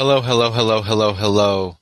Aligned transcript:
Hello, 0.00 0.20
hello, 0.20 0.52
hello, 0.52 0.80
hello, 0.80 1.12
hello. 1.12 1.76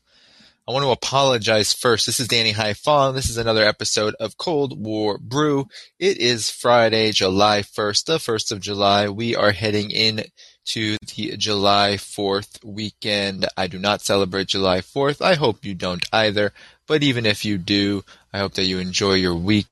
I 0.66 0.72
want 0.72 0.86
to 0.86 0.90
apologize 0.90 1.74
first. 1.74 2.06
This 2.06 2.19
is 2.19 2.28
Danny 2.28 2.54
Haiphong. 2.54 3.12
This 3.12 3.28
is 3.28 3.36
another 3.36 3.62
episode 3.62 4.14
of 4.19 4.38
Cold 4.38 4.82
War 4.82 5.19
Brew. 5.19 5.66
It 5.98 6.16
is 6.16 6.48
Friday, 6.48 7.12
July 7.12 7.60
1st, 7.60 8.06
the 8.06 8.16
1st 8.16 8.52
of 8.52 8.60
July. 8.60 9.10
We 9.10 9.37
are 9.37 9.50
heading 9.52 9.90
in 9.90 10.24
to 10.68 10.96
the 11.14 11.37
July 11.37 11.96
4th 11.98 12.64
weekend. 12.64 13.44
I 13.54 13.66
do 13.66 13.79
not 13.79 14.01
celebrate 14.01 14.48
July 14.48 14.78
4th. 14.80 15.21
I 15.21 15.35
hope 15.35 15.67
you 15.67 15.74
don't 15.74 16.07
either. 16.11 16.55
But 16.89 17.03
even 17.03 17.27
if 17.27 17.45
you 17.45 17.59
do, 17.59 18.03
I 18.33 18.39
hope 18.39 18.55
that 18.55 18.64
you 18.64 18.79
enjoy 18.79 19.17
your 19.17 19.35
week 19.35 19.67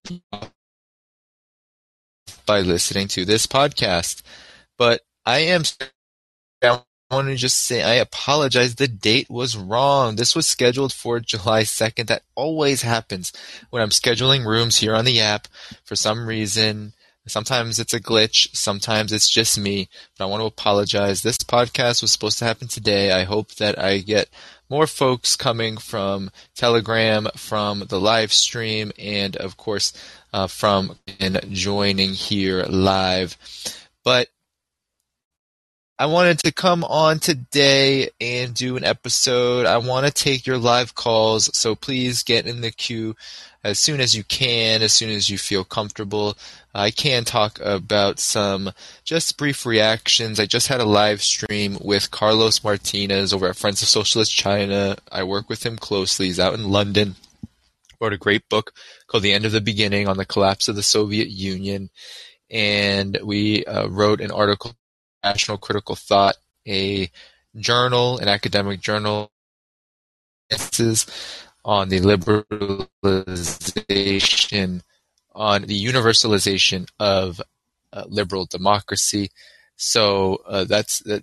by 2.45 2.61
listening 2.61 3.09
to 3.09 3.25
this 3.25 3.47
podcast. 3.47 4.21
But 4.77 5.01
I 5.25 5.39
am 5.39 5.63
I 6.63 6.83
want 7.15 7.29
to 7.29 7.37
just 7.37 7.61
say 7.61 7.83
I 7.83 7.95
apologize. 7.95 8.75
The 8.75 8.89
date 8.89 9.31
was 9.31 9.57
wrong. 9.57 10.17
This 10.17 10.35
was 10.35 10.47
scheduled 10.47 10.93
for 10.93 11.21
July 11.21 11.63
2nd. 11.63 12.07
That 12.07 12.23
always 12.35 12.83
happens 12.83 13.33
when 13.71 13.83
I'm 13.83 13.91
scheduling 13.91 14.45
rooms 14.47 14.79
here 14.79 14.95
on 14.95 15.05
the 15.05 15.21
app 15.21 15.49
for 15.85 15.97
some 15.97 16.27
reason. 16.27 16.93
Sometimes 17.27 17.81
it's 17.81 17.95
a 17.95 18.01
glitch. 18.01 18.55
Sometimes 18.55 19.11
it's 19.11 19.31
just 19.31 19.59
me. 19.59 19.89
But 20.19 20.25
I 20.25 20.29
want 20.29 20.43
to 20.43 20.47
apologize. 20.47 21.23
This 21.23 21.39
podcast 21.39 22.03
was 22.03 22.13
supposed 22.13 22.39
to 22.41 22.45
happen 22.45 22.69
today. 22.69 23.13
I 23.13 23.25
hope 23.25 23.55
that 23.55 23.79
I 23.79 23.99
get 23.99 24.29
more 24.69 24.87
folks 24.87 25.37
coming 25.37 25.79
from 25.79 26.31
Telegram, 26.55 27.29
from 27.37 27.81
the 27.89 28.01
live 28.01 28.33
stream, 28.33 28.93
and 28.99 29.37
of 29.37 29.57
course 29.57 29.93
uh, 30.33 30.49
from 30.49 30.99
joining 31.51 32.11
here 32.11 32.65
live. 32.65 33.39
But 34.05 34.29
I 35.97 36.07
wanted 36.07 36.41
to 36.41 36.51
come 36.51 36.83
on 36.83 37.21
today 37.21 38.11
and 38.21 38.53
do 38.53 38.77
an 38.77 38.83
episode. 38.83 39.65
I 39.65 39.79
want 39.79 40.07
to 40.07 40.13
take 40.13 40.45
your 40.45 40.59
live 40.59 40.97
calls, 40.97 41.57
so 41.57 41.77
please 41.77 42.25
get 42.25 42.49
in 42.49 42.63
the 42.63 42.73
queue 42.73 43.15
as 43.63 43.79
soon 43.79 44.01
as 44.01 44.13
you 44.13 44.25
can, 44.25 44.83
as 44.83 44.93
soon 44.93 45.11
as 45.11 45.31
you 45.31 45.39
feel 45.39 45.63
comfortable. 45.63 46.37
I 46.75 46.91
can 46.91 47.23
talk 47.23 47.61
about 47.61 48.19
some 48.19 48.73
just 49.05 49.39
brief 49.39 49.65
reactions. 49.65 50.41
I 50.41 50.47
just 50.47 50.67
had 50.67 50.81
a 50.81 50.85
live 50.85 51.23
stream 51.23 51.79
with 51.81 52.11
Carlos 52.11 52.65
Martinez 52.65 53.33
over 53.33 53.47
at 53.47 53.57
Friends 53.57 53.81
of 53.81 53.87
Socialist 53.87 54.35
China. 54.35 54.97
I 55.13 55.23
work 55.23 55.49
with 55.49 55.65
him 55.65 55.77
closely. 55.77 56.27
He's 56.27 56.41
out 56.41 56.55
in 56.55 56.71
London. 56.71 57.15
Wrote 58.01 58.13
a 58.13 58.19
great 58.19 58.49
book 58.49 58.73
called 59.07 59.23
The 59.23 59.33
End 59.33 59.45
of 59.45 59.53
the 59.53 59.61
Beginning 59.61 60.09
on 60.09 60.17
the 60.17 60.27
Collapse 60.27 60.67
of 60.67 60.75
the 60.75 60.83
Soviet 60.83 61.29
Union. 61.29 61.91
And 62.51 63.17
we 63.23 63.65
uh, 63.65 63.87
wrote 63.87 64.21
an 64.21 64.33
article 64.33 64.75
National 65.25 65.59
Critical 65.59 65.97
Thought, 65.97 66.37
a 66.69 67.11
journal, 67.57 68.19
an 68.19 68.29
academic 68.29 68.81
journal 68.81 69.33
on 71.65 71.89
the 71.89 72.01
liberalization, 72.01 74.83
on 75.35 75.63
the 75.63 75.85
universalization 75.85 76.87
of 77.01 77.41
uh, 77.93 78.05
liberal 78.09 78.47
democracy. 78.47 79.31
So 79.77 80.41
uh, 80.47 80.63
that's 80.65 81.05
uh, 81.07 81.19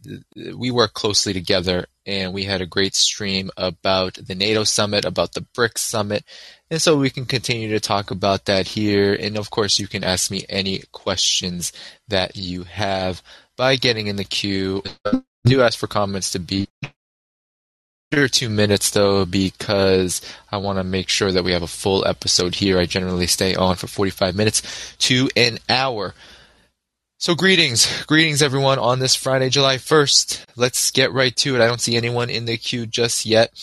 we 0.57 0.71
work 0.71 0.93
closely 0.93 1.31
together, 1.31 1.85
and 2.05 2.33
we 2.33 2.43
had 2.43 2.59
a 2.61 2.65
great 2.65 2.95
stream 2.95 3.49
about 3.55 4.15
the 4.15 4.35
NATO 4.35 4.65
summit, 4.65 5.05
about 5.05 5.31
the 5.33 5.45
BRICS 5.55 5.77
summit, 5.77 6.25
and 6.69 6.81
so 6.81 6.97
we 6.97 7.09
can 7.09 7.25
continue 7.25 7.69
to 7.69 7.79
talk 7.79 8.11
about 8.11 8.43
that 8.45 8.67
here. 8.67 9.13
And 9.13 9.37
of 9.37 9.51
course, 9.51 9.79
you 9.79 9.87
can 9.87 10.03
ask 10.03 10.29
me 10.29 10.43
any 10.49 10.83
questions 10.91 11.71
that 12.09 12.35
you 12.35 12.63
have 12.63 13.23
by 13.61 13.75
getting 13.75 14.07
in 14.07 14.15
the 14.15 14.23
queue. 14.23 14.81
I 15.05 15.21
do 15.45 15.61
ask 15.61 15.77
for 15.77 15.85
comments 15.85 16.31
to 16.31 16.39
be 16.39 16.67
under 18.11 18.27
two 18.27 18.49
minutes 18.49 18.89
though 18.89 19.23
because 19.23 20.19
I 20.51 20.57
want 20.57 20.79
to 20.79 20.83
make 20.83 21.09
sure 21.09 21.31
that 21.31 21.43
we 21.43 21.51
have 21.51 21.61
a 21.61 21.67
full 21.67 22.03
episode 22.07 22.55
here. 22.55 22.79
I 22.79 22.87
generally 22.87 23.27
stay 23.27 23.53
on 23.53 23.75
for 23.75 23.85
45 23.85 24.35
minutes 24.35 24.95
to 25.01 25.29
an 25.35 25.59
hour. 25.69 26.15
So 27.19 27.35
greetings, 27.35 28.03
greetings 28.05 28.41
everyone 28.41 28.79
on 28.79 28.97
this 28.97 29.13
Friday, 29.13 29.49
July 29.49 29.75
1st. 29.75 30.43
Let's 30.55 30.89
get 30.89 31.13
right 31.13 31.35
to 31.35 31.55
it. 31.55 31.61
I 31.61 31.67
don't 31.67 31.79
see 31.79 31.95
anyone 31.95 32.31
in 32.31 32.45
the 32.45 32.57
queue 32.57 32.87
just 32.87 33.27
yet. 33.27 33.53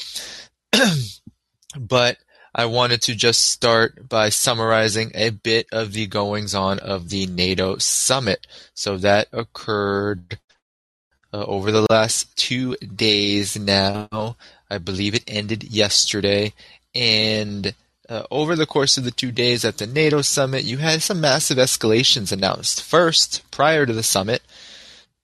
but 1.76 2.18
I 2.58 2.64
wanted 2.64 3.02
to 3.02 3.14
just 3.14 3.44
start 3.44 4.08
by 4.08 4.30
summarizing 4.30 5.12
a 5.14 5.30
bit 5.30 5.68
of 5.70 5.92
the 5.92 6.08
goings 6.08 6.56
on 6.56 6.80
of 6.80 7.08
the 7.08 7.26
NATO 7.26 7.78
summit. 7.78 8.48
So 8.74 8.96
that 8.96 9.28
occurred 9.32 10.40
uh, 11.32 11.44
over 11.44 11.70
the 11.70 11.86
last 11.88 12.36
two 12.36 12.74
days 12.74 13.56
now. 13.56 14.36
I 14.68 14.78
believe 14.78 15.14
it 15.14 15.22
ended 15.28 15.70
yesterday. 15.70 16.52
And 16.96 17.74
uh, 18.08 18.24
over 18.28 18.56
the 18.56 18.66
course 18.66 18.98
of 18.98 19.04
the 19.04 19.12
two 19.12 19.30
days 19.30 19.64
at 19.64 19.78
the 19.78 19.86
NATO 19.86 20.20
summit, 20.22 20.64
you 20.64 20.78
had 20.78 21.00
some 21.00 21.20
massive 21.20 21.58
escalations 21.58 22.32
announced. 22.32 22.82
First, 22.82 23.48
prior 23.52 23.86
to 23.86 23.92
the 23.92 24.02
summit, 24.02 24.42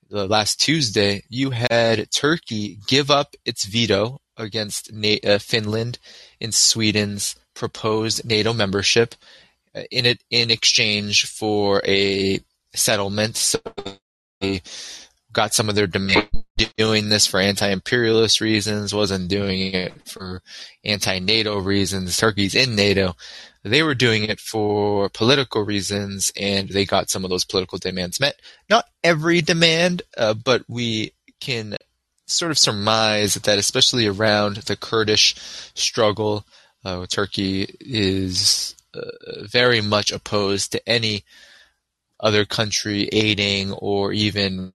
the 0.09 0.29
last 0.29 0.61
Tuesday, 0.61 1.25
you 1.29 1.51
had 1.51 2.13
Turkey 2.13 2.79
give 2.87 3.11
up 3.11 3.35
its 3.45 3.65
veto 3.65 4.21
against 4.37 4.93
Na- 4.93 5.17
uh, 5.25 5.39
Finland 5.41 5.99
in 6.41 6.53
Sweden's 6.53 7.37
proposed 7.55 8.25
NATO 8.25 8.53
membership 8.53 9.15
uh, 9.75 9.83
in 9.91 10.07
it 10.07 10.23
in 10.31 10.51
exchange 10.51 11.27
for 11.27 11.83
a 11.87 12.41
settlement. 12.75 13.37
So 13.37 13.61
they 14.41 14.63
got 15.33 15.55
some 15.55 15.69
of 15.69 15.75
their 15.75 15.87
demand 15.87 16.29
doing 16.77 17.09
this 17.09 17.27
for 17.27 17.41
anti-imperialist 17.41 18.41
reasons, 18.41 18.95
wasn't 18.95 19.29
doing 19.29 19.75
it 19.75 19.93
for 20.09 20.43
anti-NATO 20.85 21.59
reasons. 21.59 22.17
Turkey's 22.17 22.55
in 22.55 22.77
NATO. 22.77 23.17
They 23.65 23.83
were 23.83 23.95
doing 23.95 24.25
it 24.25 24.41
for 24.41 25.09
political 25.09 25.63
reasons, 25.63 26.31
and 26.39 26.69
they 26.69 26.85
got 26.85 27.11
some 27.11 27.25
of 27.25 27.31
those 27.31 27.45
political 27.45 27.79
demands 27.79 28.21
met. 28.21 28.41
Not 28.69 28.87
every 29.03 29.41
demand, 29.41 30.03
uh, 30.17 30.35
but 30.35 30.65
we 30.69 31.13
can 31.41 31.77
sort 32.27 32.51
of 32.51 32.59
surmise 32.59 33.35
that, 33.35 33.59
especially 33.59 34.07
around 34.07 34.57
the 34.57 34.77
Kurdish 34.77 35.35
struggle, 35.75 36.47
uh, 36.85 37.07
Turkey 37.07 37.67
is 37.81 38.75
uh, 38.95 39.01
very 39.51 39.81
much 39.81 40.13
opposed 40.13 40.73
to 40.73 40.89
any 40.89 41.25
other 42.21 42.45
country 42.45 43.09
aiding 43.13 43.73
or 43.73 44.13
even 44.13 44.73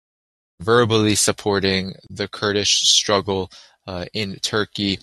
verbally 0.59 1.16
supporting 1.16 1.94
the 2.09 2.28
Kurdish 2.28 2.82
struggle 2.82 3.50
uh, 3.88 4.06
in 4.14 4.36
Turkey. 4.42 5.00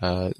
Uh, 0.00 0.30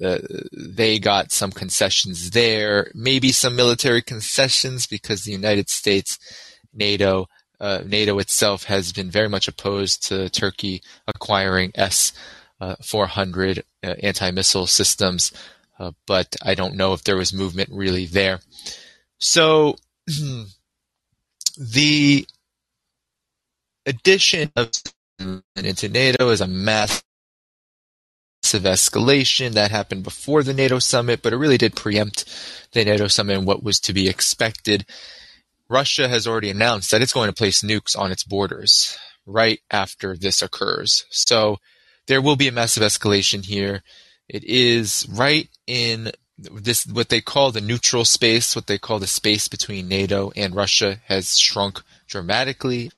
they 0.53 0.99
got 0.99 1.31
some 1.31 1.51
concessions 1.51 2.31
there, 2.31 2.91
maybe 2.93 3.31
some 3.31 3.55
military 3.55 4.01
concessions 4.01 4.87
because 4.87 5.23
the 5.23 5.31
United 5.31 5.69
States, 5.69 6.17
NATO, 6.73 7.27
uh, 7.59 7.81
NATO 7.85 8.19
itself 8.19 8.65
has 8.65 8.91
been 8.93 9.09
very 9.09 9.29
much 9.29 9.47
opposed 9.47 10.07
to 10.07 10.29
Turkey 10.29 10.81
acquiring 11.07 11.71
S 11.75 12.13
uh, 12.61 12.75
400 12.81 13.63
uh, 13.83 13.95
anti 14.03 14.31
missile 14.31 14.67
systems, 14.67 15.31
uh, 15.79 15.91
but 16.05 16.35
I 16.41 16.55
don't 16.55 16.75
know 16.75 16.93
if 16.93 17.03
there 17.03 17.17
was 17.17 17.33
movement 17.33 17.69
really 17.71 18.05
there. 18.05 18.39
So 19.17 19.75
the 21.57 22.27
addition 23.85 24.51
of 24.55 24.71
into 25.55 25.89
NATO 25.89 26.29
is 26.29 26.41
a 26.41 26.47
massive 26.47 27.03
escalation 28.53 29.51
that 29.51 29.71
happened 29.71 30.03
before 30.03 30.43
the 30.43 30.53
NATO 30.53 30.79
summit, 30.79 31.21
but 31.21 31.33
it 31.33 31.37
really 31.37 31.57
did 31.57 31.75
preempt 31.75 32.25
the 32.71 32.85
NATO 32.85 33.07
summit 33.07 33.37
and 33.37 33.47
what 33.47 33.63
was 33.63 33.79
to 33.81 33.93
be 33.93 34.07
expected. 34.07 34.85
Russia 35.69 36.07
has 36.07 36.25
already 36.25 36.49
announced 36.49 36.91
that 36.91 37.01
it's 37.01 37.13
going 37.13 37.29
to 37.29 37.33
place 37.33 37.61
nukes 37.61 37.97
on 37.97 38.11
its 38.11 38.23
borders 38.23 38.97
right 39.25 39.59
after 39.69 40.17
this 40.17 40.41
occurs. 40.41 41.05
So 41.11 41.57
there 42.07 42.21
will 42.21 42.35
be 42.35 42.47
a 42.47 42.51
massive 42.51 42.83
escalation 42.83 43.45
here. 43.45 43.83
It 44.27 44.43
is 44.43 45.07
right 45.09 45.47
in 45.67 46.11
this 46.37 46.85
what 46.87 47.09
they 47.09 47.21
call 47.21 47.51
the 47.51 47.61
neutral 47.61 48.05
space, 48.05 48.55
what 48.55 48.67
they 48.67 48.77
call 48.77 48.99
the 48.99 49.07
space 49.07 49.47
between 49.47 49.87
NATO 49.87 50.31
and 50.35 50.55
Russia 50.55 50.97
has 51.05 51.37
shrunk 51.37 51.81
dramatically. 52.07 52.91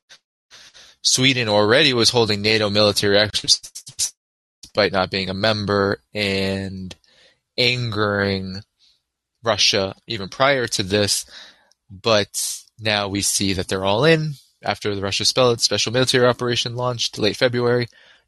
Sweden 1.01 1.50
already 1.50 1.94
was 1.94 2.12
holding 2.12 2.42
NATO 2.42 2.69
military 2.69 3.18
exercises 3.18 4.13
despite 4.62 4.92
not 4.92 5.10
being 5.10 5.30
a 5.30 5.34
member 5.34 5.98
and 6.13 6.96
angering 7.57 8.62
Russia 9.44 9.96
even 10.07 10.30
prior 10.30 10.68
to 10.68 10.84
this. 10.84 11.25
But 11.92 12.64
now 12.80 13.10
we 13.10 13.22
see 13.22 13.54
that 13.54 13.68
they're 13.68 13.86
all 13.86 14.06
in 14.06 14.36
after 14.64 14.96
the 14.96 15.02
Russia 15.02 15.26
special 15.26 15.92
military 15.92 16.26
operation 16.26 16.76
launched 16.76 17.20
late 17.20 17.36
February. 17.36 17.88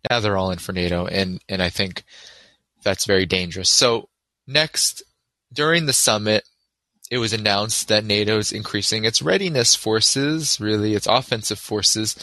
Now 0.10 0.20
they're 0.20 0.38
all 0.38 0.52
in 0.52 0.60
for 0.60 0.74
NATO, 0.74 1.06
and 1.06 1.42
and 1.48 1.64
I 1.64 1.70
think 1.70 2.04
that's 2.84 3.06
very 3.06 3.26
dangerous. 3.26 3.70
So 3.70 4.10
next, 4.46 5.02
during 5.52 5.86
the 5.86 5.94
summit, 5.94 6.44
it 7.10 7.20
was 7.20 7.32
announced 7.32 7.88
that 7.88 8.04
NATO 8.04 8.38
is 8.38 8.52
increasing 8.52 9.06
its 9.06 9.22
readiness 9.22 9.76
forces, 9.76 10.60
really 10.60 10.94
its 10.94 11.08
offensive 11.08 11.60
forces, 11.60 12.16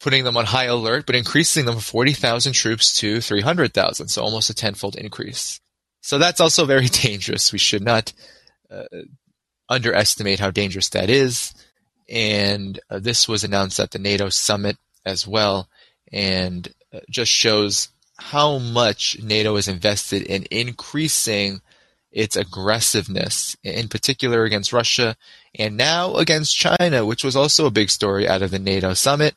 putting 0.00 0.24
them 0.24 0.36
on 0.36 0.44
high 0.44 0.64
alert, 0.64 1.06
but 1.06 1.16
increasing 1.16 1.64
them 1.64 1.74
from 1.74 1.82
40,000 1.82 2.52
troops 2.52 2.98
to 3.00 3.20
300,000, 3.20 4.08
so 4.08 4.22
almost 4.22 4.50
a 4.50 4.54
tenfold 4.54 4.96
increase. 4.96 5.60
So 6.00 6.18
that's 6.18 6.40
also 6.40 6.64
very 6.64 6.86
dangerous. 6.88 7.52
We 7.52 7.58
should 7.58 7.82
not 7.82 8.12
uh, 8.70 8.84
underestimate 9.68 10.40
how 10.40 10.50
dangerous 10.50 10.88
that 10.90 11.10
is. 11.10 11.52
And 12.08 12.78
uh, 12.88 13.00
this 13.00 13.28
was 13.28 13.44
announced 13.44 13.80
at 13.80 13.90
the 13.90 13.98
NATO 13.98 14.28
summit 14.28 14.76
as 15.04 15.26
well, 15.26 15.68
and 16.12 16.66
uh, 16.92 17.00
just 17.10 17.30
shows 17.30 17.88
how 18.18 18.58
much 18.58 19.18
NATO 19.22 19.56
is 19.56 19.68
invested 19.68 20.22
in 20.22 20.46
increasing 20.50 21.60
its 22.10 22.36
aggressiveness, 22.36 23.56
in 23.62 23.88
particular 23.88 24.44
against 24.44 24.72
Russia 24.72 25.16
and 25.54 25.76
now 25.76 26.14
against 26.16 26.56
China, 26.56 27.04
which 27.04 27.22
was 27.22 27.36
also 27.36 27.66
a 27.66 27.70
big 27.70 27.90
story 27.90 28.26
out 28.26 28.42
of 28.42 28.50
the 28.50 28.58
NATO 28.58 28.94
summit. 28.94 29.34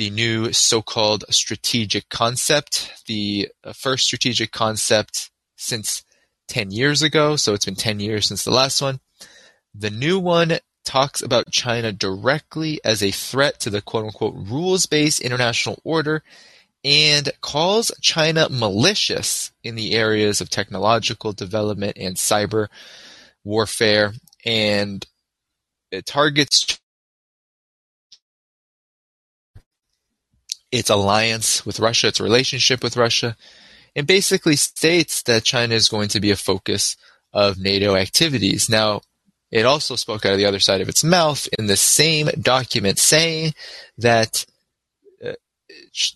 The 0.00 0.08
new 0.08 0.54
so 0.54 0.80
called 0.80 1.26
strategic 1.28 2.08
concept, 2.08 3.04
the 3.06 3.50
uh, 3.62 3.74
first 3.74 4.06
strategic 4.06 4.50
concept 4.50 5.30
since 5.56 6.04
10 6.48 6.70
years 6.70 7.02
ago, 7.02 7.36
so 7.36 7.52
it's 7.52 7.66
been 7.66 7.74
10 7.74 8.00
years 8.00 8.26
since 8.26 8.42
the 8.42 8.50
last 8.50 8.80
one. 8.80 9.00
The 9.74 9.90
new 9.90 10.18
one 10.18 10.56
talks 10.86 11.20
about 11.20 11.50
China 11.50 11.92
directly 11.92 12.80
as 12.82 13.02
a 13.02 13.10
threat 13.10 13.60
to 13.60 13.68
the 13.68 13.82
quote 13.82 14.06
unquote 14.06 14.36
rules 14.36 14.86
based 14.86 15.20
international 15.20 15.82
order 15.84 16.22
and 16.82 17.30
calls 17.42 17.92
China 18.00 18.48
malicious 18.48 19.52
in 19.62 19.74
the 19.74 19.92
areas 19.92 20.40
of 20.40 20.48
technological 20.48 21.34
development 21.34 21.98
and 22.00 22.16
cyber 22.16 22.68
warfare. 23.44 24.14
And 24.46 25.06
it 25.90 26.06
targets 26.06 26.79
its 30.72 30.90
alliance 30.90 31.66
with 31.66 31.80
Russia, 31.80 32.08
its 32.08 32.20
relationship 32.20 32.82
with 32.82 32.96
Russia, 32.96 33.36
and 33.96 34.06
basically 34.06 34.56
states 34.56 35.22
that 35.22 35.44
China 35.44 35.74
is 35.74 35.88
going 35.88 36.08
to 36.08 36.20
be 36.20 36.30
a 36.30 36.36
focus 36.36 36.96
of 37.32 37.58
NATO 37.58 37.96
activities. 37.96 38.68
Now, 38.68 39.00
it 39.50 39.66
also 39.66 39.96
spoke 39.96 40.24
out 40.24 40.32
of 40.32 40.38
the 40.38 40.46
other 40.46 40.60
side 40.60 40.80
of 40.80 40.88
its 40.88 41.02
mouth 41.02 41.48
in 41.58 41.66
the 41.66 41.76
same 41.76 42.28
document 42.40 42.98
saying 42.98 43.54
that 43.98 44.46
uh, 45.24 45.32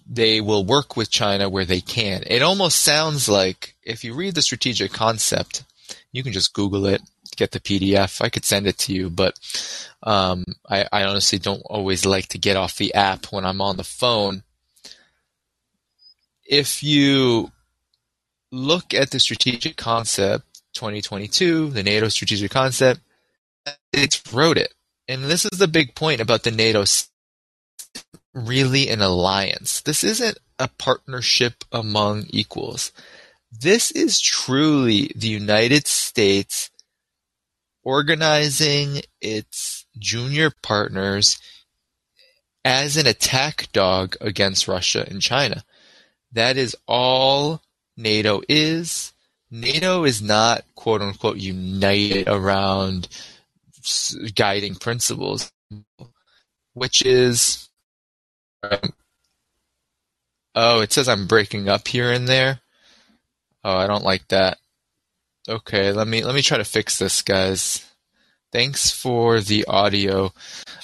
they 0.09 0.41
will 0.41 0.65
work 0.65 0.97
with 0.97 1.11
China 1.11 1.49
where 1.49 1.65
they 1.65 1.81
can. 1.81 2.23
It 2.27 2.43
almost 2.43 2.81
sounds 2.81 3.29
like 3.29 3.75
if 3.83 4.05
you 4.05 4.15
read 4.15 4.37
the 4.37 4.43
strategic 4.43 4.93
concept, 4.93 5.65
you 6.13 6.23
can 6.23 6.33
just 6.33 6.55
Google 6.55 6.87
it, 6.87 7.03
get 7.37 7.53
the 7.53 7.61
PDF. 7.61 8.21
I 8.21 8.29
could 8.29 8.45
send 8.45 8.67
it 8.67 8.79
to 8.79 8.95
you, 8.95 9.11
but 9.11 9.39
um, 10.03 10.45
I, 10.69 10.87
I 10.93 11.05
honestly 11.05 11.39
don't 11.39 11.63
always 11.63 12.05
like 12.05 12.29
to 12.29 12.39
get 12.39 12.57
off 12.57 12.77
the 12.77 12.95
app 12.95 13.27
when 13.27 13.45
I'm 13.45 13.61
on 13.61 13.77
the 13.77 13.85
phone. 13.85 14.43
If 16.45 16.83
you 16.83 17.53
look 18.53 18.95
at 18.95 19.11
the 19.11 19.21
strategic 19.21 19.77
concept 19.77 20.45
2022, 20.75 21.71
the 21.71 21.83
NATO 21.83 22.09
strategic 22.09 22.51
concept, 22.51 23.01
it's 23.93 24.23
wrote 24.33 24.59
it. 24.59 24.75
And 25.09 25.25
this 25.25 25.45
is 25.45 25.59
the 25.59 25.69
big 25.69 25.95
point 25.95 26.21
about 26.21 26.43
the 26.43 26.51
NATO 26.51 26.85
really 28.35 28.89
an 28.89 29.01
alliance. 29.01 29.81
This 29.81 30.03
isn't 30.03 30.39
a 30.59 30.69
partnership 30.69 31.65
among 31.73 32.27
equals. 32.29 32.93
This 33.51 33.91
is 33.93 34.21
truly 34.21 35.13
the 35.15 35.29
United 35.29 35.87
States 35.87 36.71
organizing 37.85 39.03
its 39.21 39.87
junior 39.99 40.51
partners 40.63 41.39
as 42.65 42.97
an 42.97 43.07
attack 43.07 43.69
dog 43.73 44.17
against 44.21 44.67
Russia 44.67 45.07
and 45.09 45.21
China. 45.21 45.63
That 46.33 46.57
is 46.57 46.77
all 46.89 47.63
NATO 47.97 48.43
is. 48.49 49.13
NATO 49.51 50.05
is 50.05 50.21
not 50.21 50.65
quote 50.75 51.03
unquote 51.03 51.37
united 51.37 52.29
around 52.29 53.09
guiding 54.35 54.75
principles, 54.75 55.53
which 56.73 57.03
is. 57.03 57.69
Um, 58.63 58.95
oh, 60.55 60.81
it 60.81 60.93
says 60.93 61.09
I'm 61.09 61.27
breaking 61.27 61.69
up 61.69 61.87
here 61.87 62.11
and 62.11 62.27
there. 62.27 62.61
Oh, 63.63 63.77
I 63.77 63.87
don't 63.87 64.05
like 64.05 64.27
that. 64.29 64.59
Okay, 65.49 65.93
let 65.93 66.07
me 66.09 66.25
let 66.25 66.35
me 66.35 66.43
try 66.43 66.57
to 66.57 66.65
fix 66.65 66.99
this, 66.99 67.21
guys. 67.21 67.85
Thanks 68.51 68.91
for 68.91 69.41
the 69.41 69.65
audio. 69.67 70.33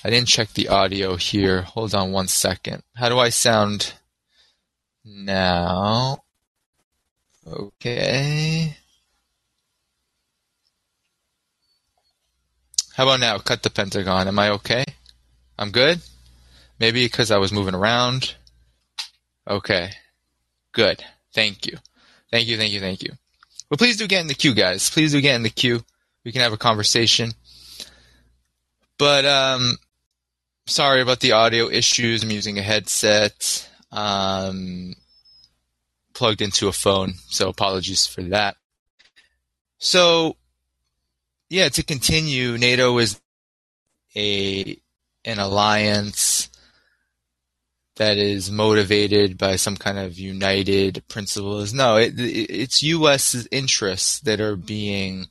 I 0.04 0.10
didn't 0.10 0.28
check 0.28 0.52
the 0.52 0.68
audio 0.68 1.16
here. 1.16 1.62
Hold 1.62 1.94
on 1.94 2.12
one 2.12 2.28
second. 2.28 2.82
How 2.96 3.08
do 3.08 3.18
I 3.18 3.30
sound 3.30 3.94
now? 5.04 6.24
Okay. 7.46 8.76
How 12.94 13.04
about 13.04 13.20
now? 13.20 13.38
Cut 13.38 13.62
the 13.62 13.70
pentagon. 13.70 14.28
Am 14.28 14.38
I 14.38 14.50
okay? 14.50 14.84
I'm 15.58 15.70
good? 15.70 16.00
Maybe 16.78 17.04
because 17.06 17.30
I 17.30 17.38
was 17.38 17.52
moving 17.52 17.74
around. 17.74 18.34
Okay. 19.48 19.92
Good. 20.72 21.04
Thank 21.32 21.66
you. 21.66 21.78
Thank 22.30 22.48
you, 22.48 22.56
thank 22.56 22.72
you, 22.72 22.80
thank 22.80 23.02
you. 23.02 23.12
Well, 23.70 23.78
please 23.78 23.96
do 23.96 24.08
get 24.08 24.20
in 24.20 24.26
the 24.26 24.34
queue, 24.34 24.54
guys. 24.54 24.90
Please 24.90 25.12
do 25.12 25.20
get 25.20 25.36
in 25.36 25.44
the 25.44 25.50
queue. 25.50 25.84
We 26.24 26.32
can 26.32 26.40
have 26.40 26.52
a 26.52 26.58
conversation. 26.58 27.32
But, 28.98 29.24
um, 29.24 29.78
sorry 30.66 31.00
about 31.00 31.20
the 31.20 31.32
audio 31.32 31.70
issues. 31.70 32.22
I'm 32.22 32.30
using 32.30 32.58
a 32.58 32.62
headset. 32.62 33.68
Um, 33.92 34.94
plugged 36.12 36.42
into 36.42 36.68
a 36.68 36.72
phone, 36.72 37.14
so 37.28 37.48
apologies 37.48 38.06
for 38.06 38.22
that. 38.24 38.56
So, 39.78 40.36
yeah, 41.48 41.70
to 41.70 41.82
continue, 41.82 42.58
NATO 42.58 42.98
is 42.98 43.18
a 44.14 44.78
an 45.24 45.38
alliance 45.38 46.49
that 48.00 48.16
is 48.16 48.50
motivated 48.50 49.36
by 49.36 49.56
some 49.56 49.76
kind 49.76 49.98
of 49.98 50.18
united 50.18 51.06
principles. 51.06 51.74
No, 51.74 51.96
it, 51.96 52.14
it's 52.16 52.82
U.S. 52.82 53.46
interests 53.50 54.20
that 54.20 54.40
are 54.40 54.56
being 54.56 55.26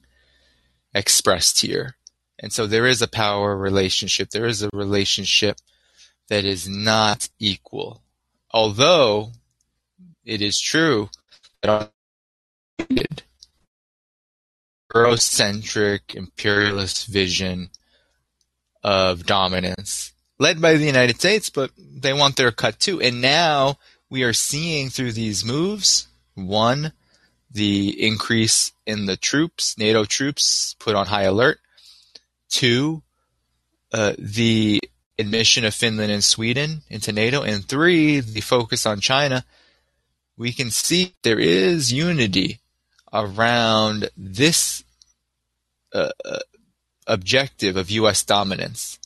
expressed 0.94 1.62
here. 1.62 1.96
And 2.38 2.54
so 2.54 2.68
there 2.68 2.86
is 2.86 3.02
a 3.02 3.08
power 3.08 3.58
relationship. 3.58 4.30
There 4.30 4.46
is 4.46 4.62
a 4.62 4.70
relationship 4.72 5.58
that 6.28 6.46
is 6.46 6.70
not 6.70 7.30
equal. 7.40 8.04
Although 8.52 9.32
it 10.24 10.40
is 10.40 10.60
true 10.60 11.10
that 11.64 11.92
Eurocentric 14.94 16.14
imperialist 16.14 17.08
vision 17.08 17.72
of 18.84 19.26
dominance 19.26 20.14
led 20.40 20.62
by 20.62 20.74
the 20.74 20.86
United 20.86 21.18
States, 21.18 21.50
but 21.50 21.72
they 21.78 22.14
want 22.14 22.38
their 22.38 22.52
cut 22.52 22.80
too. 22.80 23.02
And 23.02 23.22
now 23.22 23.78
we 24.10 24.24
are 24.24 24.34
seeing 24.34 24.90
through 24.90 25.12
these 25.12 25.46
moves 25.46 26.08
one, 26.36 26.94
the 27.52 28.06
increase 28.06 28.72
in 28.86 29.06
the 29.06 29.18
troops, 29.18 29.78
NATO 29.78 30.06
troops 30.06 30.76
put 30.80 30.96
on 30.96 31.08
high 31.08 31.24
alert. 31.24 31.60
Two, 32.50 33.04
uh, 33.92 34.14
the 34.18 34.82
admission 35.18 35.66
of 35.66 35.74
Finland 35.74 36.12
and 36.12 36.24
Sweden 36.24 36.82
into 36.90 37.12
NATO. 37.12 37.42
And 37.42 37.66
three, 37.66 38.20
the 38.20 38.42
focus 38.42 38.86
on 38.86 39.02
China. 39.02 39.46
We 40.38 40.54
can 40.54 40.72
see 40.72 41.16
there 41.24 41.40
is 41.40 41.92
unity 41.92 42.60
around 43.12 44.10
this 44.16 44.84
uh, 45.94 46.12
uh, 46.24 46.40
objective 47.08 47.76
of 47.76 47.92
U.S. 47.92 48.24
dominance. 48.24 49.00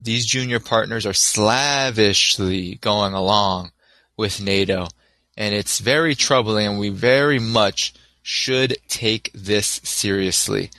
These 0.00 0.26
junior 0.26 0.60
partners 0.60 1.06
are 1.06 1.12
slavishly 1.12 2.76
going 2.76 3.14
along 3.14 3.72
with 4.16 4.40
NATO, 4.40 4.88
and 5.36 5.54
it's 5.54 5.80
very 5.80 6.14
troubling, 6.14 6.66
and 6.66 6.78
we 6.78 6.88
very 6.88 7.38
much 7.38 7.94
should 8.22 8.76
take 8.88 9.30
this 9.34 9.80
seriously. 9.82 10.70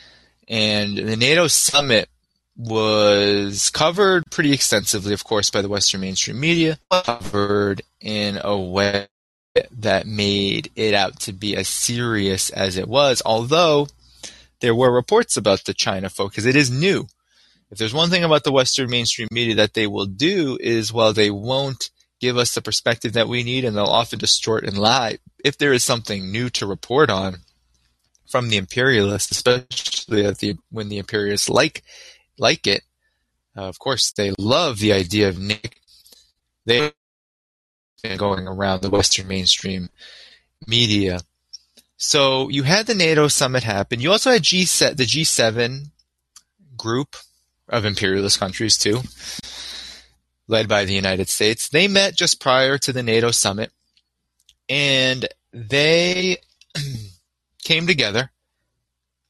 And 0.48 0.98
the 0.98 1.18
NATO 1.18 1.48
summit 1.48 2.10
was 2.56 3.70
covered 3.70 4.24
pretty 4.32 4.54
extensively, 4.54 5.14
of 5.14 5.24
course, 5.24 5.50
by 5.50 5.62
the 5.62 5.70
Western 5.70 6.02
mainstream 6.02 6.40
media, 6.40 6.78
covered 6.90 7.82
in 8.00 8.40
a 8.44 8.58
way 8.58 9.08
that 9.72 10.08
made 10.08 10.72
it 10.76 10.94
out 10.94 11.20
to 11.22 11.34
be 11.34 11.56
as 11.56 11.68
serious 11.68 12.50
as 12.52 12.78
it 12.78 12.88
was, 12.88 13.22
although 13.26 13.88
there 14.62 14.76
were 14.76 14.92
reports 14.92 15.36
about 15.36 15.66
the 15.66 15.74
China 15.74 16.10
focus. 16.10 16.46
It 16.46 16.56
is 16.56 16.72
new. 16.72 17.08
If 17.72 17.78
there's 17.78 17.94
one 17.94 18.10
thing 18.10 18.24
about 18.24 18.44
the 18.44 18.52
Western 18.52 18.90
mainstream 18.90 19.28
media 19.32 19.56
that 19.56 19.74
they 19.74 19.88
will 19.88 20.06
do 20.06 20.58
is, 20.62 20.94
well, 20.94 21.14
they 21.14 21.32
won't 21.32 21.90
give 22.20 22.38
us 22.38 22.54
the 22.54 22.62
perspective 22.62 23.14
that 23.14 23.28
we 23.28 23.44
need 23.44 23.66
and 23.66 23.76
they'll 23.76 23.86
often 23.86 24.20
distort 24.20 24.64
and 24.64 24.78
lie. 24.78 25.18
If 25.44 25.58
there 25.58 25.74
is 25.74 25.84
something 25.84 26.32
new 26.32 26.50
to 26.52 26.68
report 26.68 27.10
on 27.10 27.38
from 28.30 28.50
the 28.50 28.58
imperialists, 28.58 29.32
especially 29.32 30.22
the, 30.24 30.58
when 30.70 30.90
the 30.90 31.00
imperialists 31.00 31.50
like, 31.50 31.84
like 32.38 32.68
it, 32.68 32.84
uh, 33.58 33.62
of 33.64 33.80
course, 33.80 34.12
they 34.12 34.34
love 34.40 34.80
the 34.80 34.94
idea 34.94 35.30
of 35.30 35.40
Nick 35.40 35.78
they 36.66 36.92
going 38.18 38.48
around 38.48 38.82
the 38.82 38.90
Western 38.90 39.28
mainstream 39.28 39.90
media. 40.68 41.22
So 41.98 42.50
you 42.50 42.64
had 42.64 42.86
the 42.86 42.96
NATO 42.96 43.28
summit 43.28 43.64
happen. 43.64 44.00
You 44.00 44.12
also 44.12 44.32
had 44.32 44.44
G 44.44 44.64
the 44.64 45.08
G7 45.08 45.90
group 46.76 47.16
of 47.70 47.86
imperialist 47.86 48.40
countries 48.40 48.78
too, 48.78 49.02
led 50.48 50.68
by 50.68 50.86
the 50.86 50.94
United 50.94 51.30
States. 51.30 51.70
They 51.70 51.88
met 51.88 52.16
just 52.16 52.40
prior 52.40 52.78
to 52.80 52.94
the 52.94 53.04
NATO 53.04 53.32
summit, 53.32 53.72
and 54.70 55.28
they 55.52 56.38
came 57.64 57.88
together 57.88 58.32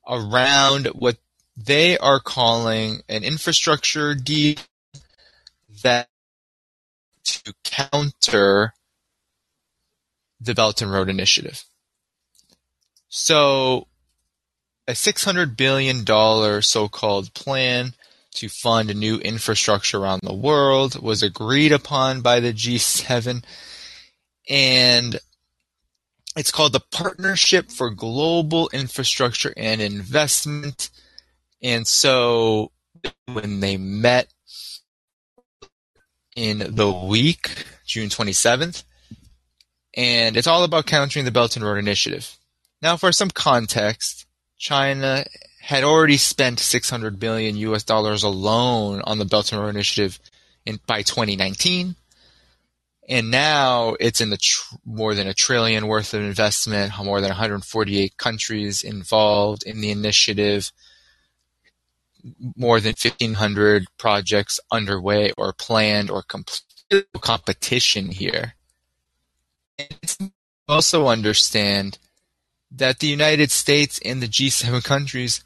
around 0.08 0.88
what 0.88 1.18
they 1.56 1.98
are 1.98 2.20
calling 2.20 3.02
an 3.08 3.24
infrastructure 3.24 4.16
deal 4.16 4.56
that 5.84 6.10
to 7.24 7.54
counter 7.64 8.74
the 10.42 10.54
Belt 10.54 10.82
and 10.82 10.92
Road 10.92 11.10
Initiative. 11.10 11.64
So, 13.08 13.88
a 14.88 14.94
$600 14.94 15.56
billion 15.56 16.62
so 16.62 16.90
called 16.90 17.34
plan 17.34 17.94
to 18.34 18.50
fund 18.50 18.96
new 18.96 19.18
infrastructure 19.18 20.00
around 20.00 20.22
the 20.24 20.34
world 20.34 21.02
was 21.02 21.24
agreed 21.24 21.72
upon 21.72 22.22
by 22.22 22.40
the 22.40 22.54
G7. 22.54 23.44
And 24.50 25.20
it's 26.36 26.52
called 26.52 26.74
the 26.74 26.84
Partnership 26.92 27.72
for 27.72 27.90
Global 27.90 28.70
Infrastructure 28.74 29.54
and 29.56 29.82
Investment. 29.82 30.90
And 31.62 31.88
so 31.88 32.72
when 33.26 33.60
they 33.60 33.78
met 33.78 34.28
in 36.36 36.76
the 36.76 36.92
week, 36.92 37.66
June 37.86 38.10
27th, 38.10 38.84
and 39.96 40.36
it's 40.36 40.48
all 40.48 40.64
about 40.64 40.88
countering 40.88 41.26
the 41.26 41.32
Belt 41.32 41.56
and 41.56 41.64
Road 41.64 41.78
Initiative. 41.78 42.38
Now, 42.82 42.98
for 42.98 43.12
some 43.12 43.30
context, 43.30 44.26
China 44.58 45.24
had 45.64 45.84
already 45.84 46.18
spent 46.18 46.60
600 46.60 47.20
billion 47.20 47.56
US 47.56 47.84
dollars 47.84 48.24
alone 48.24 49.02
on 49.06 49.18
the 49.18 49.26
Belt 49.26 49.52
and 49.52 49.62
Road 49.62 49.70
Initiative 49.70 50.20
in, 50.66 50.80
by 50.86 51.02
2019 51.04 51.96
and 53.10 53.32
now 53.32 53.96
it's 54.00 54.22
in 54.22 54.30
the 54.30 54.38
tr- 54.38 54.76
more 54.86 55.14
than 55.14 55.28
a 55.28 55.34
trillion 55.34 55.88
worth 55.88 56.14
of 56.14 56.22
investment, 56.22 56.94
more 57.04 57.20
than 57.20 57.30
148 57.30 58.18
countries 58.18 58.84
involved 58.84 59.64
in 59.64 59.82
the 59.82 59.92
initiative, 59.92 60.72
more 62.56 62.80
than 62.80 62.94
1,500 62.98 63.86
projects 63.98 64.60
underway 64.72 65.34
or 65.38 65.52
planned 65.52 66.10
or 66.10 66.22
complete 66.24 66.64
competition 67.20 68.10
here. 68.10 68.54
And 69.78 70.32
also 70.70 71.08
understand 71.08 71.98
that 72.72 73.00
the 73.00 73.08
United 73.08 73.52
States 73.52 74.00
and 74.06 74.22
the 74.22 74.28
G7 74.28 74.84
countries 74.84 75.44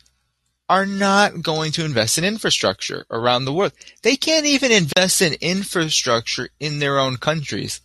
are 0.70 0.86
not 0.86 1.42
going 1.42 1.72
to 1.74 1.86
invest 1.86 2.18
in 2.18 2.24
infrastructure 2.24 3.06
around 3.10 3.46
the 3.46 3.54
world. 3.54 3.72
They 4.04 4.16
can't 4.16 4.46
even 4.46 4.72
invest 4.72 5.22
in 5.22 5.36
infrastructure 5.40 6.50
in 6.60 6.80
their 6.80 7.00
own 7.00 7.18
countries. 7.18 7.82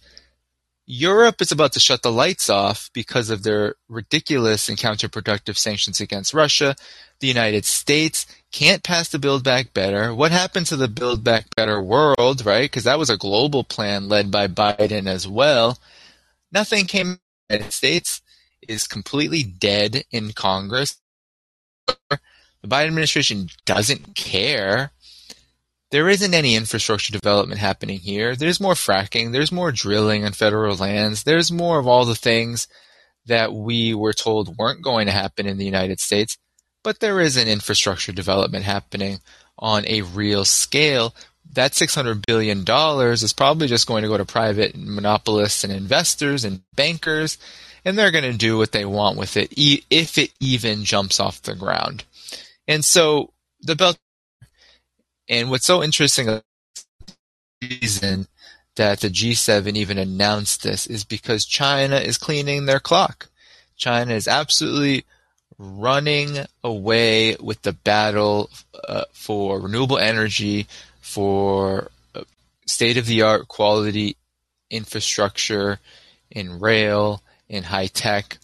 Europe 0.85 1.41
is 1.41 1.53
about 1.53 1.73
to 1.73 1.81
shut 1.81 2.03
the 2.03 2.11
lights 2.11 2.51
off 2.51 2.91
because 2.93 3.31
of 3.31 3.45
their 3.45 3.77
ridiculous 3.89 4.69
and 4.69 4.77
counterproductive 4.77 5.57
sanctions 5.57 6.01
against 6.01 6.35
Russia. 6.35 6.75
The 7.21 7.29
United 7.29 7.65
States 7.65 8.27
can't 8.51 8.83
pass 8.83 9.09
the 9.09 9.21
Build 9.21 9.45
Back 9.45 9.73
Better. 9.73 10.13
What 10.13 10.33
happened 10.33 10.67
to 10.67 10.77
the 10.77 10.89
Build 10.89 11.23
Back 11.23 11.47
Better 11.57 11.81
world, 11.81 12.45
right? 12.45 12.65
Because 12.65 12.85
that 12.85 12.99
was 12.99 13.11
a 13.11 13.17
global 13.17 13.63
plan 13.63 14.09
led 14.09 14.33
by 14.33 14.49
Biden 14.49 15.07
as 15.07 15.27
well. 15.27 15.79
Nothing 16.51 16.87
came. 16.87 17.19
The 17.49 17.57
United 17.57 17.73
States 17.73 18.21
is 18.67 18.87
completely 18.87 19.43
dead 19.45 20.05
in 20.11 20.33
Congress. 20.33 20.97
The 22.63 22.69
Biden 22.69 22.87
administration 22.87 23.49
doesn't 23.67 24.15
care. 24.15 24.93
There 25.91 26.09
isn't 26.09 26.33
any 26.33 26.55
infrastructure 26.55 27.13
development 27.13 27.61
happening 27.61 27.99
here. 27.99 28.35
There's 28.35 28.61
more 28.61 28.75
fracking. 28.75 29.33
There's 29.33 29.53
more 29.53 29.73
drilling 29.73 30.25
on 30.25 30.33
federal 30.33 30.77
lands. 30.77 31.25
There's 31.25 31.53
more 31.53 31.79
of 31.79 31.87
all 31.87 32.05
the 32.05 32.15
things 32.15 32.69
that 33.27 33.53
we 33.53 33.95
were 33.95 34.13
told 34.13 34.57
weren't 34.57 34.83
going 34.83 35.07
to 35.07 35.13
happen 35.13 35.47
in 35.47 35.59
the 35.59 35.65
United 35.65 36.01
States. 36.01 36.39
But 36.83 37.01
there 37.01 37.21
is 37.21 37.37
an 37.37 37.47
infrastructure 37.47 38.13
development 38.13 38.65
happening 38.65 39.19
on 39.59 39.87
a 39.87 40.03
real 40.03 40.45
scale. 40.45 41.15
That 41.53 41.73
$600 41.73 42.25
billion 42.27 42.65
is 43.13 43.33
probably 43.33 43.67
just 43.67 43.87
going 43.87 44.03
to 44.03 44.09
go 44.09 44.17
to 44.17 44.25
private 44.25 44.75
monopolists 44.77 45.63
and 45.63 45.73
investors 45.73 46.45
and 46.45 46.63
bankers, 46.75 47.37
and 47.85 47.99
they're 47.99 48.11
going 48.11 48.31
to 48.31 48.39
do 48.39 48.57
what 48.57 48.73
they 48.73 48.85
want 48.85 49.19
with 49.19 49.37
it, 49.37 49.53
if 49.57 50.17
it 50.17 50.33
even 50.41 50.85
jumps 50.85 51.21
off 51.21 51.43
the 51.43 51.55
ground. 51.55 52.05
And 52.69 52.85
so 52.85 53.33
the 53.61 53.77
belt, 53.77 53.99
and 55.29 55.51
what's 55.51 55.67
so 55.67 55.83
interesting, 55.83 56.41
reason 57.63 58.27
that 58.77 59.01
the 59.01 59.09
G7 59.09 59.77
even 59.77 59.99
announced 59.99 60.63
this 60.63 60.87
is 60.87 61.05
because 61.05 61.45
China 61.45 61.97
is 61.97 62.19
cleaning 62.19 62.67
their 62.67 62.81
clock. 62.81 63.29
China 63.77 64.15
is 64.15 64.29
absolutely 64.29 65.05
running 65.59 66.39
away 66.65 67.37
with 67.37 67.63
the 67.63 67.73
battle 67.73 68.51
uh, 68.89 69.05
for 69.13 69.61
renewable 69.61 69.99
energy, 69.99 70.67
for 71.01 71.91
uh, 72.15 72.23
state 72.67 72.97
of 72.97 73.07
the 73.07 73.23
art 73.23 73.49
quality 73.49 74.17
infrastructure 74.71 75.79
in 76.31 76.59
rail, 76.59 77.23
in 77.49 77.65
high 77.65 77.87
tech. 77.87 78.39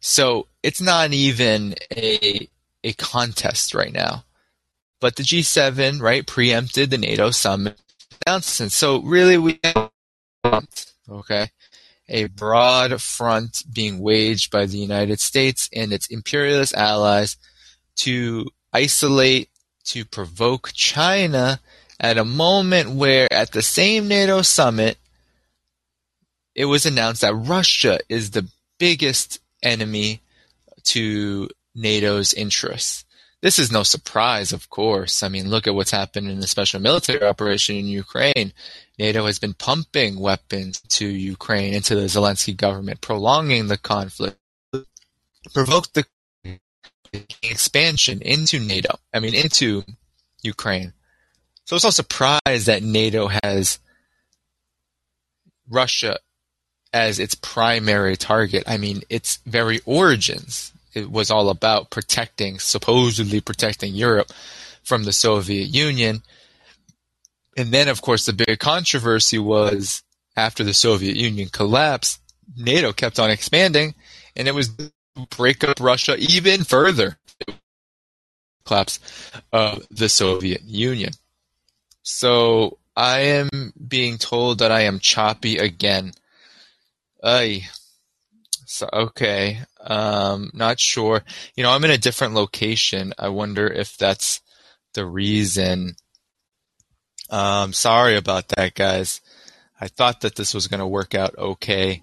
So 0.00 0.46
it's 0.62 0.80
not 0.80 1.12
even 1.12 1.74
a 1.90 2.48
a 2.86 2.92
contest 2.92 3.74
right 3.74 3.92
now. 3.92 4.24
But 5.00 5.16
the 5.16 5.24
G7, 5.24 6.00
right, 6.00 6.24
preempted 6.24 6.90
the 6.90 6.98
NATO 6.98 7.32
summit 7.32 7.76
announcement. 8.24 8.70
So 8.70 9.02
really 9.02 9.36
we 9.36 9.58
have, 9.64 9.90
okay, 11.08 11.50
a 12.08 12.26
broad 12.26 13.00
front 13.02 13.64
being 13.70 13.98
waged 13.98 14.52
by 14.52 14.66
the 14.66 14.78
United 14.78 15.18
States 15.20 15.68
and 15.74 15.92
its 15.92 16.06
imperialist 16.06 16.74
allies 16.74 17.36
to 17.96 18.46
isolate, 18.72 19.50
to 19.86 20.04
provoke 20.04 20.70
China 20.72 21.60
at 21.98 22.18
a 22.18 22.24
moment 22.24 22.90
where 22.90 23.26
at 23.32 23.50
the 23.50 23.62
same 23.62 24.06
NATO 24.06 24.42
summit, 24.42 24.96
it 26.54 26.66
was 26.66 26.86
announced 26.86 27.22
that 27.22 27.34
Russia 27.34 27.98
is 28.08 28.30
the 28.30 28.48
biggest 28.78 29.40
enemy 29.62 30.20
to 30.84 31.48
NATO's 31.76 32.32
interests. 32.32 33.04
This 33.42 33.58
is 33.58 33.70
no 33.70 33.82
surprise, 33.82 34.52
of 34.52 34.70
course. 34.70 35.22
I 35.22 35.28
mean, 35.28 35.50
look 35.50 35.66
at 35.66 35.74
what's 35.74 35.90
happened 35.90 36.28
in 36.28 36.40
the 36.40 36.46
special 36.46 36.80
military 36.80 37.22
operation 37.22 37.76
in 37.76 37.86
Ukraine. 37.86 38.52
NATO 38.98 39.26
has 39.26 39.38
been 39.38 39.54
pumping 39.54 40.18
weapons 40.18 40.80
to 40.80 41.06
Ukraine, 41.06 41.74
into 41.74 41.94
the 41.94 42.06
Zelensky 42.06 42.56
government, 42.56 43.02
prolonging 43.02 43.68
the 43.68 43.76
conflict, 43.76 44.38
provoked 45.52 45.94
the 45.94 46.06
expansion 47.42 48.20
into 48.22 48.58
NATO, 48.58 48.98
I 49.12 49.20
mean, 49.20 49.34
into 49.34 49.84
Ukraine. 50.42 50.94
So 51.66 51.76
it's 51.76 51.84
no 51.84 51.90
surprise 51.90 52.64
that 52.66 52.82
NATO 52.82 53.28
has 53.42 53.78
Russia 55.68 56.18
as 56.92 57.18
its 57.18 57.34
primary 57.34 58.16
target. 58.16 58.64
I 58.66 58.78
mean, 58.78 59.02
its 59.10 59.40
very 59.46 59.80
origins 59.84 60.72
it 60.96 61.10
was 61.10 61.30
all 61.30 61.50
about 61.50 61.90
protecting, 61.90 62.58
supposedly 62.58 63.40
protecting 63.40 63.94
Europe 63.94 64.32
from 64.82 65.04
the 65.04 65.12
Soviet 65.12 65.68
Union. 65.68 66.22
And 67.56 67.70
then, 67.70 67.88
of 67.88 68.00
course, 68.00 68.24
the 68.24 68.32
big 68.32 68.58
controversy 68.58 69.38
was 69.38 70.02
after 70.36 70.64
the 70.64 70.74
Soviet 70.74 71.16
Union 71.16 71.48
collapsed, 71.50 72.20
NATO 72.56 72.92
kept 72.92 73.18
on 73.18 73.30
expanding, 73.30 73.94
and 74.34 74.48
it 74.48 74.54
was 74.54 74.70
break 75.36 75.64
up 75.64 75.80
Russia 75.80 76.16
even 76.18 76.64
further. 76.64 77.18
Collapse 78.64 78.98
of 79.52 79.86
the 79.90 80.08
Soviet 80.08 80.62
Union. 80.62 81.12
So 82.02 82.78
I 82.96 83.20
am 83.20 83.72
being 83.86 84.18
told 84.18 84.58
that 84.58 84.72
I 84.72 84.82
am 84.82 84.98
choppy 84.98 85.58
again. 85.58 86.12
Ay, 87.22 87.68
so 88.66 88.88
okay, 88.92 89.60
um, 89.86 90.50
not 90.52 90.80
sure. 90.80 91.22
You 91.56 91.62
know, 91.62 91.70
I'm 91.70 91.84
in 91.84 91.90
a 91.90 91.98
different 91.98 92.34
location. 92.34 93.12
I 93.18 93.28
wonder 93.28 93.66
if 93.66 93.96
that's 93.96 94.40
the 94.94 95.06
reason. 95.06 95.96
Um, 97.30 97.72
sorry 97.72 98.16
about 98.16 98.48
that, 98.48 98.74
guys. 98.74 99.20
I 99.80 99.88
thought 99.88 100.22
that 100.22 100.36
this 100.36 100.54
was 100.54 100.68
going 100.68 100.80
to 100.80 100.86
work 100.86 101.14
out 101.14 101.36
okay, 101.38 102.02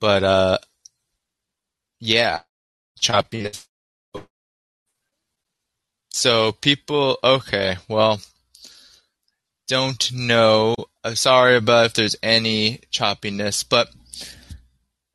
but 0.00 0.22
uh, 0.22 0.58
yeah, 1.98 2.40
choppiness. 3.00 3.66
So 6.10 6.52
people, 6.52 7.18
okay, 7.24 7.78
well, 7.88 8.20
don't 9.66 10.12
know. 10.12 10.74
I'm 11.02 11.16
sorry 11.16 11.56
about 11.56 11.86
if 11.86 11.94
there's 11.94 12.16
any 12.22 12.80
choppiness, 12.92 13.64
but 13.66 13.88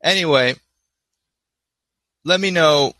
anyway, 0.02 0.56
let 2.28 2.40
me 2.40 2.50
know. 2.50 2.92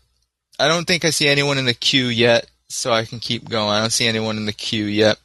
I 0.59 0.67
don't 0.67 0.85
think 0.85 1.05
I 1.05 1.11
see 1.11 1.27
anyone 1.27 1.59
in 1.59 1.65
the 1.65 1.73
queue 1.75 2.07
yet, 2.07 2.49
so 2.67 2.91
I 2.91 3.05
can 3.05 3.19
keep 3.19 3.47
going. 3.47 3.69
I 3.69 3.79
don't 3.79 3.91
see 3.91 4.07
anyone 4.07 4.37
in 4.37 4.47
the 4.47 4.53
queue 4.53 4.85
yet. 4.85 5.19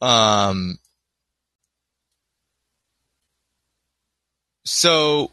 Um, 0.00 0.78
so, 4.64 5.32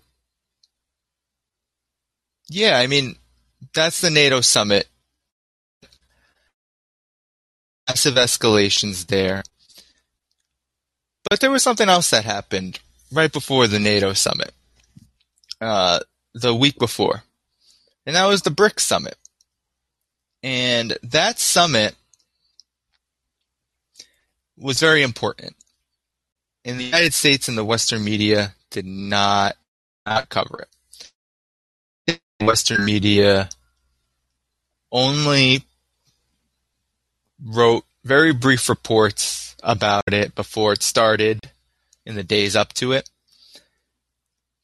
yeah, 2.49 2.79
I 2.79 2.87
mean, 2.87 3.17
that's 3.73 4.01
the 4.01 4.09
NATO 4.09 4.41
summit. 4.41 4.87
Massive 7.87 8.15
escalations 8.15 9.05
there. 9.05 9.43
But 11.29 11.39
there 11.39 11.51
was 11.51 11.61
something 11.61 11.87
else 11.87 12.09
that 12.09 12.25
happened 12.25 12.79
right 13.11 13.31
before 13.31 13.67
the 13.67 13.79
NATO 13.79 14.13
summit, 14.13 14.53
uh, 15.61 15.99
the 16.33 16.55
week 16.55 16.79
before, 16.79 17.23
and 18.05 18.15
that 18.15 18.25
was 18.25 18.41
the 18.41 18.49
BRICS 18.49 18.81
summit. 18.81 19.17
And 20.43 20.97
that 21.01 21.39
summit 21.39 21.95
was 24.57 24.79
very 24.79 25.01
important. 25.01 25.55
And 26.63 26.79
the 26.79 26.83
United 26.83 27.13
States 27.13 27.47
and 27.47 27.57
the 27.57 27.65
Western 27.65 28.03
media 28.03 28.55
did 28.69 28.85
not, 28.85 29.55
not 30.05 30.29
cover 30.29 30.67
it. 32.07 32.19
Western 32.41 32.85
media 32.85 33.49
only 34.91 35.63
wrote 37.43 37.85
very 38.03 38.33
brief 38.33 38.69
reports 38.69 39.55
about 39.63 40.13
it 40.13 40.35
before 40.35 40.73
it 40.73 40.83
started 40.83 41.51
in 42.05 42.15
the 42.15 42.23
days 42.23 42.55
up 42.55 42.73
to 42.73 42.91
it. 42.91 43.09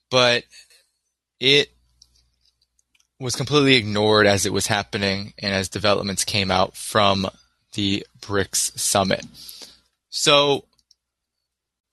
But 0.10 0.44
it 1.40 1.72
was 3.22 3.36
completely 3.36 3.76
ignored 3.76 4.26
as 4.26 4.46
it 4.48 4.52
was 4.52 4.68
happening 4.68 5.34
and 5.38 5.54
as 5.54 5.70
developments 5.70 6.26
came 6.26 6.50
out 6.50 6.76
from 6.76 7.28
the 7.74 8.06
BRICS 8.20 8.78
summit. 8.80 9.26
So, 10.10 10.66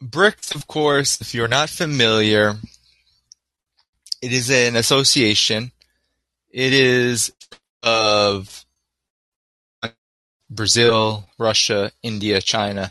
BRICS, 0.02 0.54
of 0.54 0.66
course, 0.66 1.20
if 1.20 1.34
you're 1.34 1.46
not 1.46 1.68
familiar, 1.68 2.54
it 4.22 4.32
is 4.32 4.50
an 4.50 4.74
association. 4.74 5.70
It 6.50 6.72
is 6.72 7.30
of 7.82 8.64
Brazil, 10.48 11.28
Russia, 11.38 11.92
India, 12.02 12.40
China, 12.40 12.90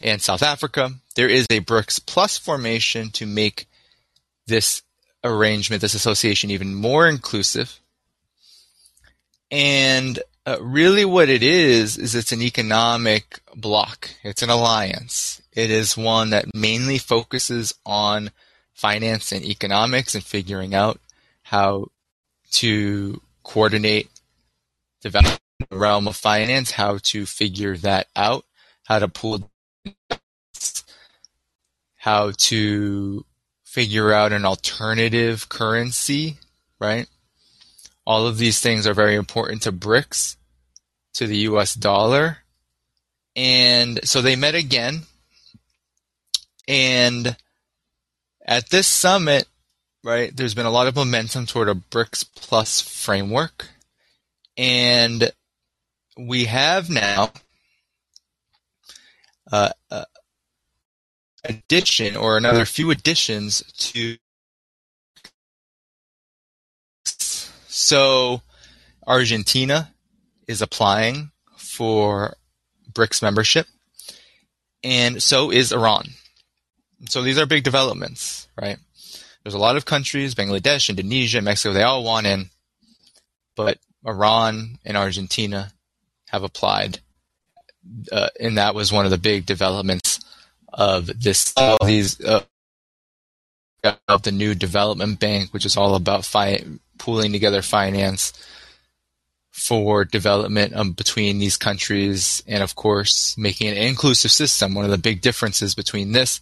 and 0.00 0.22
South 0.22 0.42
Africa. 0.42 0.90
There 1.16 1.28
is 1.28 1.46
a 1.50 1.60
BRICS 1.60 2.06
Plus 2.06 2.38
formation 2.38 3.10
to 3.10 3.26
make 3.26 3.66
this 4.46 4.82
arrangement, 5.24 5.80
this 5.80 5.94
association, 5.94 6.50
even 6.50 6.74
more 6.74 7.08
inclusive. 7.08 7.80
And 9.50 10.18
uh, 10.46 10.58
really, 10.60 11.04
what 11.04 11.28
it 11.28 11.42
is, 11.42 11.98
is 11.98 12.14
it's 12.14 12.32
an 12.32 12.42
economic 12.42 13.40
bloc. 13.54 14.10
It's 14.22 14.42
an 14.42 14.50
alliance. 14.50 15.42
It 15.52 15.70
is 15.70 15.96
one 15.96 16.30
that 16.30 16.54
mainly 16.54 16.98
focuses 16.98 17.74
on 17.84 18.30
finance 18.72 19.32
and 19.32 19.44
economics 19.44 20.14
and 20.14 20.24
figuring 20.24 20.74
out 20.74 20.98
how 21.42 21.88
to 22.52 23.20
coordinate 23.42 24.08
development 25.00 25.38
the 25.70 25.78
realm 25.78 26.08
of 26.08 26.16
finance, 26.16 26.72
how 26.72 26.98
to 27.02 27.26
figure 27.26 27.76
that 27.78 28.08
out, 28.16 28.44
how 28.84 28.98
to 28.98 29.08
pull, 29.08 29.50
how 31.96 32.32
to 32.36 33.24
figure 33.72 34.12
out 34.12 34.32
an 34.32 34.44
alternative 34.44 35.48
currency, 35.48 36.36
right? 36.78 37.06
All 38.06 38.26
of 38.26 38.36
these 38.36 38.60
things 38.60 38.86
are 38.86 38.92
very 38.92 39.14
important 39.14 39.62
to 39.62 39.72
BRICS, 39.72 40.36
to 41.14 41.26
the 41.26 41.38
US 41.48 41.72
dollar. 41.72 42.36
And 43.34 43.98
so 44.04 44.20
they 44.20 44.36
met 44.36 44.54
again. 44.54 45.04
And 46.68 47.34
at 48.44 48.68
this 48.68 48.86
summit, 48.86 49.48
right, 50.04 50.36
there's 50.36 50.54
been 50.54 50.66
a 50.66 50.70
lot 50.70 50.86
of 50.86 50.94
momentum 50.94 51.46
toward 51.46 51.70
a 51.70 51.74
BRICS 51.74 52.26
Plus 52.34 52.78
framework. 52.78 53.68
And 54.58 55.32
we 56.18 56.44
have 56.44 56.90
now 56.90 57.32
uh, 59.50 59.70
uh, 59.90 60.04
addition 61.44 62.16
or 62.16 62.36
another 62.36 62.64
few 62.64 62.90
additions 62.90 63.62
to 63.76 64.16
so 67.04 68.42
Argentina 69.06 69.92
is 70.46 70.62
applying 70.62 71.30
for 71.56 72.36
BRICS 72.92 73.22
membership 73.22 73.66
and 74.84 75.22
so 75.22 75.50
is 75.50 75.72
Iran. 75.72 76.10
So 77.08 77.22
these 77.22 77.38
are 77.38 77.46
big 77.46 77.64
developments, 77.64 78.48
right? 78.60 78.78
There's 79.42 79.54
a 79.54 79.58
lot 79.58 79.76
of 79.76 79.84
countries, 79.84 80.34
Bangladesh, 80.34 80.88
Indonesia, 80.88 81.42
Mexico, 81.42 81.72
they 81.72 81.82
all 81.82 82.04
want 82.04 82.26
in, 82.26 82.50
but 83.56 83.78
Iran 84.06 84.78
and 84.84 84.96
Argentina 84.96 85.72
have 86.28 86.44
applied. 86.44 87.00
Uh, 88.12 88.28
and 88.38 88.58
that 88.58 88.76
was 88.76 88.92
one 88.92 89.04
of 89.04 89.10
the 89.10 89.18
big 89.18 89.44
developments 89.44 90.11
of 90.72 91.06
this 91.20 91.54
uh, 91.56 91.76
of 94.08 94.22
the 94.22 94.32
new 94.32 94.54
development 94.54 95.20
bank, 95.20 95.52
which 95.52 95.66
is 95.66 95.76
all 95.76 95.94
about 95.94 96.24
fi- 96.24 96.64
pooling 96.98 97.32
together 97.32 97.62
finance 97.62 98.32
for 99.50 100.04
development 100.04 100.74
um, 100.74 100.92
between 100.92 101.38
these 101.38 101.56
countries, 101.56 102.42
and 102.46 102.62
of 102.62 102.74
course 102.74 103.36
making 103.36 103.68
an 103.68 103.76
inclusive 103.76 104.30
system. 104.30 104.74
One 104.74 104.84
of 104.84 104.90
the 104.90 104.98
big 104.98 105.20
differences 105.20 105.74
between 105.74 106.12
this 106.12 106.40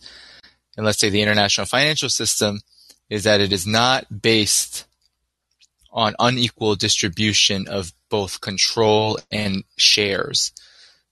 and 0.77 0.87
let's 0.87 0.99
say 0.99 1.11
the 1.11 1.23
international 1.23 1.66
financial 1.66 2.09
system 2.09 2.61
is 3.09 3.25
that 3.25 3.40
it 3.40 3.53
is 3.53 3.66
not 3.66 4.23
based 4.23 4.87
on 5.93 6.14
unequal 6.19 6.77
distribution 6.77 7.66
of 7.69 7.93
both 8.09 8.40
control 8.40 9.19
and 9.31 9.64
shares. 9.77 10.53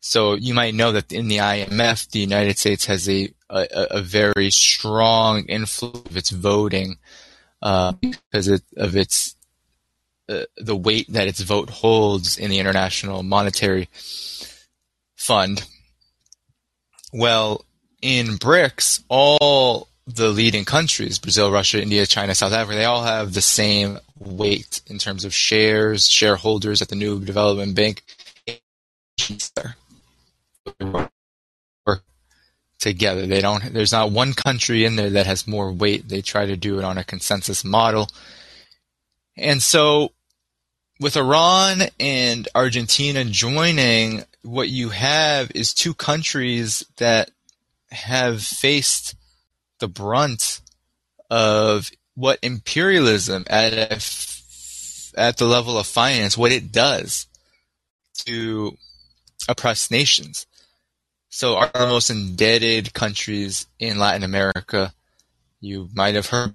So 0.00 0.34
you 0.34 0.54
might 0.54 0.74
know 0.74 0.92
that 0.92 1.12
in 1.12 1.28
the 1.28 1.38
IMF, 1.38 2.10
the 2.10 2.20
United 2.20 2.58
States 2.58 2.86
has 2.86 3.08
a 3.08 3.32
a, 3.50 3.66
a 3.90 4.02
very 4.02 4.50
strong 4.50 5.44
influence 5.46 6.06
of 6.06 6.16
its 6.16 6.30
voting 6.30 6.98
uh, 7.62 7.92
because 7.92 8.48
it, 8.48 8.62
of 8.76 8.96
its 8.96 9.36
uh, 10.28 10.44
the 10.58 10.76
weight 10.76 11.10
that 11.12 11.26
its 11.26 11.40
vote 11.40 11.70
holds 11.70 12.36
in 12.36 12.50
the 12.50 12.58
International 12.58 13.22
Monetary 13.22 13.88
Fund. 15.16 15.66
Well, 17.12 17.64
in 18.02 18.36
BRICS, 18.36 19.02
all 19.08 19.88
the 20.06 20.28
leading 20.28 20.64
countries, 20.64 21.18
Brazil, 21.18 21.50
Russia, 21.50 21.82
India, 21.82 22.06
China, 22.06 22.34
South 22.34 22.52
Africa, 22.52 22.76
they 22.76 22.84
all 22.84 23.02
have 23.02 23.32
the 23.32 23.40
same 23.40 23.98
weight 24.18 24.82
in 24.86 24.98
terms 24.98 25.24
of 25.24 25.34
shares, 25.34 26.08
shareholders 26.08 26.82
at 26.82 26.88
the 26.88 26.96
new 26.96 27.24
development 27.24 27.74
bank 27.74 28.02
together. 32.78 33.26
They 33.26 33.40
don't 33.40 33.72
there's 33.72 33.92
not 33.92 34.12
one 34.12 34.34
country 34.34 34.84
in 34.84 34.96
there 34.96 35.10
that 35.10 35.26
has 35.26 35.46
more 35.46 35.72
weight. 35.72 36.08
They 36.08 36.22
try 36.22 36.46
to 36.46 36.56
do 36.56 36.78
it 36.78 36.84
on 36.84 36.98
a 36.98 37.04
consensus 37.04 37.64
model. 37.64 38.08
And 39.36 39.62
so 39.62 40.12
with 41.00 41.16
Iran 41.16 41.82
and 42.00 42.48
Argentina 42.54 43.24
joining, 43.24 44.24
what 44.42 44.68
you 44.68 44.88
have 44.90 45.50
is 45.54 45.72
two 45.72 45.94
countries 45.94 46.84
that 46.96 47.30
have 47.90 48.42
faced 48.42 49.14
the 49.78 49.88
brunt 49.88 50.60
of 51.30 51.90
what 52.14 52.38
imperialism 52.42 53.44
at 53.48 53.72
at 55.16 55.36
the 55.36 55.44
level 55.44 55.78
of 55.78 55.86
finance, 55.86 56.38
what 56.38 56.52
it 56.52 56.70
does 56.72 57.26
to 58.26 58.76
oppressed 59.48 59.90
nations. 59.90 60.46
So 61.38 61.56
our 61.56 61.70
most 61.86 62.10
indebted 62.10 62.92
countries 62.92 63.68
in 63.78 64.00
Latin 64.00 64.24
America, 64.24 64.92
you 65.60 65.88
might 65.94 66.16
have 66.16 66.26
heard 66.26 66.52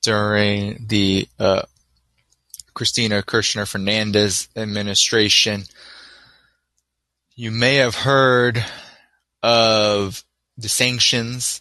during 0.00 0.86
the 0.88 1.28
uh, 1.38 1.64
Cristina 2.72 3.22
Kirchner 3.22 3.66
Fernandez 3.66 4.48
administration. 4.56 5.64
You 7.36 7.50
may 7.50 7.74
have 7.74 7.94
heard 7.94 8.64
of 9.42 10.24
the 10.56 10.70
sanctions 10.70 11.60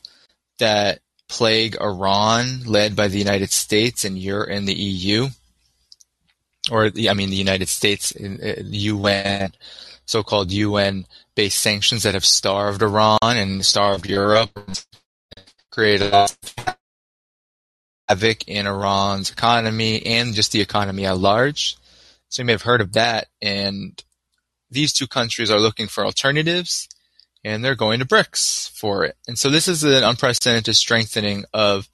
that 0.60 1.00
plague 1.28 1.76
Iran, 1.82 2.64
led 2.64 2.96
by 2.96 3.10
the 3.10 3.20
United 3.20 3.52
States 3.52 4.06
and 4.06 4.18
Europe 4.18 4.48
and 4.50 4.66
the 4.66 4.74
EU, 4.74 5.28
or 6.72 6.86
I 6.86 7.14
mean 7.14 7.32
the 7.32 7.36
United 7.36 7.68
States, 7.68 8.14
UN, 8.18 9.52
so-called 10.08 10.52
UN-based 10.52 11.60
sanctions 11.60 12.04
that 12.04 12.16
have 12.16 12.26
starved 12.26 12.82
Iran 12.82 13.20
and 13.24 13.64
starved 13.64 14.10
Europe, 14.10 14.50
created 15.70 16.12
havoc 18.08 18.48
in 18.48 18.66
Iran's 18.66 19.30
economy 19.30 20.04
and 20.06 20.34
just 20.34 20.52
the 20.52 20.62
economy 20.62 21.06
at 21.06 21.18
large. 21.18 21.78
So 22.30 22.42
you 22.42 22.46
may 22.46 22.54
have 22.54 22.64
heard 22.64 22.82
of 22.82 22.94
that. 22.94 23.28
And 23.42 24.02
these 24.72 24.94
two 24.94 25.08
countries 25.08 25.52
are 25.52 25.60
looking 25.60 25.88
for 25.88 26.06
alternatives 26.06 26.88
and 27.44 27.64
they're 27.64 27.76
going 27.76 28.00
to 28.00 28.06
BRICS 28.06 28.72
for 28.72 29.04
it. 29.04 29.16
And 29.28 29.38
so 29.38 29.50
this 29.50 29.68
is 29.68 29.84
an 29.84 30.04
unprecedented 30.04 30.76
strengthening 30.76 31.46
of 31.54 31.90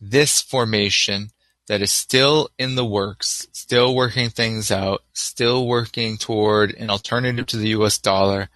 this 0.00 0.40
formation 0.40 1.30
that 1.68 1.82
is 1.82 1.90
still 1.90 2.48
in 2.58 2.74
the 2.74 2.84
works, 2.84 3.46
still 3.52 3.94
working 3.94 4.30
things 4.30 4.70
out, 4.70 5.02
still 5.12 5.66
working 5.66 6.16
toward 6.16 6.74
an 6.74 6.90
alternative 6.90 7.46
to 7.46 7.56
the 7.56 7.68
US 7.70 7.98
dollar. 7.98 8.48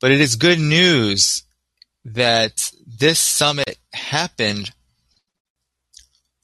But 0.00 0.12
it 0.12 0.20
is 0.20 0.36
good 0.36 0.60
news 0.60 1.42
that 2.04 2.70
this 2.86 3.18
summit 3.18 3.78
happened 3.92 4.72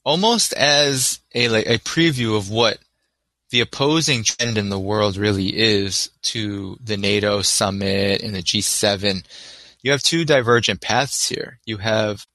almost 0.05 0.53
as 0.53 1.21
a 1.35 1.49
like 1.49 1.67
a 1.67 1.79
preview 1.79 2.37
of 2.37 2.51
what 2.51 2.79
the 3.51 3.61
opposing 3.61 4.25
trend 4.25 4.59
in 4.59 4.69
the 4.69 4.79
world 4.79 5.17
really 5.17 5.57
is 5.57 6.11
to 6.23 6.77
the 6.83 6.97
NATO 6.97 7.41
summit 7.43 8.21
and 8.23 8.35
the 8.35 8.43
G7. 8.43 9.25
You 9.83 9.93
have 9.93 10.03
two 10.03 10.25
divergent 10.25 10.81
paths 10.81 11.29
here. 11.29 11.61
You 11.65 11.77
have 11.77 12.27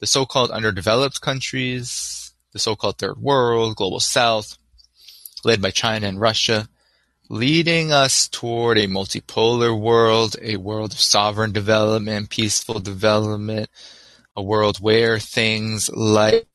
the 0.00 0.06
so-called 0.06 0.50
underdeveloped 0.50 1.20
countries, 1.20 2.25
the 2.56 2.60
so-called 2.60 2.96
third 2.96 3.18
world, 3.18 3.76
global 3.76 4.00
south, 4.00 4.56
led 5.44 5.60
by 5.60 5.70
China 5.70 6.06
and 6.06 6.18
Russia, 6.18 6.70
leading 7.28 7.92
us 7.92 8.28
toward 8.28 8.78
a 8.78 8.86
multipolar 8.86 9.78
world, 9.78 10.36
a 10.40 10.56
world 10.56 10.92
of 10.94 10.98
sovereign 10.98 11.52
development, 11.52 12.30
peaceful 12.30 12.80
development, 12.80 13.68
a 14.34 14.42
world 14.42 14.78
where 14.78 15.18
things 15.18 15.90
like 15.90 16.46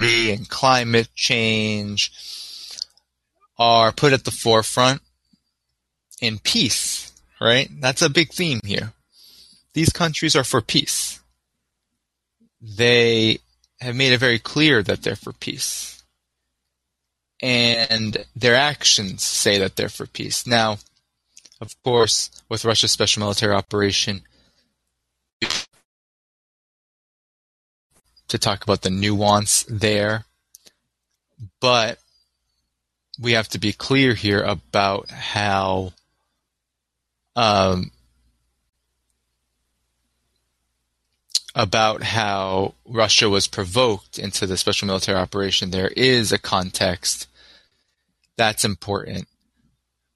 and 0.00 0.48
climate 0.48 1.08
change 1.14 2.12
are 3.58 3.90
put 3.90 4.12
at 4.12 4.24
the 4.24 4.30
forefront 4.30 5.00
in 6.20 6.38
peace, 6.38 7.10
right? 7.40 7.70
That's 7.80 8.02
a 8.02 8.10
big 8.10 8.32
theme 8.32 8.60
here. 8.64 8.92
These 9.72 9.90
countries 9.90 10.36
are 10.36 10.44
for 10.44 10.60
peace. 10.60 11.19
They 12.60 13.38
have 13.80 13.96
made 13.96 14.12
it 14.12 14.18
very 14.18 14.38
clear 14.38 14.82
that 14.82 15.02
they're 15.02 15.16
for 15.16 15.32
peace. 15.32 16.02
And 17.42 18.24
their 18.36 18.54
actions 18.54 19.22
say 19.22 19.58
that 19.58 19.76
they're 19.76 19.88
for 19.88 20.06
peace. 20.06 20.46
Now, 20.46 20.78
of 21.60 21.74
course, 21.82 22.30
with 22.48 22.64
Russia's 22.64 22.92
special 22.92 23.20
military 23.20 23.54
operation, 23.54 24.22
to 28.30 28.38
talk 28.38 28.62
about 28.62 28.82
the 28.82 28.90
nuance 28.90 29.64
there. 29.68 30.24
But 31.60 31.98
we 33.18 33.32
have 33.32 33.48
to 33.48 33.58
be 33.58 33.72
clear 33.72 34.14
here 34.14 34.42
about 34.42 35.10
how 35.10 35.92
um, 37.36 37.90
about 41.54 42.02
how 42.02 42.74
Russia 42.84 43.28
was 43.28 43.48
provoked 43.48 44.18
into 44.18 44.46
the 44.46 44.56
special 44.56 44.86
military 44.86 45.18
operation. 45.18 45.70
There 45.70 45.92
is 45.96 46.32
a 46.32 46.38
context 46.38 47.26
that's 48.36 48.64
important. 48.64 49.26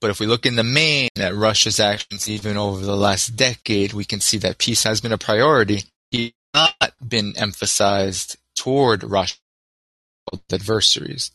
But 0.01 0.09
if 0.11 0.19
we 0.19 0.25
look 0.25 0.45
in 0.45 0.55
the 0.55 0.63
main 0.63 1.09
at 1.17 1.35
Russia's 1.35 1.79
actions, 1.79 2.29
even 2.29 2.57
over 2.57 2.83
the 2.85 2.95
last 2.95 3.35
decade, 3.35 3.93
we 3.93 4.05
can 4.05 4.19
see 4.19 4.37
that 4.39 4.57
peace 4.57 4.83
has 4.83 5.01
been 5.01 5.11
a 5.11 5.17
priority 5.17 5.83
it's 6.11 6.35
not 6.53 6.93
been 7.05 7.33
emphasized 7.37 8.37
toward 8.55 9.03
Russia's 9.03 9.39
adversaries. 10.51 11.31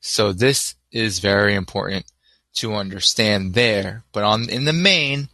So 0.00 0.32
this 0.32 0.74
is 0.90 1.18
very 1.18 1.54
important 1.54 2.06
to 2.54 2.74
understand 2.74 3.54
there. 3.54 4.04
But 4.12 4.24
on 4.24 4.48
in 4.48 4.64
the 4.64 4.72
main, 4.72 5.28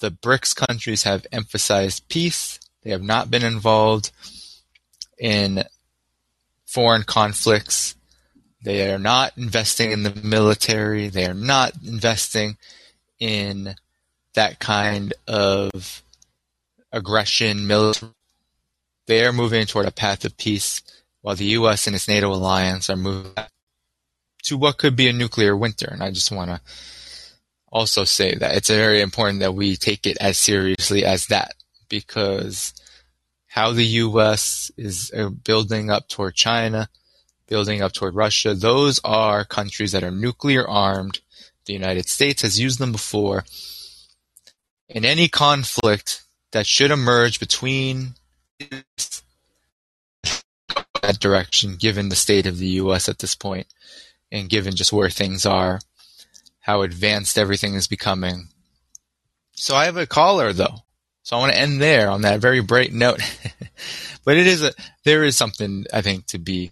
the 0.00 0.10
BRICS 0.10 0.54
countries 0.54 1.02
have 1.02 1.26
emphasized 1.32 2.08
peace. 2.08 2.60
They 2.84 2.90
have 2.90 3.02
not 3.02 3.30
been 3.30 3.44
involved 3.44 4.12
in 5.18 5.64
foreign 6.66 7.02
conflicts. 7.02 7.94
They 8.62 8.92
are 8.92 8.98
not 8.98 9.36
investing 9.36 9.90
in 9.90 10.02
the 10.02 10.14
military. 10.22 11.08
They 11.08 11.26
are 11.26 11.34
not 11.34 11.72
investing 11.84 12.56
in 13.18 13.74
that 14.34 14.58
kind 14.58 15.14
of 15.26 16.02
aggression, 16.92 17.66
military 17.66 18.12
they 19.06 19.24
are 19.24 19.32
moving 19.32 19.66
toward 19.66 19.86
a 19.86 19.90
path 19.92 20.24
of 20.24 20.36
peace, 20.36 20.82
while 21.20 21.36
the 21.36 21.44
U.S. 21.44 21.86
and 21.86 21.94
its 21.94 22.08
NATO 22.08 22.32
alliance 22.32 22.88
are 22.88 22.96
moving 22.96 23.32
to 24.44 24.56
what 24.56 24.78
could 24.78 24.96
be 24.96 25.08
a 25.08 25.12
nuclear 25.12 25.56
winter. 25.56 25.88
And 25.90 26.02
I 26.02 26.10
just 26.10 26.32
want 26.32 26.50
to 26.50 26.60
also 27.70 28.04
say 28.04 28.34
that 28.34 28.56
it's 28.56 28.70
very 28.70 29.00
important 29.00 29.40
that 29.40 29.54
we 29.54 29.76
take 29.76 30.06
it 30.06 30.16
as 30.20 30.38
seriously 30.38 31.04
as 31.04 31.26
that, 31.26 31.54
because 31.94 32.74
how 33.46 33.70
the 33.70 33.86
U.S. 34.02 34.72
is 34.76 35.12
uh, 35.16 35.28
building 35.28 35.88
up 35.88 36.08
toward 36.08 36.34
China, 36.34 36.88
building 37.46 37.82
up 37.82 37.92
toward 37.92 38.16
Russia, 38.16 38.52
those 38.52 39.00
are 39.04 39.44
countries 39.44 39.92
that 39.92 40.02
are 40.02 40.10
nuclear 40.10 40.66
armed. 40.68 41.20
The 41.66 41.72
United 41.72 42.08
States 42.08 42.42
has 42.42 42.58
used 42.58 42.80
them 42.80 42.90
before. 42.90 43.44
In 44.88 45.04
any 45.04 45.28
conflict 45.28 46.24
that 46.50 46.66
should 46.66 46.90
emerge 46.90 47.38
between 47.38 48.14
that 51.02 51.20
direction 51.20 51.76
given 51.76 52.08
the 52.08 52.16
state 52.16 52.46
of 52.46 52.58
the 52.58 52.82
US 52.82 53.08
at 53.08 53.20
this 53.20 53.36
point 53.36 53.68
and 54.32 54.48
given 54.48 54.74
just 54.74 54.92
where 54.92 55.10
things 55.10 55.46
are, 55.46 55.78
how 56.60 56.82
advanced 56.82 57.38
everything 57.38 57.74
is 57.74 57.86
becoming. 57.86 58.48
So 59.52 59.76
I 59.76 59.84
have 59.84 59.96
a 59.96 60.06
caller 60.06 60.52
though. 60.52 60.83
So 61.24 61.36
I 61.36 61.40
want 61.40 61.52
to 61.52 61.58
end 61.58 61.80
there 61.80 62.10
on 62.10 62.22
that 62.22 62.40
very 62.40 62.60
bright 62.60 62.92
note. 62.92 63.20
but 64.24 64.36
it 64.36 64.46
is 64.46 64.62
a 64.62 64.72
there 65.04 65.24
is 65.24 65.36
something 65.36 65.86
I 65.92 66.02
think 66.02 66.26
to 66.26 66.38
be 66.38 66.70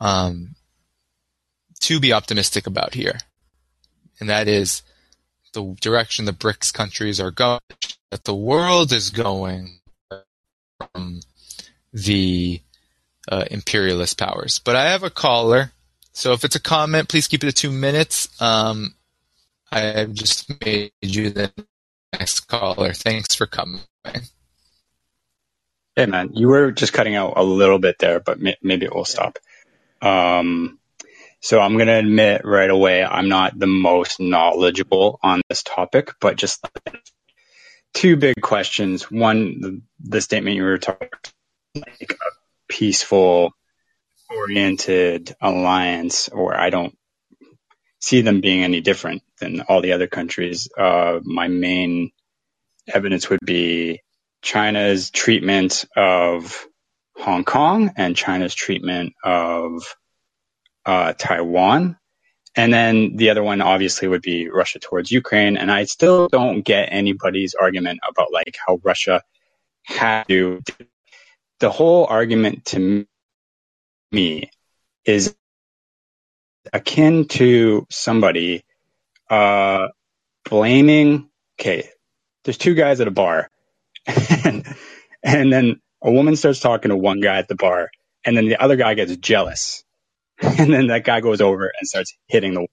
um 0.00 0.54
to 1.80 1.98
be 1.98 2.12
optimistic 2.12 2.66
about 2.66 2.94
here. 2.94 3.18
And 4.20 4.28
that 4.28 4.46
is 4.46 4.82
the 5.54 5.74
direction 5.80 6.26
the 6.26 6.32
BRICS 6.32 6.72
countries 6.72 7.18
are 7.20 7.30
going, 7.30 7.60
that 8.10 8.24
the 8.24 8.34
world 8.34 8.92
is 8.92 9.10
going 9.10 9.80
from 10.78 11.20
the 11.92 12.60
uh, 13.30 13.44
imperialist 13.50 14.18
powers. 14.18 14.58
But 14.58 14.76
I 14.76 14.90
have 14.90 15.02
a 15.02 15.10
caller, 15.10 15.72
so 16.12 16.32
if 16.32 16.44
it's 16.44 16.56
a 16.56 16.60
comment, 16.60 17.08
please 17.08 17.26
keep 17.28 17.42
it 17.42 17.46
to 17.46 17.52
two 17.52 17.70
minutes. 17.70 18.28
Um, 18.40 18.94
I 19.70 20.04
just 20.06 20.50
made 20.64 20.92
you 21.02 21.30
the 21.30 21.52
next 22.12 22.40
caller. 22.48 22.92
Thanks 22.92 23.34
for 23.34 23.46
coming. 23.46 23.80
Hey 25.94 26.06
man, 26.06 26.30
you 26.34 26.48
were 26.48 26.72
just 26.72 26.92
cutting 26.92 27.16
out 27.16 27.34
a 27.36 27.42
little 27.42 27.78
bit 27.78 27.96
there, 27.98 28.20
but 28.20 28.38
may- 28.38 28.58
maybe 28.62 28.84
it 28.84 28.94
will 28.94 29.06
stop. 29.06 29.38
Um, 30.02 30.78
so 31.40 31.60
I'm 31.60 31.74
going 31.74 31.86
to 31.86 31.98
admit 31.98 32.42
right 32.44 32.68
away, 32.68 33.04
I'm 33.04 33.28
not 33.28 33.58
the 33.58 33.66
most 33.66 34.20
knowledgeable 34.20 35.18
on 35.22 35.40
this 35.48 35.62
topic, 35.62 36.12
but 36.20 36.36
just 36.36 36.66
two 37.94 38.16
big 38.16 38.40
questions. 38.40 39.10
One, 39.10 39.60
the, 39.60 39.82
the 40.00 40.20
statement 40.20 40.56
you 40.56 40.64
were 40.64 40.78
talking 40.78 41.08
about 41.08 41.32
like 41.76 42.12
a 42.12 42.30
peaceful 42.68 43.52
oriented 44.28 45.34
alliance, 45.40 46.28
or 46.28 46.54
I 46.54 46.70
don't 46.70 46.96
see 48.06 48.20
them 48.20 48.40
being 48.40 48.62
any 48.62 48.80
different 48.80 49.22
than 49.40 49.62
all 49.62 49.80
the 49.80 49.92
other 49.92 50.06
countries. 50.06 50.68
Uh, 50.78 51.18
my 51.24 51.48
main 51.48 52.12
evidence 52.86 53.28
would 53.28 53.40
be 53.44 54.00
China's 54.42 55.10
treatment 55.10 55.84
of 55.96 56.66
Hong 57.16 57.42
Kong 57.42 57.92
and 57.96 58.14
China's 58.14 58.54
treatment 58.54 59.14
of 59.24 59.96
uh, 60.84 61.14
Taiwan. 61.14 61.98
And 62.54 62.72
then 62.72 63.16
the 63.16 63.30
other 63.30 63.42
one 63.42 63.60
obviously 63.60 64.06
would 64.06 64.22
be 64.22 64.48
Russia 64.48 64.78
towards 64.78 65.10
Ukraine. 65.10 65.56
And 65.56 65.68
I 65.68 65.82
still 65.84 66.28
don't 66.28 66.62
get 66.62 66.90
anybody's 66.92 67.54
argument 67.54 67.98
about 68.08 68.32
like 68.32 68.56
how 68.64 68.78
Russia 68.84 69.22
had 69.82 70.28
to. 70.28 70.62
The 71.58 71.70
whole 71.70 72.06
argument 72.06 72.66
to 72.66 73.04
me 74.12 74.50
is 75.04 75.34
akin 76.72 77.28
to 77.28 77.86
somebody 77.90 78.64
uh, 79.30 79.88
blaming. 80.48 81.28
Okay, 81.60 81.88
there's 82.44 82.58
two 82.58 82.74
guys 82.74 83.00
at 83.00 83.08
a 83.08 83.12
bar, 83.12 83.50
and, 84.44 84.66
and 85.24 85.52
then 85.52 85.80
a 86.02 86.12
woman 86.12 86.36
starts 86.36 86.60
talking 86.60 86.90
to 86.90 86.96
one 86.96 87.20
guy 87.20 87.38
at 87.38 87.48
the 87.48 87.56
bar, 87.56 87.90
and 88.24 88.36
then 88.36 88.48
the 88.48 88.62
other 88.62 88.76
guy 88.76 88.94
gets 88.94 89.16
jealous 89.16 89.78
and 90.42 90.72
then 90.72 90.88
that 90.88 91.04
guy 91.04 91.20
goes 91.20 91.40
over 91.40 91.72
and 91.78 91.88
starts 91.88 92.16
hitting 92.28 92.54
the 92.54 92.66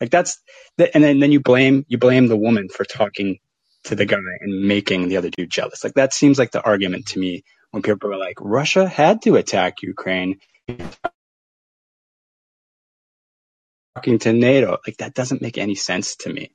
like 0.00 0.10
that's 0.10 0.40
the, 0.78 0.94
and 0.94 1.04
then 1.04 1.20
then 1.20 1.32
you 1.32 1.40
blame 1.40 1.84
you 1.88 1.98
blame 1.98 2.28
the 2.28 2.36
woman 2.36 2.68
for 2.68 2.84
talking 2.84 3.38
to 3.84 3.96
the 3.96 4.06
guy 4.06 4.18
and 4.40 4.68
making 4.68 5.08
the 5.08 5.18
other 5.18 5.30
dude 5.30 5.50
jealous. 5.50 5.84
Like 5.84 5.94
that 5.94 6.14
seems 6.14 6.38
like 6.38 6.52
the 6.52 6.62
argument 6.62 7.06
to 7.08 7.20
me 7.20 7.44
when 7.72 7.82
people 7.82 8.12
are 8.12 8.18
like 8.18 8.36
Russia 8.40 8.88
had 8.88 9.22
to 9.22 9.36
attack 9.36 9.82
Ukraine. 9.82 10.38
Talking 13.98 14.18
to 14.20 14.32
NATO, 14.32 14.78
like 14.86 14.98
that 14.98 15.14
doesn't 15.14 15.42
make 15.42 15.58
any 15.58 15.74
sense 15.74 16.16
to 16.16 16.32
me. 16.32 16.52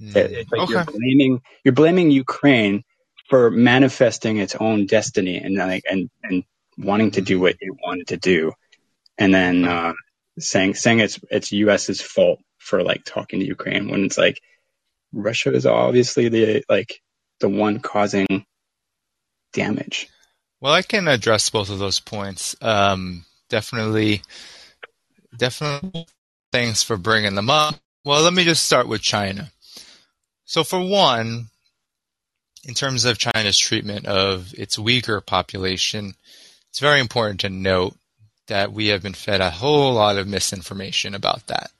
Mm, 0.00 0.16
it's 0.16 0.50
like 0.50 0.62
okay. 0.62 0.72
you're 0.72 0.84
blaming 0.84 1.42
you're 1.64 1.74
blaming 1.74 2.10
Ukraine 2.10 2.84
for 3.28 3.50
manifesting 3.50 4.38
its 4.38 4.56
own 4.56 4.86
destiny 4.86 5.36
and 5.36 5.56
like 5.56 5.84
and 5.88 6.10
and 6.22 6.44
wanting 6.78 7.12
to 7.12 7.20
do 7.20 7.38
what 7.38 7.56
it 7.60 7.76
wanted 7.84 8.08
to 8.08 8.16
do, 8.16 8.52
and 9.18 9.34
then 9.34 9.66
uh, 9.66 9.92
saying 10.38 10.74
saying 10.74 11.00
it's 11.00 11.20
it's 11.30 11.52
U.S.'s 11.52 12.00
fault 12.00 12.40
for 12.58 12.82
like 12.82 13.04
talking 13.04 13.40
to 13.40 13.46
Ukraine 13.46 13.90
when 13.90 14.04
it's 14.04 14.18
like 14.18 14.40
Russia 15.12 15.52
is 15.52 15.66
obviously 15.66 16.28
the 16.28 16.64
like 16.68 17.00
the 17.40 17.48
one 17.48 17.80
causing 17.80 18.46
damage. 19.52 20.08
Well, 20.60 20.72
I 20.72 20.82
can 20.82 21.08
address 21.08 21.48
both 21.50 21.70
of 21.70 21.78
those 21.78 22.00
points. 22.00 22.54
Um, 22.60 23.24
definitely, 23.48 24.22
definitely. 25.36 26.06
Thanks 26.52 26.82
for 26.82 26.96
bringing 26.96 27.34
them 27.34 27.50
up. 27.50 27.76
Well, 28.04 28.22
let 28.22 28.32
me 28.32 28.44
just 28.44 28.64
start 28.64 28.88
with 28.88 29.02
China. 29.02 29.50
So, 30.44 30.64
for 30.64 30.80
one, 30.80 31.48
in 32.64 32.74
terms 32.74 33.04
of 33.04 33.18
China's 33.18 33.58
treatment 33.58 34.06
of 34.06 34.52
its 34.56 34.76
Uyghur 34.76 35.24
population, 35.24 36.14
it's 36.70 36.80
very 36.80 37.00
important 37.00 37.40
to 37.40 37.48
note 37.48 37.96
that 38.48 38.72
we 38.72 38.88
have 38.88 39.02
been 39.02 39.14
fed 39.14 39.40
a 39.40 39.50
whole 39.50 39.94
lot 39.94 40.18
of 40.18 40.26
misinformation 40.26 41.14
about 41.14 41.46
that. 41.46 41.70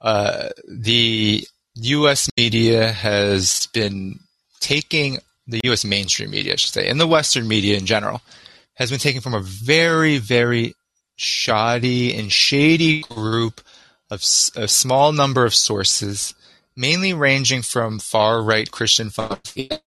Uh, 0.00 0.48
the 0.68 1.46
U.S. 1.76 2.28
media 2.36 2.92
has 2.92 3.68
been 3.72 4.18
taking 4.60 5.18
the 5.46 5.60
U.S. 5.64 5.84
mainstream 5.84 6.30
media, 6.30 6.52
I 6.52 6.56
should 6.56 6.74
say, 6.74 6.88
and 6.88 7.00
the 7.00 7.06
Western 7.06 7.48
media 7.48 7.76
in 7.76 7.86
general, 7.86 8.20
has 8.74 8.90
been 8.90 9.00
taken 9.00 9.20
from 9.20 9.34
a 9.34 9.40
very, 9.40 10.18
very 10.18 10.74
shoddy 11.22 12.14
and 12.14 12.32
shady 12.32 13.00
group 13.02 13.60
of 14.10 14.20
a 14.56 14.68
small 14.68 15.12
number 15.12 15.44
of 15.44 15.54
sources, 15.54 16.34
mainly 16.76 17.14
ranging 17.14 17.62
from 17.62 17.98
far 17.98 18.42
right 18.42 18.70
Christian 18.70 19.10
friends 19.10 19.80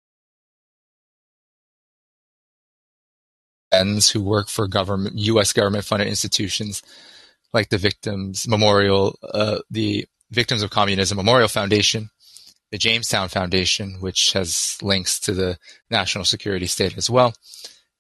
who 4.10 4.22
work 4.22 4.48
for 4.48 4.66
government 4.66 5.18
U.S. 5.18 5.52
government 5.52 5.84
funded 5.84 6.08
institutions 6.08 6.82
like 7.52 7.68
the 7.68 7.78
Victims 7.78 8.48
Memorial, 8.48 9.18
uh, 9.22 9.58
the 9.70 10.06
Victims 10.30 10.62
of 10.62 10.70
Communism 10.70 11.16
Memorial 11.16 11.48
Foundation, 11.48 12.10
the 12.70 12.78
Jamestown 12.78 13.28
Foundation, 13.28 14.00
which 14.00 14.32
has 14.32 14.76
links 14.82 15.20
to 15.20 15.32
the 15.32 15.58
national 15.90 16.24
security 16.24 16.66
state 16.66 16.96
as 16.96 17.10
well, 17.10 17.34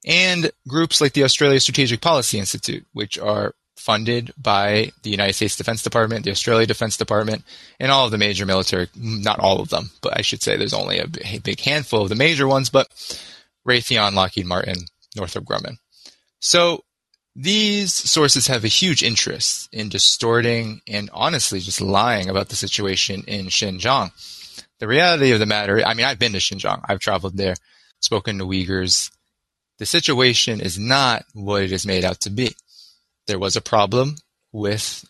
and 0.04 0.50
groups 0.68 1.00
like 1.00 1.12
the 1.12 1.24
Australia 1.24 1.60
Strategic 1.60 2.00
Policy 2.00 2.38
Institute, 2.38 2.86
which 2.92 3.18
are 3.18 3.54
funded 3.76 4.32
by 4.40 4.90
the 5.02 5.10
United 5.10 5.34
States 5.34 5.56
Defense 5.56 5.82
Department, 5.82 6.24
the 6.24 6.30
Australia 6.30 6.66
Defense 6.66 6.96
Department, 6.96 7.44
and 7.80 7.90
all 7.90 8.06
of 8.06 8.12
the 8.12 8.18
major 8.18 8.46
military, 8.46 8.88
not 8.96 9.38
all 9.38 9.60
of 9.60 9.68
them, 9.68 9.90
but 10.00 10.16
I 10.16 10.22
should 10.22 10.42
say 10.42 10.56
there's 10.56 10.72
only 10.72 10.98
a 10.98 11.08
big 11.08 11.60
handful 11.60 12.02
of 12.02 12.08
the 12.08 12.14
major 12.14 12.48
ones, 12.48 12.70
but 12.70 12.88
Raytheon, 13.68 14.14
Lockheed 14.14 14.46
Martin, 14.46 14.86
Northrop 15.16 15.44
Grumman. 15.44 15.78
So 16.40 16.84
these 17.36 17.92
sources 17.92 18.46
have 18.46 18.64
a 18.64 18.68
huge 18.68 19.02
interest 19.02 19.68
in 19.72 19.88
distorting 19.88 20.80
and 20.86 21.10
honestly 21.12 21.58
just 21.60 21.80
lying 21.80 22.28
about 22.28 22.48
the 22.48 22.56
situation 22.56 23.24
in 23.26 23.46
Xinjiang. 23.46 24.12
The 24.78 24.86
reality 24.86 25.32
of 25.32 25.40
the 25.40 25.46
matter, 25.46 25.82
I 25.84 25.94
mean, 25.94 26.06
I've 26.06 26.18
been 26.18 26.32
to 26.32 26.38
Xinjiang. 26.38 26.84
I've 26.88 27.00
traveled 27.00 27.36
there, 27.36 27.54
spoken 28.00 28.38
to 28.38 28.44
Uyghurs. 28.44 29.10
The 29.78 29.86
situation 29.86 30.60
is 30.60 30.78
not 30.78 31.24
what 31.32 31.62
it 31.62 31.72
is 31.72 31.86
made 31.86 32.04
out 32.04 32.20
to 32.20 32.30
be. 32.30 32.54
There 33.26 33.38
was 33.38 33.56
a 33.56 33.60
problem 33.60 34.16
with 34.52 35.04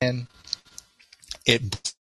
and 0.00 0.26
it 1.46 1.94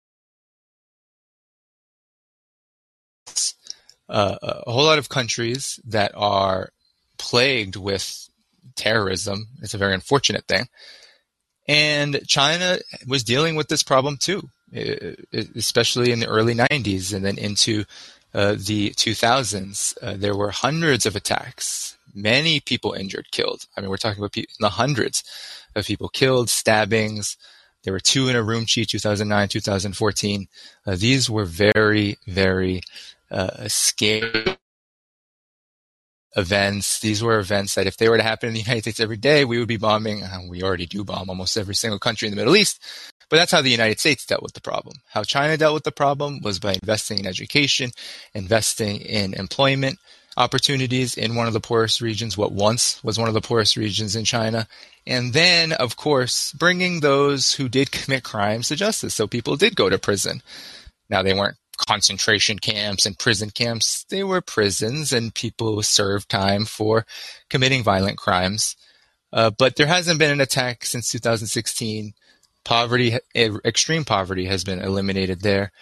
uh, 4.09 4.37
a 4.43 4.71
whole 4.71 4.85
lot 4.85 4.99
of 4.99 5.09
countries 5.09 5.79
that 5.87 6.13
are 6.15 6.71
plagued 7.19 7.77
with 7.77 8.29
terrorism. 8.75 9.49
It's 9.63 9.75
a 9.75 9.79
very 9.79 9.95
unfortunate 9.95 10.47
thing. 10.47 10.67
And 11.69 12.21
China 12.27 12.79
was 13.07 13.23
dealing 13.23 13.55
with 13.55 13.69
this 13.69 13.83
problem 13.83 14.17
too, 14.17 14.49
especially 15.55 16.11
in 16.11 16.19
the 16.19 16.27
early 16.27 16.55
90s 16.55 17.15
and 17.15 17.25
then 17.25 17.39
into 17.39 17.85
uh, 18.35 18.53
the 18.53 18.91
2000s. 18.91 19.97
Uh, 20.03 20.15
there 20.17 20.37
were 20.37 20.51
hundreds 20.51 21.07
of 21.07 21.17
attacks, 21.17 21.97
many 22.15 22.61
people 22.61 22.93
injured, 22.93 23.31
killed. 23.31 23.67
I 23.77 23.81
mean, 23.81 23.91
we're 23.91 23.97
talking 23.97 24.21
about 24.21 24.33
people, 24.33 24.55
the 24.61 24.71
hundreds 24.71 25.25
of 25.75 25.87
people 25.87 26.09
killed, 26.09 26.49
stabbings. 26.49 27.37
There 27.83 27.93
were 27.93 28.01
two 28.01 28.29
in 28.29 28.37
a 28.37 28.43
room 28.43 28.65
Urumqi, 28.65 28.87
2009, 28.87 29.49
2014. 29.49 30.49
Uh, 30.87 30.97
these 30.97 31.31
were 31.31 31.45
very, 31.45 32.19
very 32.27 32.83
uh, 33.31 33.69
scary 33.69 34.59
events. 36.37 37.01
These 37.01 37.23
were 37.23 37.39
events 37.39 37.75
that 37.75 37.87
if 37.87 37.97
they 37.97 38.09
were 38.09 38.17
to 38.17 38.23
happen 38.23 38.49
in 38.49 38.55
the 38.55 38.61
United 38.67 38.83
States 38.83 39.01
every 39.01 39.17
day, 39.17 39.45
we 39.45 39.59
would 39.59 39.69
be 39.69 39.77
bombing. 39.77 40.23
Uh, 40.23 40.41
we 40.49 40.63
already 40.63 40.87
do 40.87 41.05
bomb 41.05 41.29
almost 41.29 41.57
every 41.57 41.75
single 41.75 41.99
country 41.99 42.29
in 42.29 42.33
the 42.33 42.41
Middle 42.41 42.57
East. 42.57 42.81
But 43.29 43.37
that's 43.37 43.53
how 43.53 43.63
the 43.63 43.71
United 43.71 44.01
States 44.01 44.27
dealt 44.27 44.43
with 44.43 44.55
the 44.55 44.61
problem. 44.61 44.97
How 45.09 45.23
China 45.23 45.57
dealt 45.57 45.75
with 45.75 45.85
the 45.85 45.93
problem 45.93 46.41
was 46.43 46.59
by 46.59 46.73
investing 46.73 47.21
in 47.21 47.27
education, 47.27 47.93
investing 48.35 48.97
in 48.97 49.35
employment 49.35 49.99
opportunities 50.37 51.17
in 51.17 51.37
one 51.37 51.47
of 51.47 51.53
the 51.53 51.61
poorest 51.61 52.01
regions, 52.01 52.37
what 52.37 52.53
once 52.53 53.03
was 53.05 53.19
one 53.19 53.29
of 53.29 53.35
the 53.35 53.41
poorest 53.41 53.77
regions 53.77 54.17
in 54.17 54.25
China. 54.25 54.67
And 55.07 55.33
then, 55.33 55.73
of 55.73 55.97
course, 55.97 56.53
bringing 56.53 57.01
those 57.01 57.55
who 57.55 57.69
did 57.69 57.93
commit 57.93 58.25
crimes 58.25 58.69
to 58.69 58.77
justice. 58.77 59.15
So 59.15 59.27
people 59.27 59.57
did 59.57 59.77
go 59.77 59.89
to 59.89 59.99
prison. 59.99 60.43
Now, 61.09 61.23
they 61.23 61.35
weren't 61.35 61.57
concentration 61.87 62.59
camps 62.59 63.07
and 63.07 63.19
prison 63.19 63.51
camps. 63.51 64.05
They 64.09 64.25
were 64.25 64.41
prisons, 64.41 65.13
and 65.13 65.35
people 65.35 65.83
served 65.83 66.29
time 66.29 66.65
for 66.65 67.07
committing 67.49 67.83
violent 67.83 68.19
crimes. 68.19 68.77
Uh, 69.33 69.51
but 69.51 69.77
there 69.77 69.87
hasn't 69.87 70.19
been 70.19 70.33
an 70.33 70.41
attack 70.41 70.85
since 70.85 71.11
2016. 71.11 72.15
Poverty, 72.65 73.17
extreme 73.35 74.05
poverty, 74.05 74.47
has 74.47 74.65
been 74.65 74.81
eliminated 74.81 75.41
there. 75.41 75.73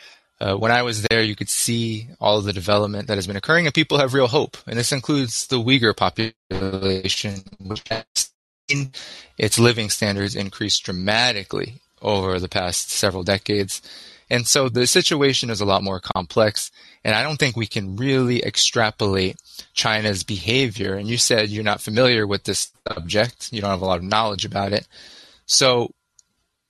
Uh, 0.40 0.54
when 0.54 0.70
I 0.70 0.82
was 0.82 1.02
there, 1.02 1.22
you 1.22 1.34
could 1.34 1.48
see 1.48 2.08
all 2.20 2.40
the 2.40 2.52
development 2.52 3.08
that 3.08 3.16
has 3.16 3.26
been 3.26 3.36
occurring, 3.36 3.66
and 3.66 3.74
people 3.74 3.98
have 3.98 4.14
real 4.14 4.28
hope. 4.28 4.56
And 4.66 4.78
this 4.78 4.92
includes 4.92 5.48
the 5.48 5.56
Uyghur 5.56 5.96
population, 5.96 7.42
which 7.58 7.82
has 7.88 8.30
seen 8.68 8.92
its 9.36 9.58
living 9.58 9.90
standards 9.90 10.36
increase 10.36 10.78
dramatically 10.78 11.80
over 12.00 12.38
the 12.38 12.48
past 12.48 12.90
several 12.90 13.24
decades. 13.24 13.82
And 14.30 14.46
so 14.46 14.68
the 14.68 14.86
situation 14.86 15.50
is 15.50 15.60
a 15.60 15.66
lot 15.66 15.82
more 15.82 16.00
complex. 16.00 16.70
And 17.04 17.14
I 17.14 17.22
don't 17.22 17.38
think 17.38 17.56
we 17.56 17.66
can 17.66 17.96
really 17.96 18.44
extrapolate 18.44 19.36
China's 19.72 20.22
behavior. 20.24 20.94
And 20.94 21.08
you 21.08 21.18
said 21.18 21.48
you're 21.48 21.64
not 21.64 21.80
familiar 21.80 22.26
with 22.26 22.44
this 22.44 22.72
subject, 22.86 23.52
you 23.52 23.60
don't 23.60 23.70
have 23.70 23.82
a 23.82 23.86
lot 23.86 23.98
of 23.98 24.04
knowledge 24.04 24.44
about 24.44 24.72
it. 24.72 24.86
So 25.46 25.92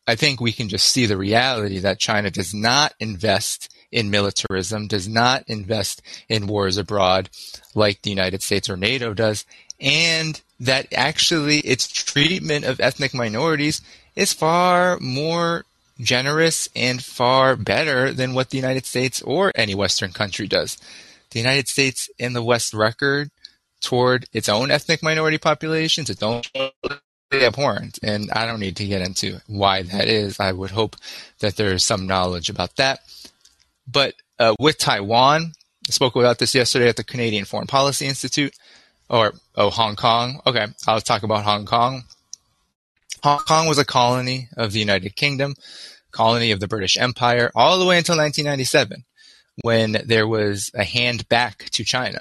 I 0.07 0.15
think 0.15 0.41
we 0.41 0.53
can 0.53 0.69
just 0.69 0.89
see 0.89 1.05
the 1.05 1.19
reality 1.19 1.81
that 1.81 1.99
China 1.99 2.31
does 2.31 2.55
not 2.55 2.95
invest 2.99 3.71
in 3.91 4.11
militarism, 4.11 4.87
does 4.87 5.09
not 5.09 5.45
invest 5.49 6.01
in 6.29 6.47
wars 6.47 6.77
abroad 6.77 7.29
like 7.75 8.03
the 8.03 8.11
United 8.11 8.43
States 8.43 8.71
or 8.71 8.77
NATO 8.77 9.13
does, 9.13 9.45
and 9.81 10.41
that 10.61 10.87
actually 10.93 11.59
its 11.59 11.89
treatment 11.89 12.65
of 12.65 12.81
ethnic 12.81 13.15
minorities 13.15 13.81
is 14.17 14.33
far 14.33 14.99
more 15.01 15.65
generous 16.01 16.69
and 16.77 17.03
far 17.03 17.57
better 17.57 18.13
than 18.13 18.35
what 18.35 18.51
the 18.51 18.59
United 18.59 18.87
States 18.87 19.21
or 19.23 19.53
any 19.55 19.75
Western 19.75 20.13
country 20.13 20.47
does. 20.47 20.79
The 21.31 21.41
United 21.41 21.69
States 21.69 22.09
and 22.19 22.35
the 22.35 22.43
West 22.43 22.73
record 22.73 23.31
toward 23.81 24.27
its 24.33 24.49
own 24.49 24.71
ethnic 24.71 25.03
minority 25.03 25.39
populations, 25.39 26.11
its 26.11 26.23
own 26.23 26.43
abhorrent. 27.33 27.99
And 28.03 28.31
I 28.33 28.47
don't 28.47 28.61
need 28.61 28.77
to 28.77 28.87
get 28.87 29.03
into 29.03 29.41
why 29.47 29.83
that 29.83 30.09
is. 30.09 30.41
I 30.41 30.53
would 30.53 30.71
hope 30.71 30.97
that 31.41 31.57
there 31.57 31.73
is 31.73 31.85
some 31.85 32.07
knowledge 32.07 32.49
about 32.49 32.77
that. 32.77 33.01
But 33.87 34.15
uh, 34.39 34.55
with 34.59 34.79
Taiwan, 34.79 35.53
I 35.89 35.91
spoke 35.91 36.17
about 36.17 36.39
this 36.39 36.55
yesterday 36.55 36.89
at 36.89 36.97
the 36.97 37.05
Canadian 37.05 37.45
Foreign 37.45 37.67
Policy 37.67 38.07
Institute, 38.07 38.55
or 39.09 39.33
oh, 39.55 39.71
Hong 39.71 39.97
Kong. 39.97 40.41
Okay, 40.47 40.67
I'll 40.87 41.01
talk 41.01 41.23
about 41.23 41.45
Hong 41.45 41.65
Kong. 41.65 42.05
Hong 43.23 43.41
Kong 43.41 43.69
was 43.69 43.79
a 43.79 43.85
colony 43.85 44.49
of 44.57 44.73
the 44.73 44.81
United 44.81 45.17
Kingdom, 45.17 45.55
colony 46.13 46.51
of 46.51 46.61
the 46.61 46.69
British 46.69 46.97
Empire, 46.97 47.51
all 47.55 47.79
the 47.79 47.87
way 47.87 47.99
until 47.99 48.17
1997, 48.17 49.05
when 49.63 50.03
there 50.07 50.27
was 50.27 50.71
a 50.75 50.85
hand 50.85 51.29
back 51.29 51.65
to 51.71 51.85
China. 51.85 52.21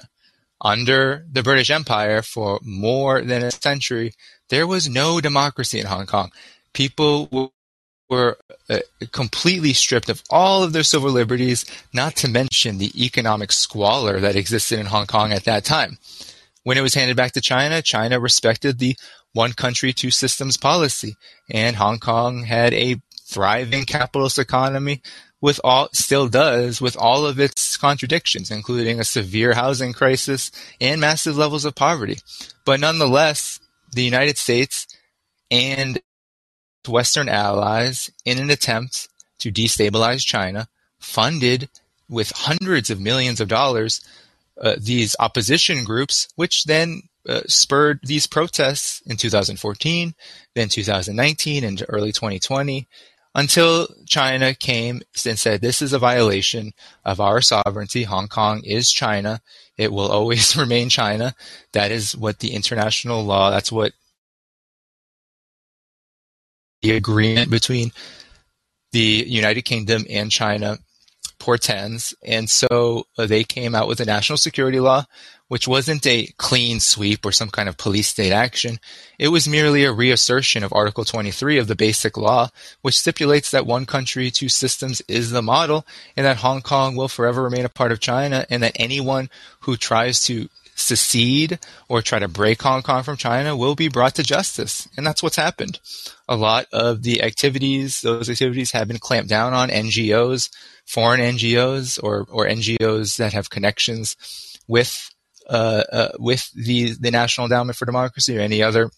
under 0.60 1.24
the 1.30 1.42
British 1.42 1.70
Empire 1.70 2.22
for 2.22 2.58
more 2.62 3.22
than 3.22 3.44
a 3.44 3.50
century, 3.50 4.12
there 4.48 4.66
was 4.66 4.88
no 4.88 5.20
democracy 5.20 5.78
in 5.78 5.86
Hong 5.86 6.06
Kong. 6.06 6.32
People 6.72 7.52
were 8.10 8.38
uh, 8.68 8.80
completely 9.12 9.72
stripped 9.72 10.08
of 10.08 10.22
all 10.30 10.62
of 10.64 10.72
their 10.72 10.82
civil 10.82 11.10
liberties, 11.10 11.64
not 11.92 12.16
to 12.16 12.28
mention 12.28 12.78
the 12.78 13.04
economic 13.04 13.52
squalor 13.52 14.18
that 14.20 14.36
existed 14.36 14.78
in 14.78 14.86
Hong 14.86 15.06
Kong 15.06 15.32
at 15.32 15.44
that 15.44 15.64
time. 15.64 15.98
When 16.64 16.76
it 16.76 16.82
was 16.82 16.94
handed 16.94 17.16
back 17.16 17.32
to 17.32 17.40
China, 17.40 17.80
China 17.82 18.18
respected 18.18 18.78
the 18.78 18.96
one 19.32 19.52
country, 19.52 19.92
two 19.92 20.10
systems 20.10 20.56
policy, 20.56 21.16
and 21.50 21.76
Hong 21.76 21.98
Kong 21.98 22.44
had 22.44 22.72
a 22.74 23.00
thriving 23.26 23.84
capitalist 23.84 24.38
economy 24.38 25.02
with 25.40 25.60
all 25.62 25.88
still 25.92 26.28
does 26.28 26.80
with 26.80 26.96
all 26.96 27.24
of 27.26 27.38
its 27.38 27.76
contradictions, 27.76 28.50
including 28.50 28.98
a 28.98 29.04
severe 29.04 29.54
housing 29.54 29.92
crisis 29.92 30.50
and 30.80 31.00
massive 31.00 31.36
levels 31.36 31.64
of 31.64 31.74
poverty. 31.74 32.18
But 32.64 32.80
nonetheless, 32.80 33.60
the 33.92 34.02
United 34.02 34.36
States 34.38 34.86
and 35.50 36.00
Western 36.86 37.28
allies, 37.28 38.10
in 38.24 38.38
an 38.38 38.50
attempt 38.50 39.08
to 39.40 39.52
destabilize 39.52 40.24
China, 40.24 40.68
funded 40.98 41.68
with 42.08 42.32
hundreds 42.32 42.90
of 42.90 43.00
millions 43.00 43.40
of 43.40 43.48
dollars 43.48 44.00
uh, 44.60 44.76
these 44.78 45.14
opposition 45.20 45.84
groups, 45.84 46.28
which 46.34 46.64
then 46.64 47.02
uh, 47.28 47.42
spurred 47.46 48.00
these 48.02 48.26
protests 48.26 49.02
in 49.06 49.16
2014, 49.16 50.14
then 50.54 50.68
2019, 50.68 51.64
and 51.64 51.84
early 51.88 52.12
2020, 52.12 52.88
until 53.34 53.86
China 54.06 54.54
came 54.54 55.02
and 55.26 55.38
said, 55.38 55.60
This 55.60 55.82
is 55.82 55.92
a 55.92 55.98
violation 55.98 56.72
of 57.04 57.20
our 57.20 57.40
sovereignty. 57.40 58.04
Hong 58.04 58.28
Kong 58.28 58.62
is 58.64 58.90
China. 58.90 59.40
It 59.76 59.92
will 59.92 60.10
always 60.10 60.56
remain 60.56 60.88
China. 60.88 61.34
That 61.72 61.90
is 61.90 62.16
what 62.16 62.38
the 62.38 62.54
international 62.54 63.22
law, 63.22 63.50
that's 63.50 63.70
what 63.70 63.92
the 66.82 66.92
agreement 66.92 67.50
between 67.50 67.92
the 68.92 69.24
United 69.26 69.62
Kingdom 69.62 70.04
and 70.08 70.30
China 70.30 70.78
portends. 71.38 72.14
And 72.24 72.48
so 72.48 73.06
uh, 73.16 73.26
they 73.26 73.44
came 73.44 73.74
out 73.74 73.88
with 73.88 74.00
a 74.00 74.04
national 74.04 74.38
security 74.38 74.80
law, 74.80 75.04
which 75.48 75.66
wasn't 75.66 76.06
a 76.06 76.28
clean 76.36 76.80
sweep 76.80 77.24
or 77.24 77.32
some 77.32 77.48
kind 77.48 77.68
of 77.68 77.76
police 77.76 78.08
state 78.08 78.32
action. 78.32 78.78
It 79.18 79.28
was 79.28 79.48
merely 79.48 79.84
a 79.84 79.92
reassertion 79.92 80.62
of 80.62 80.72
Article 80.72 81.04
23 81.04 81.58
of 81.58 81.66
the 81.66 81.74
Basic 81.74 82.16
Law, 82.16 82.48
which 82.82 82.98
stipulates 82.98 83.50
that 83.50 83.66
one 83.66 83.86
country, 83.86 84.30
two 84.30 84.48
systems 84.48 85.00
is 85.08 85.30
the 85.30 85.42
model, 85.42 85.86
and 86.16 86.26
that 86.26 86.38
Hong 86.38 86.60
Kong 86.60 86.96
will 86.96 87.08
forever 87.08 87.42
remain 87.42 87.64
a 87.64 87.70
part 87.70 87.92
of 87.92 88.00
China, 88.00 88.46
and 88.50 88.62
that 88.62 88.76
anyone 88.76 89.30
who 89.60 89.76
tries 89.76 90.22
to 90.24 90.48
secede 90.78 91.58
or 91.88 92.02
try 92.02 92.18
to 92.18 92.28
break 92.28 92.62
Hong 92.62 92.82
Kong 92.82 93.02
from 93.02 93.16
China 93.16 93.56
will 93.56 93.74
be 93.74 93.88
brought 93.88 94.14
to 94.16 94.22
justice. 94.22 94.88
And 94.96 95.06
that's 95.06 95.22
what's 95.22 95.36
happened. 95.36 95.80
A 96.28 96.36
lot 96.36 96.66
of 96.72 97.02
the 97.02 97.22
activities, 97.22 98.00
those 98.00 98.30
activities 98.30 98.70
have 98.72 98.88
been 98.88 98.98
clamped 98.98 99.28
down 99.28 99.54
on 99.54 99.70
NGOs, 99.70 100.50
foreign 100.88 101.20
NGOs 101.20 102.02
or, 102.02 102.26
or 102.30 102.46
NGOs 102.46 103.18
that 103.18 103.34
have 103.34 103.50
connections 103.50 104.16
with, 104.66 105.14
uh, 105.48 105.84
uh, 105.92 106.08
with 106.18 106.50
the, 106.52 106.94
the 106.98 107.10
National 107.10 107.44
Endowment 107.44 107.76
for 107.76 107.84
Democracy 107.84 108.38
or 108.38 108.40
any 108.40 108.62
other 108.62 108.90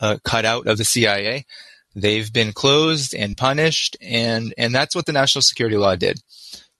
uh, 0.00 0.16
cutout 0.24 0.66
of 0.66 0.76
the 0.76 0.84
CIA. 0.84 1.46
They've 1.94 2.32
been 2.32 2.52
closed 2.52 3.14
and 3.14 3.36
punished, 3.36 3.96
and, 4.02 4.52
and 4.58 4.74
that's 4.74 4.96
what 4.96 5.06
the 5.06 5.12
national 5.12 5.42
security 5.42 5.76
law 5.76 5.94
did. 5.94 6.20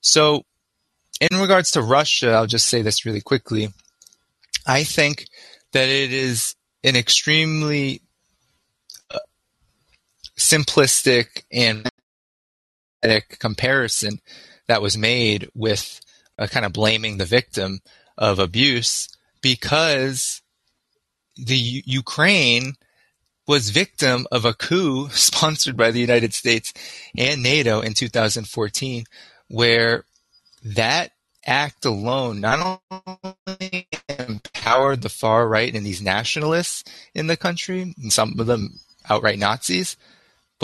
So, 0.01 0.43
in 1.21 1.39
regards 1.41 1.71
to 1.73 1.83
Russia, 1.83 2.33
I'll 2.33 2.49
just 2.49 2.67
say 2.67 2.83
this 2.83 3.07
really 3.07 3.21
quickly. 3.21 3.69
I 4.67 4.83
think 4.83 5.29
that 5.71 5.89
it 5.89 6.13
is 6.13 6.57
an 6.83 6.97
extremely 6.97 8.03
uh, 9.13 9.21
simplistic 10.37 11.45
and 11.53 11.89
comparison 13.39 14.21
that 14.67 14.83
was 14.83 14.97
made 14.97 15.49
with 15.55 16.01
uh, 16.39 16.47
kind 16.47 16.67
of 16.67 16.73
blaming 16.73 17.19
the 17.19 17.25
victim 17.25 17.81
of 18.17 18.39
abuse 18.39 19.09
because 19.43 20.43
the 21.37 21.57
U- 21.57 21.83
Ukraine 21.85 22.75
was 23.47 23.71
victim 23.71 24.27
of 24.33 24.45
a 24.45 24.55
coup 24.55 25.09
sponsored 25.11 25.77
by 25.77 25.91
the 25.91 26.01
United 26.01 26.35
States 26.35 26.73
and 27.17 27.43
NATO 27.43 27.81
in 27.81 27.95
2014 27.95 29.05
where 29.49 30.05
that 30.65 31.11
act 31.47 31.85
alone 31.85 32.41
not 32.41 32.81
only 32.91 33.87
empowered 34.19 35.03
the 35.03 35.09
far 35.09 35.47
right 35.47 35.75
and 35.75 35.85
these 35.85 36.03
nationalists 36.03 36.85
in 37.15 37.27
the 37.27 37.37
country, 37.37 37.95
and 38.01 38.13
some 38.13 38.39
of 38.39 38.47
them 38.47 38.81
outright 39.09 39.39
Nazis, 39.39 39.97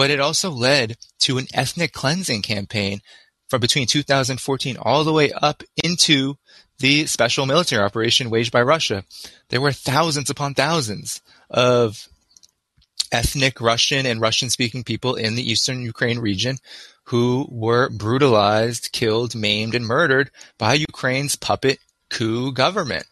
but 0.00 0.08
it 0.08 0.18
also 0.18 0.48
led 0.50 0.96
to 1.18 1.36
an 1.36 1.46
ethnic 1.52 1.92
cleansing 1.92 2.40
campaign 2.40 3.02
from 3.50 3.60
between 3.60 3.86
2014 3.86 4.78
all 4.80 5.04
the 5.04 5.12
way 5.12 5.30
up 5.30 5.62
into 5.84 6.36
the 6.78 7.04
special 7.04 7.44
military 7.44 7.84
operation 7.84 8.30
waged 8.30 8.50
by 8.50 8.62
Russia. 8.62 9.04
There 9.50 9.60
were 9.60 9.72
thousands 9.72 10.30
upon 10.30 10.54
thousands 10.54 11.20
of 11.50 12.08
ethnic 13.12 13.60
Russian 13.60 14.06
and 14.06 14.22
Russian 14.22 14.48
speaking 14.48 14.84
people 14.84 15.16
in 15.16 15.34
the 15.34 15.46
eastern 15.46 15.82
Ukraine 15.82 16.18
region 16.18 16.56
who 17.04 17.46
were 17.50 17.90
brutalized, 17.90 18.92
killed, 18.92 19.34
maimed, 19.34 19.74
and 19.74 19.84
murdered 19.84 20.30
by 20.56 20.72
Ukraine's 20.72 21.36
puppet 21.36 21.78
coup 22.08 22.52
government. 22.52 23.04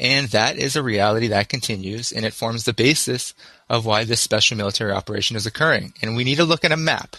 And 0.00 0.28
that 0.28 0.56
is 0.56 0.74
a 0.74 0.82
reality 0.82 1.28
that 1.28 1.48
continues, 1.48 2.12
and 2.12 2.24
it 2.24 2.32
forms 2.32 2.64
the 2.64 2.72
basis 2.72 3.34
of 3.68 3.84
why 3.84 4.04
this 4.04 4.20
special 4.20 4.56
military 4.56 4.92
operation 4.92 5.36
is 5.36 5.46
occurring. 5.46 5.92
And 6.02 6.16
we 6.16 6.24
need 6.24 6.36
to 6.36 6.44
look 6.44 6.64
at 6.64 6.72
a 6.72 6.76
map. 6.76 7.16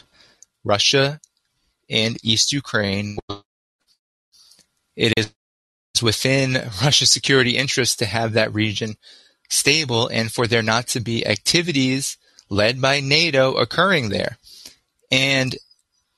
Russia 0.64 1.20
and 1.90 2.18
East 2.24 2.52
Ukraine. 2.52 3.18
It 4.96 5.14
is 5.18 5.32
within 6.02 6.54
Russia's 6.84 7.12
security 7.12 7.58
interests 7.58 7.96
to 7.98 8.06
have 8.06 8.34
that 8.34 8.54
region 8.54 8.96
stable 9.50 10.08
and 10.08 10.32
for 10.32 10.48
there 10.48 10.64
not 10.64 10.88
to 10.88 11.00
be 11.00 11.26
activities 11.26 12.18
led 12.50 12.82
by 12.82 13.00
NATO 13.00 13.54
occurring 13.56 14.10
there. 14.10 14.38
And 15.12 15.56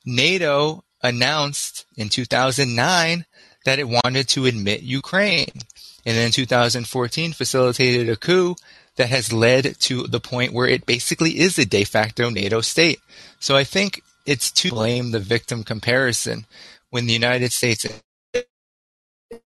NATO 0.04 0.84
announced 1.02 1.84
in 1.96 2.08
2009 2.08 3.26
that 3.64 3.78
it 3.78 3.88
wanted 3.88 4.28
to 4.28 4.46
admit 4.46 4.82
Ukraine. 4.82 5.60
And 6.06 6.16
in 6.16 6.30
2014 6.30 7.32
facilitated 7.32 8.08
a 8.08 8.16
coup 8.16 8.54
that 8.96 9.10
has 9.10 9.32
led 9.32 9.78
to 9.80 10.04
the 10.04 10.20
point 10.20 10.52
where 10.52 10.68
it 10.68 10.86
basically 10.86 11.40
is 11.40 11.58
a 11.58 11.66
de 11.66 11.84
facto 11.84 12.30
NATO 12.30 12.60
state. 12.60 13.00
So 13.40 13.56
I 13.56 13.64
think 13.64 14.02
it's 14.24 14.50
to 14.52 14.70
blame 14.70 15.10
the 15.10 15.20
victim 15.20 15.64
comparison 15.64 16.46
when 16.90 17.06
the 17.06 17.12
United 17.12 17.52
States 17.52 17.84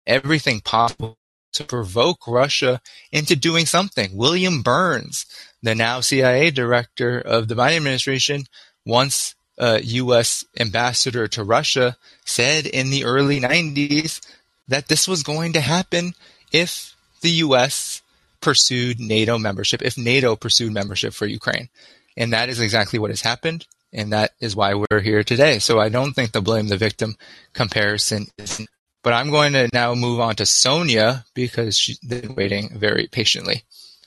everything 0.06 0.60
possible 0.60 1.16
to 1.52 1.64
provoke 1.64 2.26
Russia 2.26 2.80
into 3.12 3.36
doing 3.36 3.64
something. 3.64 4.16
William 4.16 4.62
Burns, 4.62 5.26
the 5.62 5.74
now 5.74 6.00
CIA 6.00 6.50
director 6.50 7.18
of 7.18 7.48
the 7.48 7.54
Biden 7.54 7.76
administration, 7.76 8.44
once 8.84 9.34
uh, 9.58 9.78
U.S. 9.82 10.44
ambassador 10.58 11.26
to 11.28 11.42
Russia, 11.44 11.96
said 12.24 12.66
in 12.66 12.90
the 12.90 13.04
early 13.04 13.40
90s 13.40 14.20
that 14.68 14.88
this 14.88 15.08
was 15.08 15.22
going 15.22 15.54
to 15.54 15.60
happen 15.60 16.14
if 16.52 16.94
the 17.20 17.30
U.S. 17.30 18.02
pursued 18.40 19.00
NATO 19.00 19.38
membership, 19.38 19.82
if 19.82 19.98
NATO 19.98 20.36
pursued 20.36 20.72
membership 20.72 21.12
for 21.12 21.26
Ukraine. 21.26 21.68
And 22.16 22.32
that 22.32 22.48
is 22.48 22.60
exactly 22.60 22.98
what 22.98 23.10
has 23.10 23.20
happened. 23.22 23.66
And 23.92 24.12
that 24.12 24.32
is 24.40 24.54
why 24.54 24.74
we're 24.74 25.00
here 25.00 25.24
today. 25.24 25.58
So 25.58 25.80
I 25.80 25.88
don't 25.88 26.12
think 26.12 26.32
the 26.32 26.42
blame 26.42 26.68
the 26.68 26.76
victim 26.76 27.16
comparison 27.54 28.26
is. 28.36 28.66
But 29.02 29.14
I'm 29.14 29.30
going 29.30 29.52
to 29.54 29.68
now 29.72 29.94
move 29.94 30.20
on 30.20 30.34
to 30.36 30.46
Sonia 30.46 31.24
because 31.32 31.78
she's 31.78 31.98
been 31.98 32.34
waiting 32.34 32.76
very 32.76 33.06
patiently. 33.06 33.62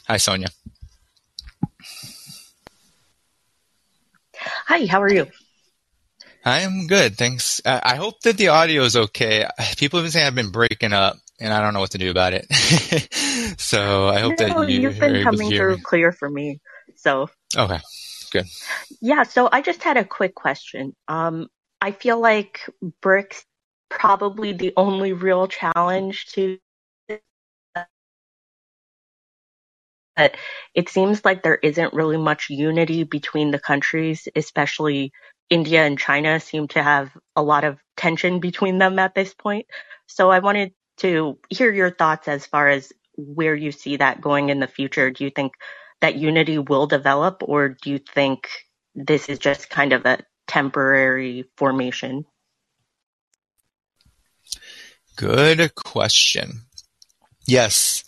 Hi, 0.07 0.17
Sonia. 0.17 0.49
Hi, 4.35 4.85
how 4.85 5.01
are 5.01 5.11
you? 5.11 5.27
I 6.43 6.61
am 6.61 6.87
good, 6.87 7.17
thanks. 7.17 7.61
I 7.65 7.95
hope 7.95 8.21
that 8.21 8.37
the 8.37 8.49
audio 8.49 8.83
is 8.83 8.95
okay. 8.95 9.47
People 9.77 9.99
have 9.99 10.05
been 10.05 10.11
saying 10.11 10.27
I've 10.27 10.35
been 10.35 10.51
breaking 10.51 10.93
up, 10.93 11.17
and 11.41 11.51
I 11.53 11.59
don't 11.59 11.73
know 11.73 11.79
what 11.79 11.91
to 11.91 11.97
do 11.97 12.11
about 12.11 12.33
it. 12.33 12.45
so 13.59 14.07
I 14.07 14.19
hope 14.19 14.39
no, 14.39 14.47
that 14.47 14.69
you 14.69 14.81
you've 14.81 14.99
been 14.99 15.23
coming 15.23 15.49
through 15.49 15.77
me. 15.77 15.81
clear 15.81 16.11
for 16.11 16.29
me. 16.29 16.59
So 16.95 17.29
okay, 17.57 17.79
good. 18.31 18.45
Yeah, 19.01 19.23
so 19.23 19.49
I 19.51 19.61
just 19.61 19.83
had 19.83 19.97
a 19.97 20.05
quick 20.05 20.35
question. 20.35 20.95
Um, 21.07 21.47
I 21.81 21.91
feel 21.91 22.19
like 22.19 22.61
BRICS 23.03 23.43
probably 23.89 24.53
the 24.53 24.71
only 24.77 25.13
real 25.13 25.47
challenge 25.47 26.27
to 26.27 26.57
but 30.15 30.35
it 30.75 30.89
seems 30.89 31.23
like 31.25 31.41
there 31.41 31.55
isn't 31.55 31.93
really 31.93 32.17
much 32.17 32.49
unity 32.49 33.03
between 33.03 33.49
the 33.49 33.59
countries, 33.59 34.27
especially 34.35 35.11
India 35.49 35.83
and 35.85 35.97
China 35.97 36.39
seem 36.39 36.67
to 36.69 36.83
have 36.83 37.09
a 37.35 37.41
lot 37.41 37.63
of 37.63 37.79
tension 37.97 38.39
between 38.39 38.77
them 38.77 38.99
at 38.99 39.15
this 39.15 39.33
point. 39.33 39.65
So 40.07 40.29
I 40.29 40.39
wanted 40.39 40.73
to 41.01 41.37
hear 41.49 41.71
your 41.71 41.91
thoughts 41.91 42.27
as 42.27 42.45
far 42.45 42.69
as 42.69 42.91
where 43.17 43.55
you 43.55 43.71
see 43.71 43.97
that 43.97 44.21
going 44.21 44.49
in 44.49 44.59
the 44.59 44.67
future. 44.67 45.11
Do 45.11 45.23
you 45.23 45.29
think 45.29 45.53
that 45.99 46.15
unity 46.15 46.57
will 46.57 46.87
develop, 46.87 47.43
or 47.45 47.69
do 47.69 47.91
you 47.91 47.99
think 47.99 48.47
this 48.95 49.29
is 49.29 49.39
just 49.39 49.69
kind 49.69 49.93
of 49.93 50.05
a 50.05 50.19
temporary 50.47 51.45
formation? 51.57 52.25
Good 55.15 55.75
question. 55.75 56.61
Yes, 57.45 58.03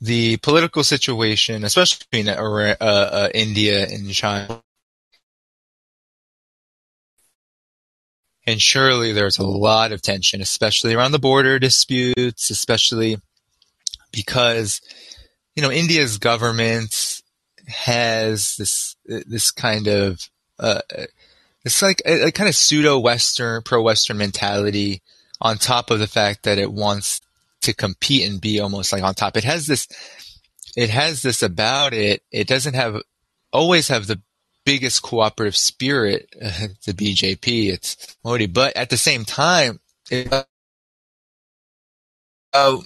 the 0.00 0.36
political 0.38 0.84
situation, 0.84 1.64
especially 1.64 2.06
between 2.10 2.28
uh, 2.28 2.74
uh, 2.80 3.28
India 3.34 3.86
and 3.86 4.10
China, 4.12 4.62
and 8.48 8.62
surely 8.62 9.12
there's 9.12 9.38
a 9.38 9.46
lot 9.46 9.92
of 9.92 10.00
tension, 10.00 10.40
especially 10.40 10.94
around 10.94 11.12
the 11.12 11.18
border 11.18 11.58
disputes, 11.58 12.48
especially 12.48 13.18
because 14.10 14.80
you 15.54 15.62
know 15.62 15.70
India's 15.70 16.16
government 16.16 17.20
has 17.66 18.56
this 18.56 18.96
this 19.04 19.50
kind 19.50 19.86
of 19.86 20.30
uh, 20.58 20.80
it's 21.62 21.82
like 21.82 22.00
a, 22.06 22.28
a 22.28 22.32
kind 22.32 22.48
of 22.48 22.54
pseudo 22.54 22.98
Western 22.98 23.62
pro 23.62 23.82
Western 23.82 24.16
mentality 24.16 25.02
on 25.42 25.58
top 25.58 25.90
of 25.90 25.98
the 25.98 26.06
fact 26.06 26.44
that 26.44 26.56
it 26.56 26.72
wants 26.72 27.20
to 27.60 27.74
compete 27.74 28.26
and 28.26 28.40
be 28.40 28.60
almost 28.60 28.92
like 28.92 29.02
on 29.02 29.14
top. 29.14 29.36
It 29.36 29.44
has 29.44 29.66
this 29.66 29.88
it 30.74 30.88
has 30.88 31.20
this 31.20 31.42
about 31.42 31.92
it. 31.92 32.22
It 32.32 32.48
doesn't 32.48 32.74
have 32.74 33.02
always 33.52 33.88
have 33.88 34.06
the 34.06 34.22
biggest 34.68 35.00
cooperative 35.00 35.56
spirit, 35.56 36.28
uh, 36.44 36.68
the 36.84 36.92
BJP. 36.92 37.72
It's 37.72 38.16
Modi, 38.22 38.46
but 38.46 38.76
at 38.76 38.90
the 38.90 38.98
same 38.98 39.24
time, 39.24 39.80
it, 40.10 40.30
uh, 42.52 42.76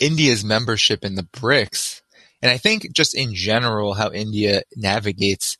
India's 0.00 0.42
membership 0.42 1.04
in 1.04 1.14
the 1.14 1.24
BRICS, 1.24 2.00
and 2.40 2.50
I 2.50 2.56
think 2.56 2.90
just 2.94 3.14
in 3.14 3.34
general 3.34 3.92
how 3.92 4.12
India 4.12 4.62
navigates 4.76 5.58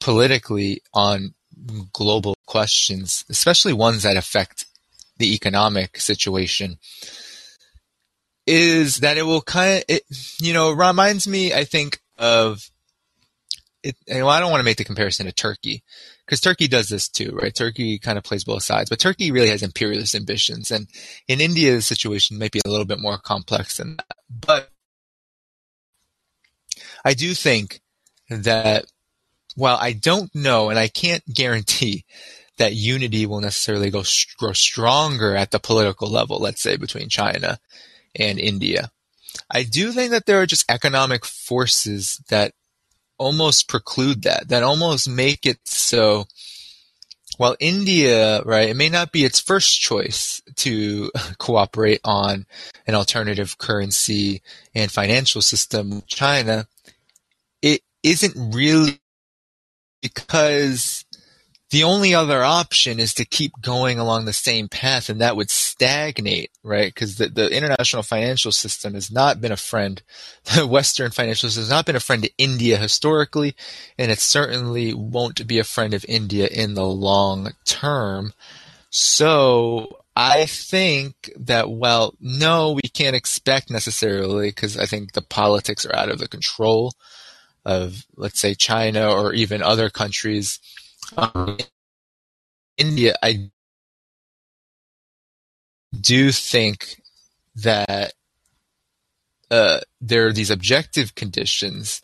politically 0.00 0.80
on 0.94 1.34
global 1.92 2.36
questions, 2.46 3.24
especially 3.28 3.72
ones 3.72 4.04
that 4.04 4.16
affect 4.16 4.66
the 5.18 5.34
economic 5.34 5.98
situation, 5.98 6.78
is 8.46 8.98
that 8.98 9.16
it 9.16 9.26
will 9.26 9.42
kind 9.42 9.78
of, 9.78 9.84
it, 9.88 10.02
you 10.40 10.52
know, 10.52 10.70
reminds 10.70 11.26
me, 11.26 11.52
I 11.52 11.64
think, 11.64 12.00
of 12.16 12.70
it. 13.84 13.96
I 14.10 14.40
don't 14.40 14.50
want 14.50 14.60
to 14.60 14.64
make 14.64 14.78
the 14.78 14.84
comparison 14.84 15.26
to 15.26 15.32
Turkey 15.32 15.82
because 16.24 16.40
Turkey 16.40 16.66
does 16.66 16.88
this 16.88 17.08
too, 17.08 17.38
right? 17.40 17.54
Turkey 17.54 17.98
kind 17.98 18.18
of 18.18 18.24
plays 18.24 18.44
both 18.44 18.62
sides, 18.62 18.90
but 18.90 18.98
Turkey 18.98 19.30
really 19.30 19.50
has 19.50 19.62
imperialist 19.62 20.14
ambitions. 20.14 20.70
And 20.70 20.88
in 21.28 21.40
India's 21.40 21.86
situation, 21.86 22.38
might 22.38 22.52
be 22.52 22.60
a 22.64 22.70
little 22.70 22.86
bit 22.86 23.00
more 23.00 23.18
complex 23.18 23.76
than 23.76 23.96
that. 23.96 24.16
But 24.28 24.70
I 27.04 27.14
do 27.14 27.34
think 27.34 27.80
that 28.30 28.86
while 29.54 29.76
I 29.80 29.92
don't 29.92 30.34
know 30.34 30.70
and 30.70 30.78
I 30.78 30.88
can't 30.88 31.22
guarantee 31.32 32.04
that 32.56 32.74
unity 32.74 33.26
will 33.26 33.40
necessarily 33.40 33.90
go 33.90 34.02
grow 34.38 34.52
stronger 34.52 35.36
at 35.36 35.50
the 35.50 35.58
political 35.58 36.08
level, 36.08 36.38
let's 36.38 36.62
say 36.62 36.76
between 36.76 37.08
China 37.08 37.58
and 38.14 38.38
India. 38.38 38.90
I 39.50 39.64
do 39.64 39.92
think 39.92 40.12
that 40.12 40.26
there 40.26 40.40
are 40.40 40.46
just 40.46 40.70
economic 40.70 41.24
forces 41.24 42.22
that 42.28 42.52
almost 43.18 43.68
preclude 43.68 44.22
that, 44.22 44.48
that 44.48 44.62
almost 44.62 45.08
make 45.08 45.46
it 45.46 45.58
so 45.64 46.26
while 47.36 47.56
India, 47.58 48.42
right, 48.42 48.68
it 48.68 48.76
may 48.76 48.88
not 48.88 49.12
be 49.12 49.24
its 49.24 49.40
first 49.40 49.80
choice 49.80 50.40
to 50.56 51.10
cooperate 51.38 52.00
on 52.04 52.46
an 52.86 52.94
alternative 52.94 53.58
currency 53.58 54.42
and 54.74 54.90
financial 54.90 55.42
system 55.42 55.90
with 55.90 56.06
China, 56.06 56.66
it 57.62 57.80
isn't 58.02 58.54
really 58.54 59.00
because 60.02 61.03
the 61.70 61.84
only 61.84 62.14
other 62.14 62.44
option 62.44 63.00
is 63.00 63.14
to 63.14 63.24
keep 63.24 63.52
going 63.60 63.98
along 63.98 64.24
the 64.24 64.32
same 64.32 64.68
path, 64.68 65.08
and 65.08 65.20
that 65.20 65.36
would 65.36 65.50
stagnate, 65.50 66.50
right? 66.62 66.92
Because 66.94 67.16
the, 67.16 67.28
the 67.28 67.50
international 67.50 68.02
financial 68.02 68.52
system 68.52 68.94
has 68.94 69.10
not 69.10 69.40
been 69.40 69.52
a 69.52 69.56
friend. 69.56 70.02
The 70.54 70.66
Western 70.66 71.10
financial 71.10 71.48
system 71.48 71.62
has 71.62 71.70
not 71.70 71.86
been 71.86 71.96
a 71.96 72.00
friend 72.00 72.22
to 72.22 72.30
India 72.36 72.76
historically, 72.76 73.56
and 73.98 74.10
it 74.12 74.20
certainly 74.20 74.92
won't 74.92 75.46
be 75.46 75.58
a 75.58 75.64
friend 75.64 75.94
of 75.94 76.04
India 76.06 76.46
in 76.46 76.74
the 76.74 76.86
long 76.86 77.52
term. 77.64 78.34
So 78.90 80.00
I 80.14 80.46
think 80.46 81.32
that, 81.36 81.70
well, 81.70 82.14
no, 82.20 82.72
we 82.72 82.82
can't 82.82 83.16
expect 83.16 83.70
necessarily, 83.70 84.50
because 84.50 84.76
I 84.76 84.86
think 84.86 85.12
the 85.12 85.22
politics 85.22 85.86
are 85.86 85.96
out 85.96 86.10
of 86.10 86.18
the 86.18 86.28
control 86.28 86.92
of, 87.64 88.04
let's 88.16 88.38
say, 88.38 88.54
China 88.54 89.10
or 89.10 89.32
even 89.32 89.62
other 89.62 89.88
countries 89.88 90.60
um, 91.16 91.58
India, 92.76 93.14
I 93.22 93.50
do 95.98 96.32
think 96.32 97.00
that 97.56 98.12
uh, 99.50 99.80
there 100.00 100.26
are 100.26 100.32
these 100.32 100.50
objective 100.50 101.14
conditions 101.14 102.02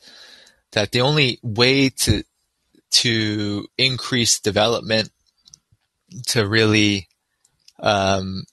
that 0.73 0.93
the 0.93 1.01
only 1.01 1.39
way 1.43 1.89
to 1.91 2.23
to 2.91 3.67
increase 3.79 4.41
development 4.41 5.11
to 6.27 6.47
really 6.47 7.09
um, 7.81 8.45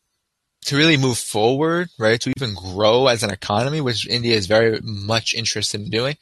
to 0.66 0.76
really 0.76 0.98
move 0.98 1.18
forward, 1.18 1.90
right? 1.98 2.20
To 2.22 2.34
even 2.36 2.54
grow 2.54 3.08
as 3.08 3.24
an 3.24 3.30
economy, 3.30 3.82
which 3.82 4.08
India 4.08 4.36
is 4.36 4.48
very 4.48 4.80
much 4.84 5.34
interested 5.34 5.82
in 5.82 5.90
doing, 5.90 6.18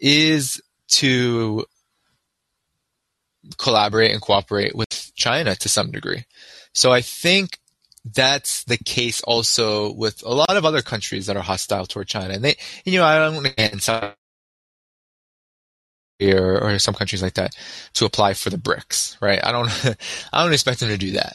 is 0.00 0.60
to 0.88 1.64
collaborate 3.58 4.12
and 4.12 4.20
cooperate 4.20 4.74
with 4.74 5.12
China 5.14 5.54
to 5.56 5.68
some 5.68 5.90
degree. 5.90 6.24
So 6.74 6.92
I 6.92 7.00
think 7.00 7.58
that's 8.04 8.64
the 8.64 8.78
case 8.78 9.22
also 9.22 9.92
with 9.92 10.22
a 10.24 10.34
lot 10.34 10.56
of 10.56 10.64
other 10.64 10.82
countries 10.82 11.26
that 11.26 11.36
are 11.36 11.42
hostile 11.42 11.86
toward 11.86 12.08
China. 12.08 12.34
And 12.34 12.44
they, 12.44 12.56
you 12.84 12.98
know, 12.98 13.04
I 13.04 13.18
don't 13.18 13.46
again 13.46 13.80
South 13.80 14.14
or, 16.20 16.62
or 16.62 16.78
some 16.78 16.94
countries 16.94 17.22
like 17.22 17.34
that 17.34 17.54
to 17.94 18.04
apply 18.04 18.34
for 18.34 18.50
the 18.50 18.56
BRICS, 18.56 19.20
right? 19.20 19.44
I 19.44 19.52
don't, 19.52 19.68
I 20.32 20.42
don't 20.42 20.52
expect 20.52 20.80
them 20.80 20.88
to 20.88 20.98
do 20.98 21.12
that. 21.12 21.34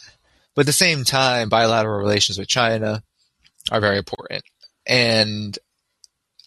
But 0.56 0.62
at 0.62 0.68
the 0.68 0.74
same 0.74 1.04
time, 1.04 1.50
bilateral 1.50 2.00
relations 2.00 2.38
with 2.38 2.48
China 2.48 3.04
are 3.72 3.82
very 3.82 3.98
important. 3.98 4.44
And 4.88 5.58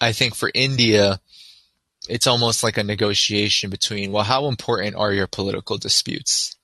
I 0.01 0.13
think 0.13 0.35
for 0.35 0.51
India, 0.55 1.21
it's 2.11 2.27
almost 2.27 2.63
like 2.63 2.77
a 2.77 2.85
negotiation 2.85 3.71
between, 3.71 4.13
well, 4.13 4.25
how 4.25 4.47
important 4.47 4.97
are 4.97 5.13
your 5.13 5.27
political 5.27 5.79
disputes? 5.79 6.57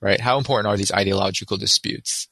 Right? 0.00 0.20
How 0.20 0.38
important 0.38 0.68
are 0.68 0.76
these 0.76 0.92
ideological 0.92 1.56
disputes? 1.56 2.28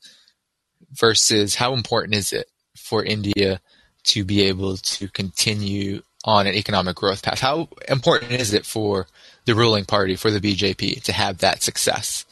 Versus 0.93 1.55
how 1.57 1.75
important 1.75 2.15
is 2.15 2.33
it 2.33 2.49
for 2.77 3.05
India 3.05 3.61
to 4.05 4.25
be 4.25 4.43
able 4.43 4.77
to 4.77 5.09
continue 5.09 6.03
on 6.25 6.47
an 6.47 6.55
economic 6.55 6.97
growth 6.97 7.23
path? 7.23 7.41
How 7.41 7.69
important 7.89 8.33
is 8.33 8.53
it 8.55 8.67
for 8.67 9.07
the 9.45 9.55
ruling 9.55 9.85
party, 9.85 10.17
for 10.17 10.31
the 10.31 10.41
BJP, 10.41 11.03
to 11.03 11.13
have 11.13 11.39
that 11.39 11.63
success? 11.63 12.25